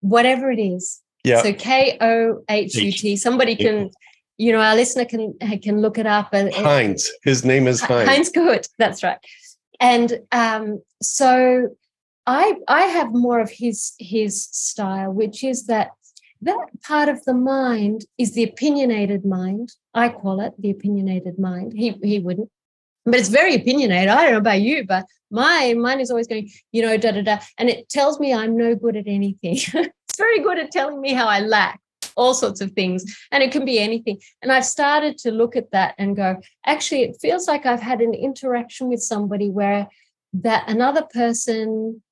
Whatever 0.00 0.50
it 0.50 0.60
is. 0.60 1.00
yeah, 1.24 1.42
So 1.42 1.52
K 1.52 1.96
O 2.00 2.42
H 2.48 2.74
U 2.76 2.92
T. 2.92 3.16
Somebody 3.16 3.56
can, 3.56 3.90
you 4.38 4.52
know, 4.52 4.60
our 4.60 4.74
listener 4.76 5.04
can 5.04 5.34
can 5.62 5.80
look 5.80 5.98
it 5.98 6.06
up. 6.06 6.28
and- 6.32 6.52
Heinz. 6.54 7.10
His 7.24 7.44
name 7.44 7.66
is 7.66 7.80
Heinz. 7.80 8.08
Heinz 8.08 8.30
Good. 8.30 8.66
That's 8.78 9.02
right. 9.02 9.18
And 9.80 10.20
um, 10.32 10.82
so 11.02 11.70
I 12.26 12.54
I 12.68 12.82
have 12.82 13.12
more 13.12 13.40
of 13.40 13.50
his 13.50 13.94
his 13.98 14.44
style, 14.52 15.10
which 15.12 15.42
is 15.42 15.66
that 15.66 15.90
that 16.42 16.58
part 16.82 17.08
of 17.08 17.24
the 17.24 17.34
mind 17.34 18.04
is 18.18 18.34
the 18.34 18.44
opinionated 18.44 19.24
mind. 19.24 19.72
I 19.94 20.10
call 20.10 20.40
it 20.40 20.52
the 20.58 20.70
opinionated 20.70 21.38
mind. 21.38 21.72
He 21.74 21.96
he 22.02 22.18
wouldn't, 22.18 22.50
but 23.06 23.14
it's 23.14 23.28
very 23.28 23.54
opinionated. 23.54 24.08
I 24.08 24.24
don't 24.24 24.32
know 24.32 24.38
about 24.38 24.60
you, 24.60 24.84
but 24.84 25.06
my 25.30 25.74
mine 25.74 26.00
is 26.00 26.10
always 26.10 26.26
going, 26.26 26.50
you 26.72 26.82
know, 26.82 26.96
da 26.96 27.12
da 27.12 27.22
da, 27.22 27.38
and 27.56 27.70
it 27.70 27.88
tells 27.88 28.20
me 28.20 28.34
I'm 28.34 28.56
no 28.56 28.74
good 28.74 28.96
at 28.96 29.06
anything. 29.06 29.54
it's 29.74 30.18
very 30.18 30.40
good 30.40 30.58
at 30.58 30.70
telling 30.70 31.00
me 31.00 31.12
how 31.14 31.26
I 31.26 31.40
lack 31.40 31.80
all 32.16 32.34
sorts 32.34 32.60
of 32.60 32.72
things, 32.72 33.04
and 33.30 33.42
it 33.42 33.52
can 33.52 33.64
be 33.64 33.78
anything. 33.78 34.18
And 34.42 34.50
I've 34.52 34.64
started 34.64 35.18
to 35.18 35.30
look 35.30 35.54
at 35.56 35.70
that 35.70 35.94
and 35.98 36.16
go, 36.16 36.36
actually 36.66 37.02
it 37.02 37.16
feels 37.20 37.46
like 37.48 37.64
i've 37.64 37.80
had 37.80 38.00
an 38.00 38.12
interaction 38.12 38.88
with 38.88 39.00
somebody 39.00 39.48
where 39.48 39.88
that 40.32 40.68
another 40.68 41.02
person 41.02 42.02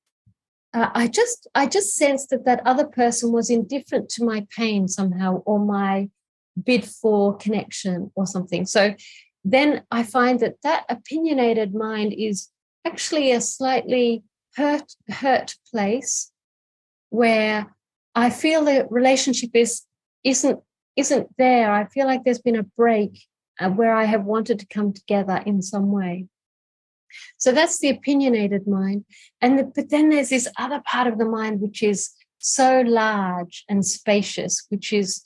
uh, 0.73 0.91
i 0.95 1.07
just 1.07 1.47
i 1.55 1.67
just 1.67 1.97
sensed 1.97 2.31
that 2.31 2.45
that 2.45 2.63
other 2.65 2.87
person 2.87 3.33
was 3.33 3.51
indifferent 3.51 4.09
to 4.09 4.25
my 4.25 4.47
pain 4.57 4.89
somehow 4.89 5.43
or 5.45 5.59
my 5.59 6.09
bid 6.63 6.85
for 6.85 7.37
connection 7.37 8.11
or 8.15 8.27
something 8.27 8.65
so 8.65 8.95
then 9.45 9.83
i 9.91 10.03
find 10.03 10.41
that 10.41 10.57
that 10.63 10.85
opinionated 10.89 11.75
mind 11.75 12.13
is 12.13 12.49
actually 12.85 13.33
a 13.33 13.41
slightly 13.41 14.23
hurt 14.57 14.95
hurt 15.09 15.55
place 15.71 16.31
where 17.11 17.75
i 18.15 18.31
feel 18.31 18.65
the 18.65 18.87
relationship 18.91 19.51
is 19.55 19.83
isn't 20.23 20.61
isn't 20.97 21.29
there 21.37 21.73
i 21.73 21.85
feel 21.87 22.07
like 22.07 22.25
there's 22.25 22.43
been 22.43 22.57
a 22.59 22.71
break 22.77 23.19
uh, 23.61 23.71
where 23.71 23.95
I 23.95 24.05
have 24.05 24.25
wanted 24.25 24.59
to 24.61 24.67
come 24.67 24.93
together 24.93 25.43
in 25.47 25.63
some 25.63 25.93
way. 25.93 26.27
So 27.37 27.53
that's 27.53 27.79
the 27.79 27.91
opinionated 27.91 28.67
mind. 28.67 29.05
And 29.41 29.59
the, 29.59 29.65
but 29.65 29.91
then 29.91 30.11
there's 30.11 30.31
this 30.31 30.49
other 30.59 30.83
part 30.85 31.07
of 31.07 31.19
the 31.19 31.25
mind 31.25 31.61
which 31.61 31.83
is 31.83 32.11
so 32.39 32.81
large 32.81 33.65
and 33.69 33.87
spacious, 33.87 34.67
which 34.69 34.93
is 34.93 35.23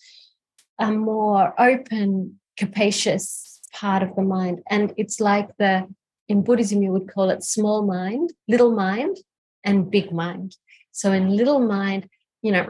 a 0.79 0.93
more 0.93 1.55
open, 1.59 2.39
capacious 2.59 3.48
part 3.73 4.03
of 4.03 4.15
the 4.17 4.23
mind. 4.23 4.63
And 4.69 4.93
it's 4.97 5.21
like 5.21 5.49
the, 5.59 5.87
in 6.29 6.43
Buddhism, 6.43 6.83
you 6.83 6.91
would 6.93 7.13
call 7.13 7.31
it 7.31 7.43
small 7.43 7.83
mind, 7.83 8.33
little 8.47 8.73
mind, 8.73 9.19
and 9.65 9.91
big 9.91 10.13
mind. 10.13 10.57
So 10.93 11.13
in 11.13 11.37
little 11.37 11.61
mind, 11.61 12.09
you 12.43 12.53
know, 12.53 12.67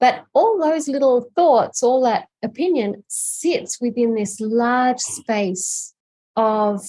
but 0.00 0.24
all 0.34 0.60
those 0.60 0.88
little 0.88 1.30
thoughts, 1.34 1.82
all 1.82 2.02
that 2.02 2.28
opinion 2.42 3.04
sits 3.08 3.80
within 3.80 4.14
this 4.14 4.40
large 4.40 5.00
space 5.00 5.94
of 6.36 6.82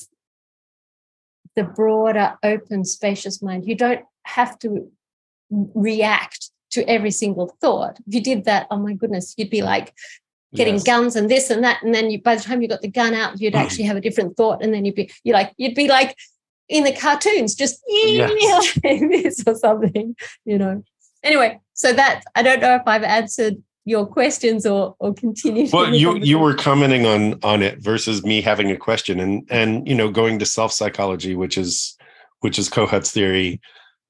the 1.55 1.63
broader, 1.63 2.37
open, 2.43 2.83
spacious 2.83 3.41
mind. 3.41 3.65
You 3.65 3.75
don't 3.75 4.03
have 4.23 4.59
to 4.59 4.91
react 5.49 6.51
to 6.71 6.87
every 6.89 7.11
single 7.11 7.55
thought. 7.61 7.97
If 8.07 8.15
you 8.15 8.21
did 8.21 8.45
that, 8.45 8.67
oh 8.69 8.77
my 8.77 8.93
goodness, 8.93 9.33
you'd 9.37 9.49
be 9.49 9.61
like 9.61 9.93
getting 10.55 10.75
Yes. 10.75 10.83
guns 10.83 11.15
and 11.15 11.29
this 11.29 11.49
and 11.49 11.63
that. 11.63 11.81
And 11.83 11.93
then 11.93 12.09
you 12.09 12.21
by 12.21 12.35
the 12.35 12.43
time 12.43 12.61
you 12.61 12.67
got 12.67 12.81
the 12.81 12.87
gun 12.87 13.13
out, 13.13 13.39
you'd 13.39 13.55
actually 13.55 13.85
have 13.85 13.97
a 13.97 14.01
different 14.01 14.35
thought. 14.37 14.63
And 14.63 14.73
then 14.73 14.85
you'd 14.85 14.95
be 14.95 15.11
you 15.23 15.33
like, 15.33 15.53
you'd 15.57 15.75
be 15.75 15.87
like 15.87 16.15
in 16.69 16.83
the 16.83 16.91
cartoons, 16.93 17.55
just 17.55 17.81
Yes. 17.87 18.79
this 18.83 19.43
or 19.45 19.55
something, 19.55 20.15
you 20.45 20.57
know. 20.57 20.83
Anyway, 21.23 21.59
so 21.73 21.93
that 21.93 22.23
I 22.35 22.43
don't 22.43 22.61
know 22.61 22.75
if 22.75 22.83
I've 22.85 23.03
answered 23.03 23.61
your 23.85 24.05
questions 24.05 24.65
or 24.65 24.95
or 24.99 25.13
continued. 25.13 25.71
Well, 25.71 25.93
you 25.93 26.17
you 26.17 26.39
were 26.39 26.55
commenting 26.55 27.05
on 27.05 27.39
on 27.43 27.61
it 27.61 27.81
versus 27.83 28.23
me 28.23 28.41
having 28.41 28.71
a 28.71 28.77
question, 28.77 29.19
and 29.19 29.47
and 29.49 29.87
you 29.87 29.95
know 29.95 30.09
going 30.09 30.39
to 30.39 30.45
self 30.45 30.71
psychology, 30.71 31.35
which 31.35 31.57
is 31.57 31.95
which 32.39 32.57
is 32.59 32.69
Kohut's 32.69 33.11
theory. 33.11 33.61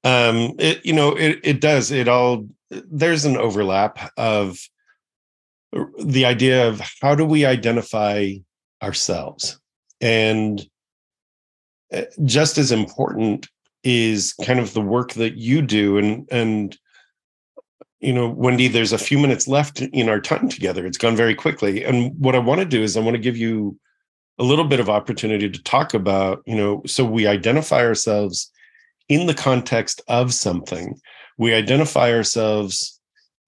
Um, 0.04 0.54
it 0.58 0.84
you 0.84 0.92
know 0.92 1.10
it 1.16 1.40
it 1.42 1.60
does 1.60 1.90
it 1.90 2.08
all. 2.08 2.46
There's 2.70 3.24
an 3.24 3.36
overlap 3.36 4.12
of 4.16 4.58
the 6.02 6.24
idea 6.24 6.68
of 6.68 6.80
how 7.00 7.14
do 7.14 7.24
we 7.24 7.44
identify 7.44 8.32
ourselves, 8.82 9.60
and 10.00 10.66
uh, 11.92 12.02
just 12.24 12.58
as 12.58 12.72
important 12.72 13.48
is 13.82 14.34
kind 14.44 14.58
of 14.58 14.72
the 14.72 14.80
work 14.80 15.12
that 15.14 15.36
you 15.36 15.62
do, 15.62 15.98
and 15.98 16.28
and 16.30 16.76
you 18.00 18.12
know, 18.12 18.28
Wendy, 18.28 18.68
there's 18.68 18.92
a 18.92 18.98
few 18.98 19.18
minutes 19.18 19.48
left 19.48 19.80
in 19.80 20.08
our 20.08 20.20
time 20.20 20.48
together. 20.48 20.86
It's 20.86 20.98
gone 20.98 21.16
very 21.16 21.34
quickly. 21.34 21.82
And 21.84 22.12
what 22.18 22.34
I 22.34 22.38
want 22.38 22.60
to 22.60 22.66
do 22.66 22.82
is 22.82 22.96
I 22.96 23.00
want 23.00 23.14
to 23.14 23.22
give 23.22 23.36
you 23.36 23.78
a 24.38 24.44
little 24.44 24.66
bit 24.66 24.80
of 24.80 24.90
opportunity 24.90 25.48
to 25.48 25.62
talk 25.62 25.94
about, 25.94 26.42
you 26.46 26.56
know, 26.56 26.82
so 26.86 27.04
we 27.04 27.26
identify 27.26 27.80
ourselves 27.80 28.50
in 29.08 29.26
the 29.26 29.34
context 29.34 30.02
of 30.08 30.34
something. 30.34 31.00
We 31.38 31.54
identify 31.54 32.12
ourselves 32.12 32.95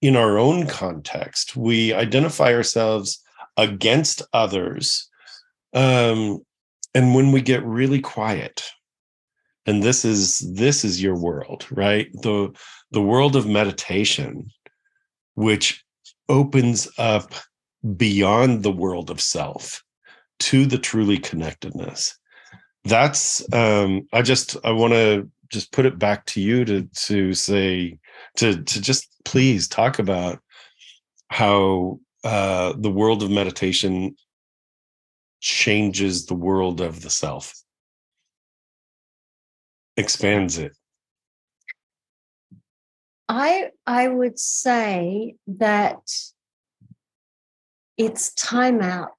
in 0.01 0.15
our 0.15 0.37
own 0.37 0.67
context. 0.67 1.55
We 1.55 1.93
identify 1.93 2.53
ourselves 2.53 3.21
against 3.57 4.21
others. 4.33 5.09
Um, 5.73 6.39
and 6.95 7.13
when 7.13 7.31
we 7.31 7.41
get 7.41 7.63
really 7.63 7.99
quiet, 7.99 8.63
and 9.65 9.83
this 9.83 10.03
is 10.03 10.39
this 10.55 10.83
is 10.83 11.01
your 11.01 11.15
world, 11.15 11.65
right? 11.69 12.09
The 12.23 12.49
the 12.91 13.01
world 13.01 13.35
of 13.35 13.45
meditation, 13.45 14.49
which 15.35 15.83
opens 16.27 16.89
up 16.97 17.33
beyond 17.95 18.63
the 18.63 18.71
world 18.71 19.09
of 19.09 19.21
self 19.21 19.83
to 20.39 20.65
the 20.65 20.77
truly 20.77 21.17
connectedness. 21.17 22.17
That's 22.85 23.43
um, 23.53 24.07
I 24.13 24.21
just 24.21 24.57
I 24.63 24.71
want 24.71 24.93
to 24.93 25.29
just 25.49 25.71
put 25.71 25.85
it 25.85 25.99
back 25.99 26.25
to 26.27 26.41
you 26.41 26.65
to 26.65 26.83
to 26.83 27.33
say 27.33 27.99
to 28.39 28.63
to 28.63 28.81
just 28.81 29.07
please 29.25 29.67
talk 29.67 29.99
about 29.99 30.39
how 31.29 31.99
uh, 32.23 32.73
the 32.77 32.89
world 32.89 33.21
of 33.21 33.29
meditation 33.29 34.15
changes 35.41 36.25
the 36.25 36.35
world 36.35 36.81
of 36.81 37.01
the 37.01 37.09
self. 37.09 37.53
Expands 39.97 40.57
it. 40.57 40.71
I 43.27 43.71
I 43.85 44.07
would 44.07 44.39
say 44.39 45.35
that 45.47 45.99
it's 47.97 48.33
time 48.33 48.81
out. 48.81 49.11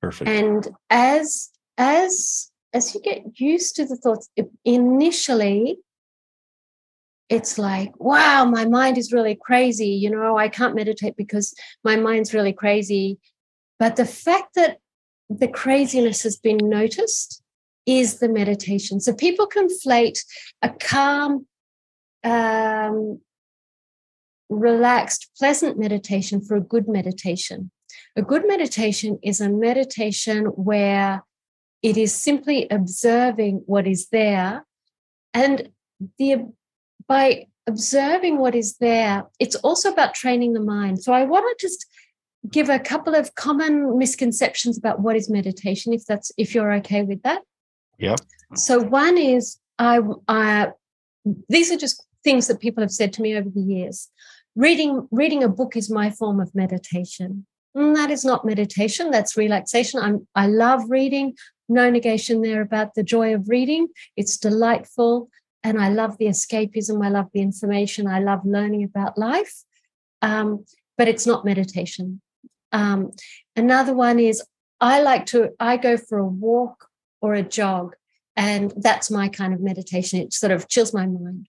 perfect. 0.00 0.28
And 0.28 0.68
as 0.88 1.50
as 1.76 2.50
as 2.72 2.94
you 2.94 3.00
get 3.02 3.38
used 3.38 3.76
to 3.76 3.84
the 3.84 3.96
thoughts, 3.96 4.30
initially 4.64 5.78
it's 7.30 7.58
like, 7.58 7.92
wow, 7.98 8.44
my 8.44 8.66
mind 8.66 8.98
is 8.98 9.12
really 9.12 9.36
crazy. 9.36 9.86
You 9.86 10.10
know, 10.10 10.36
I 10.36 10.48
can't 10.48 10.74
meditate 10.74 11.16
because 11.16 11.54
my 11.84 11.94
mind's 11.94 12.34
really 12.34 12.52
crazy. 12.52 13.18
But 13.78 13.94
the 13.94 14.04
fact 14.04 14.56
that 14.56 14.78
the 15.30 15.46
craziness 15.46 16.24
has 16.24 16.36
been 16.36 16.58
noticed 16.58 17.40
is 17.86 18.18
the 18.18 18.28
meditation. 18.28 19.00
So 19.00 19.14
people 19.14 19.46
conflate 19.46 20.18
a 20.60 20.70
calm, 20.70 21.46
um, 22.24 23.20
relaxed, 24.48 25.30
pleasant 25.38 25.78
meditation 25.78 26.42
for 26.42 26.56
a 26.56 26.60
good 26.60 26.88
meditation. 26.88 27.70
A 28.16 28.22
good 28.22 28.46
meditation 28.46 29.20
is 29.22 29.40
a 29.40 29.48
meditation 29.48 30.46
where 30.46 31.22
it 31.80 31.96
is 31.96 32.12
simply 32.12 32.66
observing 32.70 33.62
what 33.66 33.86
is 33.86 34.08
there. 34.08 34.66
And 35.32 35.70
the 36.18 36.52
by 37.10 37.46
observing 37.66 38.38
what 38.38 38.54
is 38.54 38.76
there, 38.86 39.24
it's 39.44 39.56
also 39.56 39.86
about 39.92 40.14
training 40.14 40.52
the 40.54 40.60
mind. 40.76 41.02
So 41.04 41.12
I 41.12 41.24
want 41.24 41.44
to 41.50 41.66
just 41.66 41.80
give 42.56 42.68
a 42.70 42.78
couple 42.78 43.14
of 43.20 43.34
common 43.34 43.98
misconceptions 43.98 44.78
about 44.78 45.00
what 45.04 45.16
is 45.16 45.28
meditation, 45.28 45.92
if 45.92 46.02
that's 46.06 46.30
if 46.42 46.54
you're 46.54 46.72
okay 46.80 47.02
with 47.02 47.20
that. 47.22 47.42
Yeah. 47.98 48.16
So 48.54 48.74
one 48.80 49.18
is 49.18 49.58
I 49.78 50.00
I 50.28 50.68
these 51.54 51.70
are 51.72 51.76
just 51.86 51.96
things 52.24 52.46
that 52.46 52.60
people 52.60 52.82
have 52.82 52.92
said 53.00 53.12
to 53.14 53.22
me 53.22 53.36
over 53.38 53.50
the 53.50 53.66
years. 53.76 54.08
Reading 54.66 54.92
reading 55.10 55.42
a 55.44 55.48
book 55.60 55.76
is 55.76 55.90
my 56.00 56.08
form 56.10 56.38
of 56.40 56.54
meditation. 56.54 57.30
Mm, 57.76 57.94
That 57.98 58.10
is 58.10 58.24
not 58.24 58.44
meditation. 58.52 59.10
That's 59.10 59.36
relaxation. 59.36 60.00
I'm 60.06 60.16
I 60.34 60.46
love 60.64 60.82
reading. 60.98 61.28
no 61.80 61.84
negation 61.98 62.36
there 62.46 62.62
about 62.68 62.88
the 62.96 63.04
joy 63.14 63.28
of 63.36 63.42
reading. 63.56 63.84
It's 64.20 64.36
delightful. 64.48 65.12
And 65.62 65.80
I 65.80 65.90
love 65.90 66.16
the 66.18 66.26
escapism. 66.26 67.04
I 67.04 67.10
love 67.10 67.28
the 67.32 67.40
information. 67.40 68.06
I 68.06 68.20
love 68.20 68.40
learning 68.44 68.84
about 68.84 69.18
life. 69.18 69.62
Um, 70.22 70.64
but 70.96 71.08
it's 71.08 71.26
not 71.26 71.44
meditation. 71.44 72.20
Um, 72.72 73.12
another 73.56 73.94
one 73.94 74.18
is 74.18 74.42
I 74.80 75.02
like 75.02 75.26
to, 75.26 75.50
I 75.58 75.76
go 75.76 75.96
for 75.96 76.18
a 76.18 76.26
walk 76.26 76.88
or 77.20 77.34
a 77.34 77.42
jog, 77.42 77.94
and 78.36 78.72
that's 78.76 79.10
my 79.10 79.28
kind 79.28 79.52
of 79.52 79.60
meditation. 79.60 80.20
It 80.20 80.32
sort 80.32 80.52
of 80.52 80.68
chills 80.68 80.94
my 80.94 81.06
mind. 81.06 81.46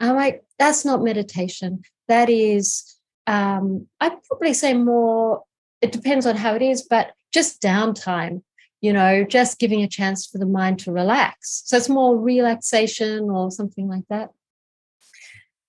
I'm 0.00 0.16
like, 0.16 0.44
that's 0.58 0.84
not 0.84 1.02
meditation. 1.02 1.82
That 2.08 2.28
is, 2.30 2.96
um, 3.26 3.86
I'd 4.00 4.22
probably 4.24 4.54
say 4.54 4.74
more, 4.74 5.44
it 5.80 5.92
depends 5.92 6.26
on 6.26 6.36
how 6.36 6.54
it 6.54 6.62
is, 6.62 6.82
but 6.82 7.12
just 7.32 7.62
downtime, 7.62 8.42
you 8.80 8.92
know, 8.92 9.24
just 9.24 9.58
giving 9.58 9.82
a 9.82 9.88
chance 9.88 10.26
for 10.26 10.38
the 10.38 10.46
mind 10.46 10.78
to 10.80 10.92
relax. 10.92 11.62
So 11.66 11.76
it's 11.76 11.88
more 11.88 12.16
relaxation 12.16 13.30
or 13.30 13.50
something 13.50 13.88
like 13.88 14.04
that. 14.08 14.30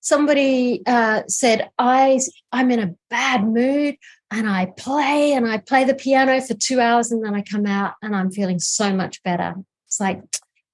Somebody 0.00 0.82
uh, 0.86 1.22
said, 1.28 1.68
I, 1.78 2.20
I'm 2.52 2.70
in 2.70 2.80
a 2.80 2.94
bad 3.10 3.44
mood 3.44 3.96
and 4.30 4.48
I 4.48 4.66
play 4.76 5.32
and 5.32 5.46
I 5.46 5.58
play 5.58 5.84
the 5.84 5.94
piano 5.94 6.40
for 6.40 6.54
two 6.54 6.80
hours 6.80 7.12
and 7.12 7.24
then 7.24 7.34
I 7.34 7.42
come 7.42 7.66
out 7.66 7.94
and 8.02 8.14
I'm 8.16 8.30
feeling 8.30 8.60
so 8.60 8.94
much 8.94 9.22
better. 9.22 9.54
It's 9.86 10.00
like, 10.00 10.22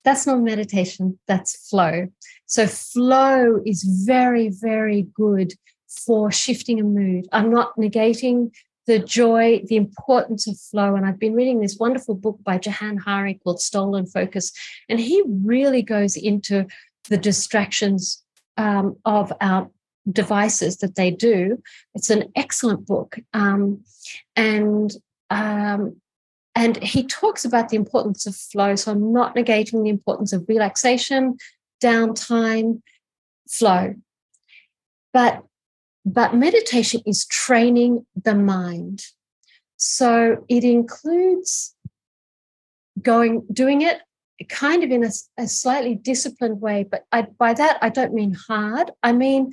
that's 0.04 0.26
not 0.26 0.40
meditation, 0.40 1.18
that's 1.26 1.68
flow. 1.68 2.06
So, 2.46 2.68
flow 2.68 3.60
is 3.66 3.82
very, 3.82 4.50
very 4.50 5.08
good 5.14 5.54
for 5.88 6.30
shifting 6.30 6.78
a 6.78 6.84
mood. 6.84 7.26
I'm 7.32 7.50
not 7.50 7.76
negating 7.76 8.52
the 8.86 8.98
joy, 8.98 9.62
the 9.66 9.76
importance 9.76 10.46
of 10.46 10.58
flow. 10.58 10.94
And 10.94 11.04
I've 11.04 11.18
been 11.18 11.34
reading 11.34 11.60
this 11.60 11.76
wonderful 11.78 12.14
book 12.14 12.38
by 12.42 12.60
Johann 12.62 12.98
Hari 12.98 13.34
called 13.34 13.60
Stolen 13.60 14.06
Focus. 14.06 14.52
And 14.88 15.00
he 15.00 15.22
really 15.26 15.82
goes 15.82 16.16
into 16.16 16.66
the 17.08 17.18
distractions 17.18 18.22
um, 18.56 18.96
of 19.04 19.32
our 19.40 19.70
devices 20.10 20.78
that 20.78 20.94
they 20.94 21.10
do. 21.10 21.62
It's 21.94 22.10
an 22.10 22.30
excellent 22.36 22.86
book. 22.86 23.18
Um, 23.32 23.82
and 24.34 24.92
um, 25.30 26.00
and 26.54 26.82
he 26.82 27.04
talks 27.04 27.44
about 27.44 27.68
the 27.68 27.76
importance 27.76 28.26
of 28.26 28.34
flow. 28.34 28.76
So 28.76 28.92
I'm 28.92 29.12
not 29.12 29.36
negating 29.36 29.82
the 29.82 29.90
importance 29.90 30.32
of 30.32 30.46
relaxation, 30.48 31.36
downtime, 31.82 32.80
flow. 33.48 33.94
But 35.12 35.42
but 36.06 36.34
meditation 36.34 37.02
is 37.04 37.26
training 37.26 38.06
the 38.24 38.34
mind. 38.34 39.02
So 39.76 40.44
it 40.48 40.64
includes 40.64 41.74
going 43.02 43.44
doing 43.52 43.82
it 43.82 44.00
kind 44.48 44.82
of 44.82 44.90
in 44.90 45.04
a, 45.04 45.10
a 45.36 45.46
slightly 45.46 45.94
disciplined 45.94 46.62
way 46.62 46.82
but 46.90 47.04
I, 47.12 47.22
by 47.22 47.52
that 47.54 47.78
i 47.82 47.90
don't 47.90 48.14
mean 48.14 48.34
hard 48.48 48.90
i 49.02 49.12
mean 49.12 49.52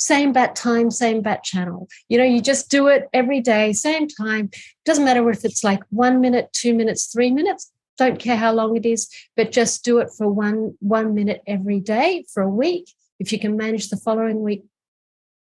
same 0.00 0.32
bat 0.32 0.56
time, 0.56 0.90
same 0.90 1.20
bat 1.20 1.44
channel. 1.44 1.86
You 2.08 2.18
know, 2.18 2.24
you 2.24 2.40
just 2.40 2.70
do 2.70 2.88
it 2.88 3.08
every 3.12 3.40
day, 3.40 3.72
same 3.74 4.08
time. 4.08 4.50
Doesn't 4.86 5.04
matter 5.04 5.28
if 5.30 5.44
it's 5.44 5.62
like 5.62 5.82
one 5.90 6.20
minute, 6.20 6.48
two 6.52 6.74
minutes, 6.74 7.12
three 7.12 7.30
minutes. 7.30 7.70
Don't 7.98 8.18
care 8.18 8.36
how 8.36 8.52
long 8.52 8.76
it 8.76 8.86
is, 8.86 9.08
but 9.36 9.52
just 9.52 9.84
do 9.84 9.98
it 9.98 10.08
for 10.16 10.26
one 10.26 10.74
one 10.80 11.14
minute 11.14 11.42
every 11.46 11.80
day 11.80 12.24
for 12.32 12.42
a 12.42 12.48
week. 12.48 12.90
If 13.18 13.30
you 13.30 13.38
can 13.38 13.58
manage 13.58 13.90
the 13.90 13.98
following 13.98 14.40
week 14.40 14.64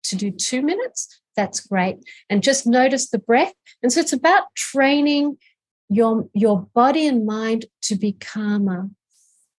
to 0.03 0.15
do 0.15 0.31
two 0.31 0.61
minutes, 0.61 1.21
that's 1.35 1.59
great. 1.59 1.97
And 2.29 2.43
just 2.43 2.65
notice 2.65 3.09
the 3.09 3.19
breath. 3.19 3.53
And 3.83 3.91
so 3.91 3.99
it's 3.99 4.13
about 4.13 4.53
training 4.55 5.37
your 5.89 6.27
your 6.33 6.67
body 6.73 7.07
and 7.07 7.25
mind 7.25 7.65
to 7.83 7.95
be 7.95 8.13
calmer, 8.13 8.89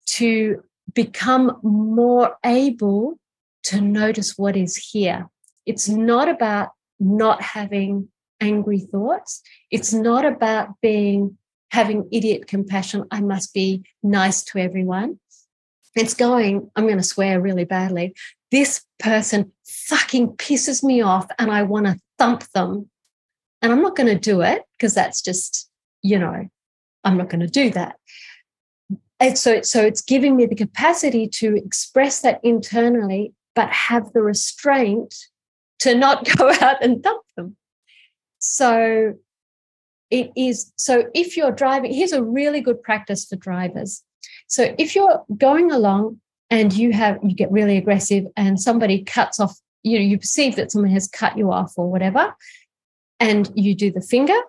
to 0.05 0.63
become 0.93 1.57
more 1.63 2.37
able 2.45 3.19
to 3.63 3.81
notice 3.81 4.37
what 4.37 4.55
is 4.55 4.75
here. 4.75 5.27
It's 5.65 5.87
not 5.87 6.29
about 6.29 6.69
not 6.99 7.41
having 7.41 8.09
angry 8.41 8.79
thoughts. 8.79 9.41
It's 9.71 9.93
not 9.93 10.25
about 10.25 10.69
being 10.81 11.37
having 11.71 12.07
idiot 12.11 12.47
compassion. 12.47 13.05
I 13.11 13.21
must 13.21 13.53
be 13.53 13.83
nice 14.01 14.43
to 14.45 14.59
everyone. 14.59 15.19
It's 15.95 16.13
going, 16.13 16.69
I'm 16.75 16.85
going 16.85 16.97
to 16.97 17.03
swear 17.03 17.41
really 17.41 17.65
badly. 17.65 18.15
This 18.51 18.83
person 18.99 19.51
fucking 19.67 20.29
pisses 20.37 20.83
me 20.83 21.01
off 21.01 21.27
and 21.37 21.51
I 21.51 21.63
want 21.63 21.85
to 21.85 21.99
thump 22.17 22.43
them. 22.53 22.89
And 23.61 23.71
I'm 23.71 23.81
not 23.81 23.95
going 23.95 24.07
to 24.07 24.19
do 24.19 24.41
it 24.41 24.63
because 24.77 24.93
that's 24.93 25.21
just, 25.21 25.69
you 26.01 26.17
know, 26.17 26.47
I'm 27.03 27.17
not 27.17 27.29
going 27.29 27.41
to 27.41 27.47
do 27.47 27.69
that. 27.71 27.97
And 29.19 29.37
so, 29.37 29.61
so 29.61 29.81
it's 29.81 30.01
giving 30.01 30.35
me 30.35 30.45
the 30.45 30.55
capacity 30.55 31.27
to 31.27 31.55
express 31.55 32.21
that 32.21 32.39
internally 32.43 33.33
but 33.55 33.69
have 33.69 34.13
the 34.13 34.21
restraint 34.21 35.13
to 35.79 35.95
not 35.95 36.27
go 36.37 36.49
out 36.61 36.81
and 36.83 37.03
dump 37.03 37.23
them. 37.35 37.57
So 38.39 39.15
it 40.09 40.31
is 40.35 40.71
so 40.75 41.05
if 41.13 41.37
you're 41.37 41.51
driving, 41.51 41.93
here's 41.93 42.13
a 42.13 42.23
really 42.23 42.61
good 42.61 42.81
practice 42.81 43.25
for 43.25 43.35
drivers. 43.35 44.03
So 44.47 44.73
if 44.77 44.95
you're 44.95 45.23
going 45.37 45.71
along 45.71 46.19
and 46.49 46.73
you 46.73 46.91
have 46.93 47.19
you 47.23 47.35
get 47.35 47.51
really 47.51 47.77
aggressive 47.77 48.25
and 48.35 48.59
somebody 48.59 49.03
cuts 49.03 49.39
off, 49.39 49.55
you 49.83 49.97
know, 49.97 50.05
you 50.05 50.17
perceive 50.17 50.55
that 50.55 50.71
someone 50.71 50.91
has 50.91 51.07
cut 51.07 51.37
you 51.37 51.51
off 51.51 51.73
or 51.77 51.89
whatever, 51.89 52.35
and 53.19 53.51
you 53.55 53.75
do 53.75 53.91
the 53.91 54.01
finger, 54.01 54.39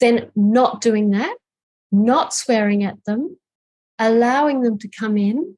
then 0.00 0.30
not 0.34 0.80
doing 0.80 1.10
that, 1.10 1.36
not 1.92 2.34
swearing 2.34 2.84
at 2.84 3.02
them, 3.04 3.36
allowing 3.98 4.62
them 4.62 4.78
to 4.78 4.88
come 4.88 5.16
in 5.16 5.56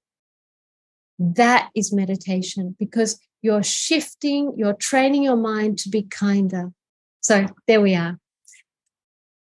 that 1.20 1.68
is 1.74 1.92
meditation 1.92 2.74
because 2.78 3.20
you're 3.42 3.62
shifting, 3.62 4.54
you're 4.56 4.74
training 4.74 5.22
your 5.22 5.36
mind 5.36 5.78
to 5.78 5.90
be 5.90 6.02
kinder. 6.02 6.72
So 7.20 7.46
there 7.66 7.80
we 7.80 7.94
are. 7.94 8.18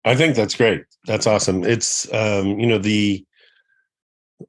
I 0.03 0.15
think 0.15 0.35
that's 0.35 0.55
great. 0.55 0.83
That's 1.05 1.27
awesome. 1.27 1.63
It's 1.63 2.11
um, 2.11 2.59
you 2.59 2.65
know, 2.65 2.79
the 2.79 3.23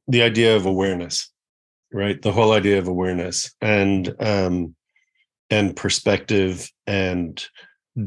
the 0.09 0.23
idea 0.23 0.57
of 0.57 0.67
awareness, 0.67 1.31
right? 1.93 2.21
The 2.21 2.33
whole 2.33 2.53
idea 2.53 2.79
of 2.79 2.89
awareness 2.89 3.55
and 3.61 4.15
um 4.21 4.75
and 5.51 5.77
perspective 5.77 6.71
and 6.87 7.45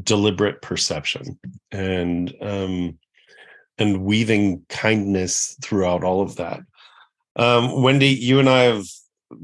deliberate 0.02 0.62
perception 0.62 1.38
and 1.70 2.34
um 2.40 2.98
and 3.78 4.02
weaving 4.02 4.64
kindness 4.68 5.56
throughout 5.62 6.02
all 6.02 6.22
of 6.22 6.36
that 6.36 6.60
um, 7.36 7.82
Wendy, 7.82 8.08
you 8.08 8.40
and 8.40 8.48
I 8.48 8.62
have 8.62 8.86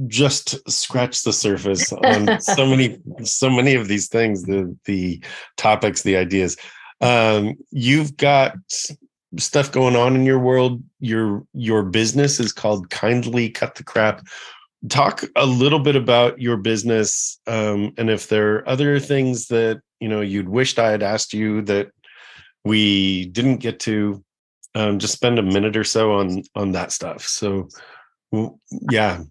just 0.07 0.71
scratched 0.71 1.25
the 1.25 1.33
surface 1.33 1.93
on 1.93 2.41
so 2.41 2.67
many, 2.67 2.99
so 3.23 3.51
many 3.51 3.75
of 3.75 3.89
these 3.89 4.09
things, 4.09 4.43
the 4.43 4.77
the 4.87 5.23
topics, 5.57 6.03
the 6.03 6.17
ideas. 6.17 6.57
Um, 7.01 7.55
you've 7.71 8.17
got 8.17 8.55
stuff 9.39 9.73
going 9.73 9.97
on 9.97 10.15
in 10.15 10.25
your 10.25 10.39
world. 10.39 10.83
Your 11.01 11.45
your 11.53 11.83
business 11.83 12.41
is 12.41 12.53
called 12.53 12.91
Kindly 12.91 13.51
Cut 13.51 13.75
the 13.75 13.85
Crap. 13.85 14.23
Talk 14.89 15.25
a 15.37 15.47
little 15.47 15.79
bit 15.79 15.97
about 15.97 16.41
your 16.41 16.57
business, 16.57 17.41
um, 17.47 17.93
and 17.97 18.11
if 18.11 18.29
there 18.29 18.57
are 18.57 18.69
other 18.69 18.99
things 18.99 19.49
that 19.49 19.81
you 20.01 20.09
know 20.09 20.21
you'd 20.21 20.49
wished 20.49 20.79
I 20.79 20.91
had 20.91 21.03
asked 21.03 21.33
you 21.33 21.63
that 21.63 21.91
we 22.65 23.27
didn't 23.27 23.59
get 23.59 23.81
to 23.81 24.23
um, 24.75 24.99
just 24.99 25.13
spend 25.13 25.39
a 25.39 25.43
minute 25.43 25.77
or 25.77 25.85
so 25.85 26.13
on 26.15 26.43
on 26.55 26.73
that 26.73 26.93
stuff. 26.93 27.23
So, 27.23 27.69
yeah, 28.91 29.23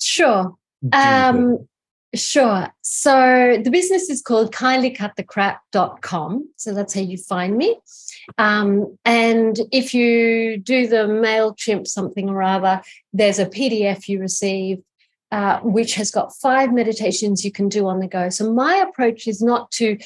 sure. 0.00 0.54
Um, 0.92 1.68
sure. 2.14 2.68
So 2.82 3.60
the 3.62 3.70
business 3.70 4.08
is 4.08 4.22
called 4.22 4.52
kindlycutthecrap.com. 4.52 6.48
So 6.56 6.74
that's 6.74 6.94
how 6.94 7.00
you 7.00 7.18
find 7.18 7.56
me. 7.56 7.78
Um, 8.36 8.98
and 9.04 9.58
if 9.72 9.94
you 9.94 10.58
do 10.58 10.86
the 10.86 11.06
MailChimp 11.06 11.86
something 11.86 12.28
or 12.28 12.42
other, 12.42 12.82
there's 13.12 13.38
a 13.38 13.46
PDF 13.46 14.08
you 14.08 14.20
receive 14.20 14.78
uh, 15.30 15.60
which 15.60 15.94
has 15.94 16.10
got 16.10 16.34
five 16.36 16.72
meditations 16.72 17.44
you 17.44 17.52
can 17.52 17.68
do 17.68 17.86
on 17.86 18.00
the 18.00 18.08
go. 18.08 18.30
So 18.30 18.50
my 18.50 18.76
approach 18.76 19.26
is 19.26 19.42
not 19.42 19.70
to 19.72 19.98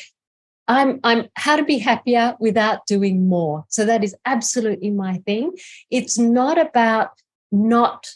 I'm 0.69 1.01
I'm 1.05 1.29
how 1.37 1.57
to 1.57 1.65
be 1.65 1.79
happier 1.79 2.35
without 2.41 2.87
doing 2.87 3.29
more. 3.29 3.65
So 3.69 3.85
that 3.85 4.03
is 4.03 4.15
absolutely 4.25 4.91
my 4.91 5.19
thing. 5.19 5.53
It's 5.91 6.19
not 6.19 6.59
about 6.59 7.11
not 7.51 8.09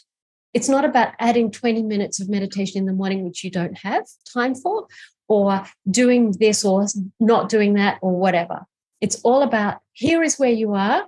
it's 0.57 0.67
not 0.67 0.83
about 0.83 1.13
adding 1.19 1.51
20 1.51 1.83
minutes 1.83 2.19
of 2.19 2.29
meditation 2.29 2.79
in 2.79 2.85
the 2.87 2.91
morning 2.91 3.23
which 3.23 3.43
you 3.43 3.51
don't 3.51 3.77
have 3.77 4.03
time 4.33 4.55
for 4.55 4.87
or 5.27 5.63
doing 5.91 6.31
this 6.39 6.65
or 6.65 6.83
not 7.19 7.47
doing 7.47 7.75
that 7.75 7.99
or 8.01 8.17
whatever. 8.17 8.65
It's 8.99 9.21
all 9.21 9.43
about 9.43 9.81
here 9.93 10.23
is 10.23 10.39
where 10.39 10.49
you 10.49 10.73
are. 10.73 11.05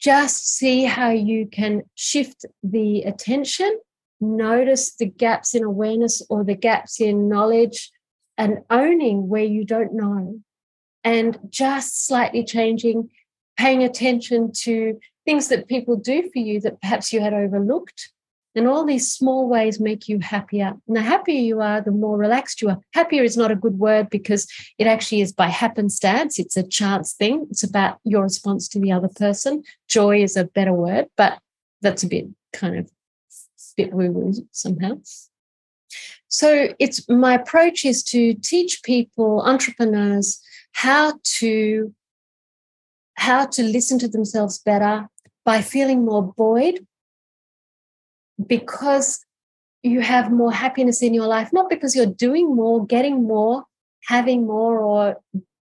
Just 0.00 0.56
see 0.56 0.84
how 0.84 1.10
you 1.10 1.46
can 1.46 1.82
shift 1.94 2.46
the 2.62 3.02
attention, 3.02 3.78
notice 4.18 4.96
the 4.96 5.10
gaps 5.10 5.54
in 5.54 5.62
awareness 5.62 6.22
or 6.30 6.42
the 6.42 6.54
gaps 6.54 7.02
in 7.02 7.28
knowledge 7.28 7.90
and 8.38 8.60
owning 8.70 9.28
where 9.28 9.44
you 9.44 9.66
don't 9.66 9.92
know 9.92 10.40
and 11.04 11.38
just 11.50 12.06
slightly 12.06 12.42
changing 12.42 13.10
paying 13.58 13.82
attention 13.82 14.52
to 14.52 14.98
things 15.26 15.48
that 15.48 15.68
people 15.68 15.96
do 15.96 16.22
for 16.32 16.38
you 16.38 16.62
that 16.62 16.80
perhaps 16.80 17.12
you 17.12 17.20
had 17.20 17.34
overlooked. 17.34 18.10
And 18.56 18.68
all 18.68 18.84
these 18.84 19.10
small 19.10 19.48
ways 19.48 19.80
make 19.80 20.08
you 20.08 20.20
happier. 20.20 20.74
And 20.86 20.96
the 20.96 21.02
happier 21.02 21.40
you 21.40 21.60
are, 21.60 21.80
the 21.80 21.90
more 21.90 22.16
relaxed 22.16 22.62
you 22.62 22.68
are. 22.68 22.78
Happier 22.92 23.24
is 23.24 23.36
not 23.36 23.50
a 23.50 23.56
good 23.56 23.78
word 23.78 24.10
because 24.10 24.46
it 24.78 24.86
actually 24.86 25.22
is 25.22 25.32
by 25.32 25.48
happenstance. 25.48 26.38
It's 26.38 26.56
a 26.56 26.62
chance 26.62 27.14
thing. 27.14 27.46
It's 27.50 27.64
about 27.64 27.98
your 28.04 28.22
response 28.22 28.68
to 28.68 28.78
the 28.78 28.92
other 28.92 29.08
person. 29.08 29.64
Joy 29.88 30.22
is 30.22 30.36
a 30.36 30.44
better 30.44 30.72
word, 30.72 31.06
but 31.16 31.38
that's 31.82 32.04
a 32.04 32.08
bit 32.08 32.26
kind 32.52 32.78
of 32.78 32.90
bit 33.76 33.92
woo 33.92 34.10
woo 34.10 34.32
somehow. 34.52 34.98
So 36.28 36.74
it's 36.78 37.08
my 37.08 37.34
approach 37.34 37.84
is 37.84 38.02
to 38.04 38.34
teach 38.34 38.82
people, 38.82 39.42
entrepreneurs, 39.42 40.40
how 40.72 41.18
to 41.38 41.94
how 43.16 43.46
to 43.46 43.62
listen 43.62 43.98
to 44.00 44.08
themselves 44.08 44.58
better 44.58 45.08
by 45.44 45.62
feeling 45.62 46.04
more 46.04 46.22
buoyed 46.22 46.84
because 48.46 49.24
you 49.82 50.00
have 50.00 50.32
more 50.32 50.52
happiness 50.52 51.02
in 51.02 51.12
your 51.14 51.26
life, 51.26 51.52
not 51.52 51.68
because 51.68 51.94
you're 51.94 52.06
doing 52.06 52.54
more, 52.54 52.86
getting 52.86 53.22
more, 53.22 53.64
having 54.06 54.46
more, 54.46 54.80
or 54.80 55.20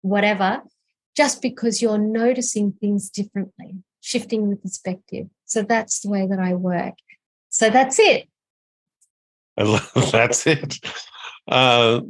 whatever, 0.02 0.62
just 1.16 1.42
because 1.42 1.82
you're 1.82 1.98
noticing 1.98 2.72
things 2.72 3.10
differently, 3.10 3.76
shifting 4.02 4.50
the 4.50 4.56
perspective. 4.56 5.28
So 5.46 5.62
that's 5.62 6.00
the 6.02 6.10
way 6.10 6.26
that 6.28 6.40
I 6.40 6.54
work. 6.54 6.94
So 7.50 7.70
that's 7.70 8.00
it. 8.00 8.30
I 9.58 9.64
love 9.64 9.92
that's 10.12 10.48
it. 10.48 10.78
Uh, 11.48 12.02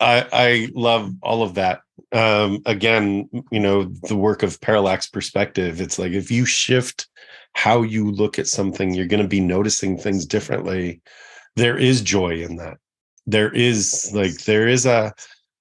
I, 0.00 0.26
I 0.32 0.68
love 0.74 1.12
all 1.22 1.42
of 1.42 1.54
that. 1.54 1.80
Um, 2.12 2.62
again, 2.66 3.28
you 3.50 3.60
know, 3.60 3.84
the 3.84 4.16
work 4.16 4.42
of 4.42 4.60
parallax 4.60 5.06
perspective. 5.06 5.80
It's 5.80 5.98
like 5.98 6.12
if 6.12 6.30
you 6.30 6.44
shift 6.44 7.08
how 7.56 7.80
you 7.80 8.10
look 8.10 8.38
at 8.38 8.46
something, 8.46 8.92
you're 8.92 9.06
going 9.06 9.22
to 9.22 9.26
be 9.28 9.40
noticing 9.40 9.96
things 9.96 10.26
differently. 10.26 11.00
There 11.56 11.78
is 11.78 12.02
joy 12.02 12.42
in 12.42 12.56
that. 12.56 12.76
There 13.24 13.50
is 13.50 14.10
like 14.12 14.44
there 14.44 14.68
is 14.68 14.84
a 14.84 15.14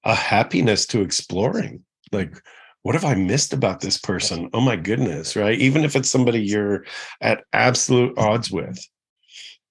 a 0.03 0.13
happiness 0.13 0.85
to 0.87 0.99
exploring. 0.99 1.85
Like, 2.11 2.35
what 2.81 2.95
have 2.95 3.05
I 3.05 3.15
missed 3.15 3.53
about 3.53 3.79
this 3.79 3.97
person? 3.97 4.49
Oh 4.53 4.59
my 4.59 4.75
goodness, 4.75 5.37
right? 5.37 5.57
Even 5.57 5.85
if 5.85 5.95
it's 5.95 6.11
somebody 6.11 6.41
you're 6.41 6.83
at 7.21 7.45
absolute 7.53 8.15
odds 8.17 8.51
with. 8.51 8.77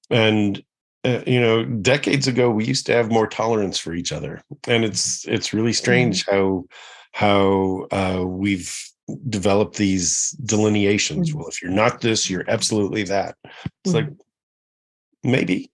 And 0.08 0.64
uh, 1.04 1.20
you 1.26 1.38
know 1.38 1.62
decades 1.66 2.26
ago 2.26 2.48
we 2.48 2.64
used 2.64 2.86
to 2.86 2.94
have 2.94 3.10
more 3.10 3.26
tolerance 3.26 3.78
for 3.78 3.92
each 3.92 4.10
other 4.10 4.40
and 4.66 4.86
it's 4.86 5.28
it's 5.28 5.52
really 5.52 5.74
strange 5.74 6.24
mm-hmm. 6.24 6.34
how 6.34 6.64
how 7.12 7.86
uh, 7.90 8.24
we've 8.26 8.74
developed 9.28 9.76
these 9.76 10.30
delineations. 10.44 11.30
Mm-hmm. 11.30 11.38
well 11.38 11.48
if 11.48 11.62
you're 11.62 11.70
not 11.70 12.00
this 12.00 12.28
you're 12.28 12.48
absolutely 12.48 13.04
that. 13.04 13.36
It's 13.44 13.94
mm-hmm. 13.94 14.08
like 14.08 14.08
maybe 15.22 15.70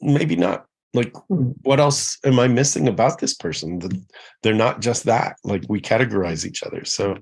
maybe 0.00 0.36
not. 0.36 0.66
Like 0.94 1.12
mm-hmm. 1.12 1.50
what 1.62 1.80
else 1.80 2.18
am 2.24 2.38
i 2.38 2.48
missing 2.48 2.88
about 2.88 3.18
this 3.18 3.34
person 3.34 3.78
That 3.80 4.00
they're 4.42 4.54
not 4.54 4.80
just 4.80 5.04
that? 5.04 5.36
Like 5.44 5.64
we 5.68 5.80
categorize 5.80 6.46
each 6.46 6.62
other. 6.62 6.84
So 6.84 7.16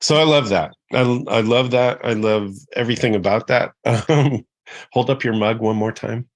so 0.00 0.16
i 0.16 0.24
love 0.24 0.48
that. 0.50 0.72
I, 0.92 1.00
I 1.28 1.40
love 1.40 1.70
that. 1.72 2.04
I 2.04 2.12
love 2.12 2.54
everything 2.74 3.14
about 3.14 3.46
that. 3.48 3.72
Um, 4.08 4.44
hold 4.92 5.10
up 5.10 5.24
your 5.24 5.34
mug 5.34 5.60
one 5.60 5.76
more 5.76 5.92
time. 5.92 6.26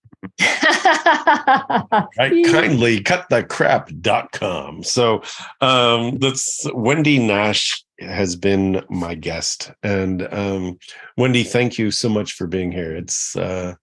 Right 2.18 2.44
kindly 2.50 3.00
cut 3.02 3.28
the 3.30 3.44
crap.com 3.48 4.82
so 4.82 5.22
um 5.60 6.18
that's 6.18 6.66
wendy 6.74 7.18
nash 7.20 7.84
has 8.00 8.36
been 8.36 8.82
my 8.88 9.14
guest. 9.14 9.72
And 9.82 10.32
um 10.32 10.78
wendy 11.16 11.42
thank 11.42 11.78
you 11.78 11.90
so 11.90 12.08
much 12.08 12.32
for 12.32 12.46
being 12.46 12.72
here. 12.72 12.94
It's 12.94 13.36
uh 13.36 13.74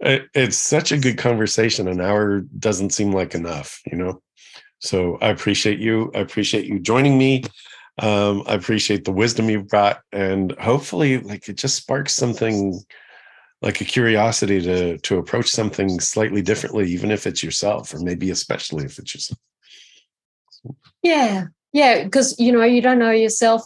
it, 0.00 0.28
it's 0.34 0.56
such 0.56 0.92
a 0.92 0.98
good 0.98 1.18
conversation. 1.18 1.88
An 1.88 2.00
hour 2.00 2.40
doesn't 2.58 2.90
seem 2.90 3.12
like 3.12 3.34
enough 3.34 3.80
you 3.90 3.98
know? 3.98 4.22
So 4.78 5.18
i 5.20 5.28
appreciate 5.28 5.78
you. 5.78 6.10
I 6.14 6.20
appreciate 6.20 6.66
you 6.66 6.78
joining 6.78 7.18
me. 7.18 7.44
Um 7.98 8.44
i 8.46 8.54
appreciate 8.54 9.04
the 9.04 9.12
wisdom 9.12 9.50
you've 9.50 9.68
brought 9.68 10.00
and 10.12 10.52
hopefully 10.58 11.18
like 11.18 11.48
it 11.48 11.56
just 11.56 11.76
sparks 11.76 12.14
something 12.14 12.80
like 13.62 13.82
a 13.82 13.84
curiosity 13.84 14.62
to 14.62 14.96
to 14.98 15.18
approach 15.18 15.50
something 15.50 16.00
slightly 16.00 16.40
differently 16.40 16.90
even 16.90 17.10
if 17.10 17.26
it's 17.26 17.42
yourself 17.42 17.92
or 17.92 17.98
maybe 17.98 18.30
especially 18.30 18.84
if 18.84 18.98
it's 18.98 19.14
yourself. 19.14 19.38
Yeah 21.02 21.48
yeah 21.72 22.04
because 22.04 22.38
you 22.38 22.52
know 22.52 22.64
you 22.64 22.80
don't 22.80 22.98
know 22.98 23.10
yourself 23.10 23.62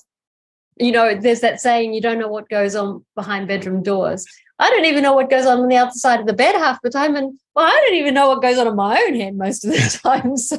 you 0.77 0.93
know 0.93 1.15
there's 1.15 1.41
that 1.41 1.61
saying 1.61 1.95
you 1.95 2.01
don't 2.01 2.19
know 2.19 2.29
what 2.29 2.49
goes 2.49 2.75
on 2.75 3.05
behind 3.15 3.49
bedroom 3.49 3.83
doors 3.83 4.27
i 4.59 4.69
don't 4.71 4.85
even 4.85 5.03
know 5.03 5.15
what 5.15 5.31
goes 5.31 5.47
on 5.47 5.61
on 5.61 5.69
the 5.69 5.77
other 5.77 5.93
side 5.93 6.21
of 6.21 6.27
the 6.27 6.33
bed 6.33 6.55
half 6.55 6.81
the 6.83 6.91
time 6.91 7.17
and 7.17 7.39
well 7.55 7.67
i 7.67 7.71
don't 7.71 7.97
even 7.97 8.15
know 8.15 8.29
what 8.29 8.43
goes 8.43 8.59
on 8.59 8.67
in 8.67 8.77
my 8.77 9.01
own 9.07 9.15
head 9.15 9.37
most 9.37 9.65
of 9.65 9.71
the 9.73 10.01
time 10.05 10.37
so 10.37 10.59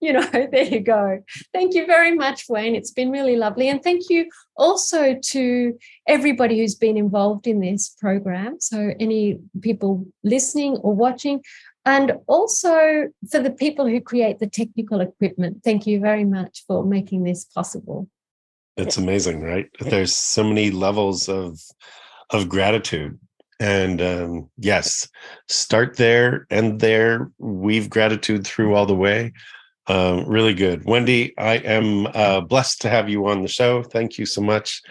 you 0.00 0.12
know, 0.12 0.22
there 0.52 0.64
you 0.64 0.80
go. 0.80 1.22
Thank 1.52 1.74
you 1.74 1.86
very 1.86 2.14
much, 2.14 2.44
Wayne. 2.48 2.74
It's 2.74 2.90
been 2.90 3.10
really 3.10 3.36
lovely. 3.36 3.68
And 3.68 3.82
thank 3.82 4.08
you 4.08 4.28
also 4.56 5.14
to 5.14 5.78
everybody 6.06 6.58
who's 6.58 6.74
been 6.74 6.96
involved 6.96 7.46
in 7.46 7.60
this 7.60 7.94
program. 8.00 8.60
So, 8.60 8.92
any 9.00 9.38
people 9.60 10.06
listening 10.22 10.76
or 10.78 10.94
watching, 10.94 11.42
and 11.88 12.12
also 12.26 13.08
for 13.30 13.40
the 13.40 13.50
people 13.50 13.86
who 13.86 13.98
create 13.98 14.38
the 14.38 14.46
technical 14.46 15.00
equipment. 15.00 15.64
Thank 15.64 15.86
you 15.86 16.00
very 16.00 16.24
much 16.24 16.64
for 16.66 16.84
making 16.84 17.22
this 17.22 17.46
possible. 17.46 18.08
It's 18.76 18.98
amazing, 18.98 19.40
right? 19.42 19.66
There's 19.80 20.14
so 20.14 20.44
many 20.44 20.70
levels 20.70 21.28
of 21.28 21.58
of 22.30 22.48
gratitude 22.48 23.18
and 23.58 24.02
um, 24.02 24.50
yes 24.58 25.08
start 25.48 25.96
there 25.96 26.46
end 26.50 26.78
there 26.78 27.32
weave 27.38 27.88
gratitude 27.88 28.46
through 28.46 28.74
all 28.74 28.84
the 28.86 28.94
way 28.94 29.32
um, 29.88 30.26
really 30.26 30.52
good. 30.52 30.84
Wendy, 30.84 31.32
I 31.38 31.54
am 31.54 32.06
uh, 32.08 32.42
blessed 32.42 32.82
to 32.82 32.90
have 32.90 33.08
you 33.08 33.26
on 33.26 33.40
the 33.40 33.48
show. 33.48 33.82
Thank 33.82 34.18
you 34.18 34.26
so 34.26 34.42
much. 34.42 34.82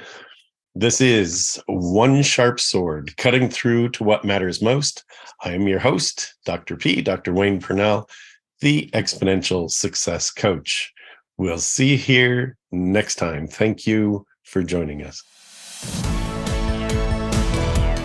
This 0.80 1.01
is 1.01 1.59
One 1.65 2.21
Sharp 2.21 2.59
Sword, 2.59 3.17
cutting 3.17 3.49
through 3.49 3.89
to 3.89 4.03
what 4.03 4.23
matters 4.23 4.61
most. 4.61 5.05
I 5.43 5.53
am 5.53 5.67
your 5.67 5.80
host, 5.80 6.36
Dr. 6.45 6.78
P, 6.78 7.01
Dr. 7.01 7.34
Wayne 7.34 7.59
Purnell, 7.59 8.07
the 8.61 8.88
Exponential 8.93 9.71
Success 9.71 10.30
Coach. 10.30 10.93
We'll 11.36 11.57
see 11.57 11.93
you 11.93 11.97
here 11.97 12.57
next 12.71 13.15
time. 13.15 13.47
Thank 13.47 13.88
you 13.88 14.28
for 14.43 14.61
joining 14.61 15.01
us. 15.01 15.23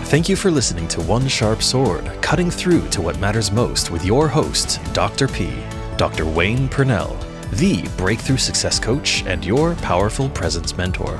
Thank 0.09 0.27
you 0.27 0.35
for 0.35 0.49
listening 0.49 0.87
to 0.87 1.01
One 1.01 1.27
Sharp 1.27 1.61
Sword, 1.61 2.05
cutting 2.23 2.49
through 2.49 2.89
to 2.89 3.03
what 3.03 3.19
matters 3.19 3.51
most 3.51 3.91
with 3.91 4.03
your 4.03 4.27
host, 4.27 4.79
Dr. 4.93 5.27
P. 5.27 5.53
Dr. 5.97 6.25
Wayne 6.25 6.67
Purnell, 6.67 7.15
the 7.51 7.87
breakthrough 7.97 8.37
success 8.37 8.79
coach 8.79 9.23
and 9.27 9.45
your 9.45 9.75
powerful 9.75 10.27
presence 10.29 10.75
mentor. 10.75 11.19